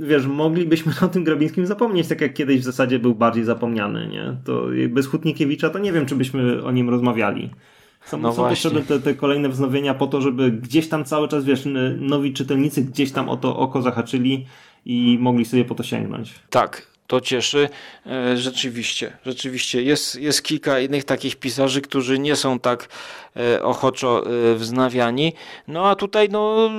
wiesz, 0.00 0.26
moglibyśmy 0.26 0.92
na 1.00 1.08
tym 1.08 1.24
Grabińskim 1.24 1.66
zapomnieć, 1.66 2.08
tak 2.08 2.20
jak 2.20 2.34
kiedyś 2.34 2.60
w 2.60 2.64
zasadzie 2.64 2.98
był 2.98 3.14
bardziej 3.14 3.44
zapomniany, 3.44 4.08
nie? 4.08 4.36
To 4.44 4.66
bez 4.88 5.06
Hutnikiewicza 5.06 5.70
to 5.70 5.78
nie 5.78 5.92
wiem, 5.92 6.06
czy 6.06 6.16
byśmy 6.16 6.64
o 6.64 6.72
nim 6.72 6.90
rozmawiali. 6.90 7.50
Są, 8.04 8.18
No 8.18 8.32
są 8.32 8.48
potrzebne 8.48 8.82
te, 8.82 9.00
te 9.00 9.14
kolejne 9.14 9.48
wznowienia 9.48 9.94
po 9.94 10.06
to, 10.06 10.20
żeby 10.20 10.50
gdzieś 10.50 10.88
tam 10.88 11.04
cały 11.04 11.28
czas, 11.28 11.44
wiesz, 11.44 11.68
nowi 12.00 12.32
czytelnicy 12.32 12.82
gdzieś 12.82 13.12
tam 13.12 13.28
o 13.28 13.36
to 13.36 13.56
oko 13.56 13.82
zahaczyli 13.82 14.46
i 14.84 15.18
mogli 15.20 15.44
sobie 15.44 15.64
po 15.64 15.74
to 15.74 15.82
sięgnąć. 15.82 16.34
Tak, 16.50 16.95
to 17.06 17.20
cieszy. 17.20 17.68
E, 18.06 18.36
Rzeczywiście, 18.36 19.16
rzeczywiście. 19.26 19.82
Jest, 19.82 20.14
jest 20.14 20.42
kilka 20.42 20.80
innych 20.80 21.04
takich 21.04 21.36
pisarzy, 21.36 21.80
którzy 21.80 22.18
nie 22.18 22.36
są 22.36 22.58
tak 22.58 22.88
e, 23.36 23.62
ochoczo 23.62 24.22
e, 24.26 24.54
wznawiani. 24.54 25.32
No 25.68 25.88
a 25.88 25.94
tutaj, 25.94 26.28
no, 26.28 26.70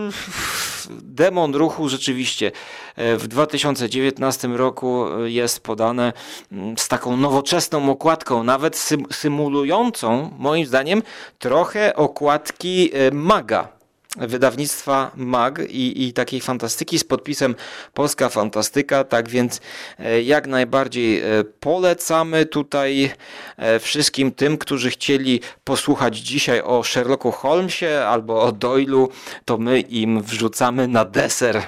demon 1.01 1.55
ruchu 1.55 1.89
rzeczywiście 1.89 2.51
w 2.97 3.27
2019 3.27 4.47
roku 4.47 5.05
jest 5.25 5.59
podane 5.59 6.13
mm, 6.51 6.77
z 6.77 6.87
taką 6.87 7.17
nowoczesną 7.17 7.91
okładką, 7.91 8.43
nawet 8.43 8.75
sym, 8.77 9.05
symulującą, 9.11 10.35
moim 10.39 10.65
zdaniem, 10.65 11.03
trochę 11.39 11.95
okładki 11.95 12.91
maga 13.11 13.76
wydawnictwa 14.17 15.11
MAG 15.15 15.59
i, 15.69 16.07
i 16.07 16.13
takiej 16.13 16.41
fantastyki 16.41 16.99
z 16.99 17.03
podpisem 17.03 17.55
Polska 17.93 18.29
Fantastyka, 18.29 19.03
tak 19.03 19.29
więc 19.29 19.61
e, 19.99 20.21
jak 20.21 20.47
najbardziej 20.47 21.19
e, 21.19 21.23
polecamy 21.59 22.45
tutaj 22.45 23.11
e, 23.57 23.79
wszystkim 23.79 24.31
tym, 24.31 24.57
którzy 24.57 24.89
chcieli 24.89 25.39
posłuchać 25.63 26.17
dzisiaj 26.17 26.61
o 26.61 26.83
Sherlocku 26.83 27.31
Holmesie 27.31 28.05
albo 28.07 28.41
o 28.41 28.51
Doylu, 28.51 29.09
to 29.45 29.57
my 29.57 29.79
im 29.79 30.21
wrzucamy 30.23 30.87
na 30.87 31.05
deser. 31.05 31.61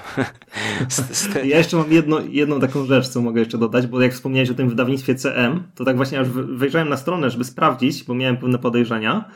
Ja 1.44 1.58
jeszcze 1.58 1.76
mam 1.76 1.92
jedno, 1.92 2.20
jedną 2.28 2.60
taką 2.60 2.86
rzecz, 2.86 3.08
co 3.08 3.20
mogę 3.20 3.40
jeszcze 3.40 3.58
dodać, 3.58 3.86
bo 3.86 4.00
jak 4.00 4.12
wspomniałeś 4.12 4.50
o 4.50 4.54
tym 4.54 4.68
wydawnictwie 4.68 5.14
CM, 5.14 5.62
to 5.74 5.84
tak 5.84 5.96
właśnie 5.96 6.20
aż 6.20 6.28
wejrzałem 6.28 6.88
na 6.88 6.96
stronę, 6.96 7.30
żeby 7.30 7.44
sprawdzić, 7.44 8.04
bo 8.04 8.14
miałem 8.14 8.36
pewne 8.36 8.58
podejrzenia. 8.58 9.30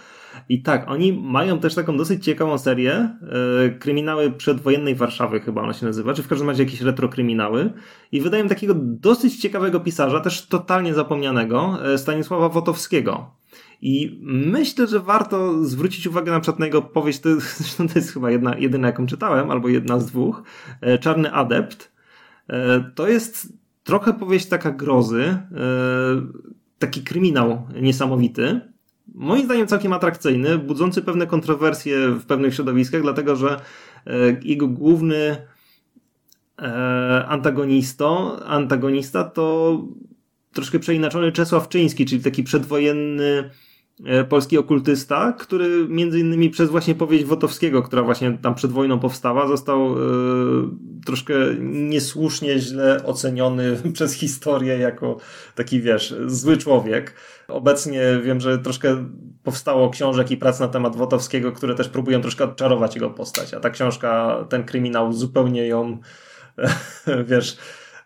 I 0.48 0.62
tak, 0.62 0.84
oni 0.88 1.12
mają 1.12 1.58
też 1.58 1.74
taką 1.74 1.96
dosyć 1.96 2.24
ciekawą 2.24 2.58
serię, 2.58 2.92
e, 2.94 3.70
kryminały 3.70 4.30
przedwojennej 4.30 4.94
Warszawy 4.94 5.40
chyba 5.40 5.62
ona 5.62 5.72
się 5.72 5.86
nazywa, 5.86 6.14
czy 6.14 6.22
w 6.22 6.28
każdym 6.28 6.48
razie 6.48 6.64
jakieś 6.64 6.80
retrokryminały. 6.80 7.72
I 8.12 8.20
wydają 8.20 8.48
takiego 8.48 8.74
dosyć 8.78 9.36
ciekawego 9.36 9.80
pisarza, 9.80 10.20
też 10.20 10.46
totalnie 10.46 10.94
zapomnianego, 10.94 11.78
e, 11.92 11.98
Stanisława 11.98 12.48
Wotowskiego. 12.48 13.30
I 13.82 14.18
myślę, 14.22 14.86
że 14.86 15.00
warto 15.00 15.64
zwrócić 15.64 16.06
uwagę 16.06 16.32
na 16.32 16.40
przykład 16.40 16.58
na 16.58 16.66
jego 16.66 16.82
powieść, 16.82 17.20
to, 17.20 17.28
zresztą 17.58 17.88
to 17.88 17.98
jest 17.98 18.12
chyba 18.12 18.30
jedna, 18.30 18.58
jedyna 18.58 18.86
jaką 18.86 19.06
czytałem, 19.06 19.50
albo 19.50 19.68
jedna 19.68 20.00
z 20.00 20.06
dwóch, 20.06 20.42
e, 20.80 20.98
Czarny 20.98 21.32
Adept. 21.32 21.94
To 22.94 23.08
jest 23.08 23.52
trochę 23.84 24.12
powieść 24.12 24.46
taka 24.46 24.70
grozy, 24.70 25.38
taki 26.78 27.02
kryminał 27.02 27.66
niesamowity. 27.82 28.73
Moim 29.14 29.44
zdaniem 29.44 29.66
całkiem 29.66 29.92
atrakcyjny, 29.92 30.58
budzący 30.58 31.02
pewne 31.02 31.26
kontrowersje 31.26 32.08
w 32.08 32.24
pewnych 32.26 32.54
środowiskach, 32.54 33.02
dlatego 33.02 33.36
że 33.36 33.60
e, 34.06 34.10
jego 34.42 34.68
główny 34.68 35.36
e, 36.58 37.24
antagonisto, 37.28 38.38
antagonista 38.46 39.24
to 39.24 39.78
troszkę 40.52 40.78
przeinaczony 40.78 41.32
Czesław 41.32 41.68
Czyński, 41.68 42.06
czyli 42.06 42.22
taki 42.22 42.42
przedwojenny 42.42 43.50
polski 44.28 44.58
okultysta, 44.58 45.32
który 45.32 45.88
między 45.88 46.20
innymi 46.20 46.50
przez 46.50 46.70
właśnie 46.70 46.94
powieść 46.94 47.24
Wotowskiego, 47.24 47.82
która 47.82 48.02
właśnie 48.02 48.38
tam 48.42 48.54
przed 48.54 48.72
wojną 48.72 48.98
powstała, 48.98 49.46
został 49.46 49.92
e, 49.92 49.96
troszkę 51.06 51.34
niesłusznie 51.60 52.58
źle 52.58 53.04
oceniony 53.04 53.76
przez 53.94 54.12
historię 54.12 54.78
jako 54.78 55.16
taki, 55.54 55.80
wiesz, 55.80 56.14
zły 56.26 56.56
człowiek. 56.56 57.14
Obecnie 57.48 58.02
wiem, 58.24 58.40
że 58.40 58.58
troszkę 58.58 59.04
powstało 59.42 59.90
książek 59.90 60.30
i 60.30 60.36
prac 60.36 60.60
na 60.60 60.68
temat 60.68 60.96
Wotowskiego, 60.96 61.52
które 61.52 61.74
też 61.74 61.88
próbują 61.88 62.20
troszkę 62.20 62.44
odczarować 62.44 62.94
jego 62.94 63.10
postać, 63.10 63.54
a 63.54 63.60
ta 63.60 63.70
książka, 63.70 64.36
ten 64.48 64.64
kryminał 64.64 65.12
zupełnie 65.12 65.66
ją, 65.66 65.98
wiesz, 67.30 67.56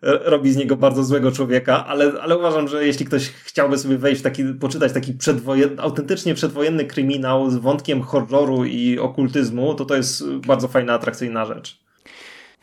robi 0.03 0.53
z 0.53 0.57
niego 0.57 0.77
bardzo 0.77 1.05
złego 1.05 1.33
człowieka, 1.33 1.87
ale, 1.87 2.13
ale 2.23 2.39
uważam, 2.39 2.69
że 2.69 2.87
jeśli 2.87 3.07
ktoś 3.07 3.29
chciałby 3.29 3.79
sobie 3.79 3.99
wejść 3.99 4.21
w 4.21 4.25
taki, 4.25 4.45
poczytać 4.45 4.93
taki 4.93 5.13
przedwojen, 5.13 5.81
autentycznie 5.81 6.35
przedwojenny 6.35 6.85
kryminał 6.85 7.51
z 7.51 7.57
wątkiem 7.57 8.03
horroru 8.03 8.65
i 8.65 8.99
okultyzmu, 8.99 9.75
to 9.75 9.85
to 9.85 9.97
jest 9.97 10.31
bardzo 10.31 10.69
fajna, 10.69 10.93
atrakcyjna 10.95 11.45
rzecz. 11.45 11.79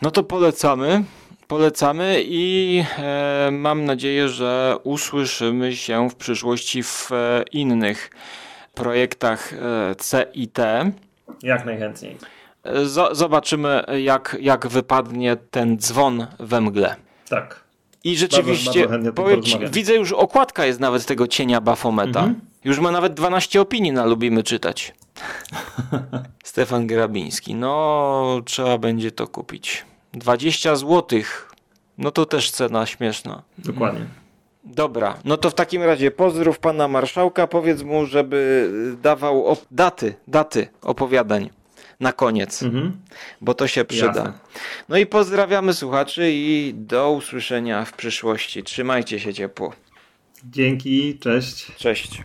No 0.01 0.11
to 0.11 0.23
polecamy. 0.23 1.03
Polecamy 1.47 2.21
i 2.25 2.83
e, 2.97 3.49
mam 3.51 3.85
nadzieję, 3.85 4.29
że 4.29 4.75
usłyszymy 4.83 5.75
się 5.75 6.09
w 6.09 6.15
przyszłości 6.15 6.83
w 6.83 7.11
e, 7.11 7.43
innych 7.51 8.09
projektach 8.73 9.53
e, 9.53 9.95
C 9.95 10.25
i 10.33 10.47
T. 10.47 10.91
Jak 11.43 11.65
najchętniej. 11.65 12.17
E, 12.63 12.85
zo- 12.85 13.15
zobaczymy, 13.15 13.83
jak, 14.03 14.37
jak 14.41 14.67
wypadnie 14.67 15.37
ten 15.51 15.77
dzwon 15.79 16.27
we 16.39 16.61
mgle. 16.61 16.95
Tak. 17.29 17.65
I 18.03 18.17
rzeczywiście, 18.17 18.79
bardzo 18.79 18.89
chętnie 18.91 19.09
o 19.09 19.13
tym 19.13 19.23
powiem 19.23 19.41
ci, 19.41 19.51
porozmawiamy. 19.51 19.73
widzę 19.73 19.95
już 19.95 20.11
okładka 20.11 20.65
jest 20.65 20.79
nawet 20.79 21.05
tego 21.05 21.27
cienia 21.27 21.61
Bafometa. 21.61 22.19
Mhm. 22.19 22.41
Już 22.63 22.79
ma 22.79 22.91
nawet 22.91 23.13
12 23.13 23.61
opinii 23.61 23.91
na 23.91 24.05
Lubimy 24.05 24.43
Czytać. 24.43 24.93
Stefan 26.43 26.87
Grabiński. 26.87 27.55
No, 27.55 28.41
trzeba 28.45 28.77
będzie 28.77 29.11
to 29.11 29.27
kupić. 29.27 29.85
20 30.13 30.75
zł. 30.75 31.19
No 31.97 32.11
to 32.11 32.25
też 32.25 32.51
cena 32.51 32.85
śmieszna. 32.85 33.41
Dokładnie. 33.57 34.05
Dobra, 34.63 35.17
no 35.25 35.37
to 35.37 35.49
w 35.49 35.53
takim 35.53 35.83
razie 35.83 36.11
pozdrów 36.11 36.59
pana 36.59 36.87
marszałka, 36.87 37.47
powiedz 37.47 37.83
mu, 37.83 38.05
żeby 38.05 38.71
dawał 39.01 39.57
daty, 39.71 40.15
daty 40.27 40.67
opowiadań 40.81 41.49
na 41.99 42.13
koniec, 42.13 42.63
mhm. 42.63 42.97
bo 43.41 43.53
to 43.53 43.67
się 43.67 43.85
przyda. 43.85 44.07
Jasne. 44.07 44.33
No 44.89 44.97
i 44.97 45.05
pozdrawiamy 45.05 45.73
słuchaczy 45.73 46.31
i 46.31 46.73
do 46.75 47.11
usłyszenia 47.11 47.85
w 47.85 47.93
przyszłości. 47.93 48.63
Trzymajcie 48.63 49.19
się 49.19 49.33
ciepło. 49.33 49.73
Dzięki, 50.43 51.19
cześć. 51.19 51.75
Cześć. 51.75 52.21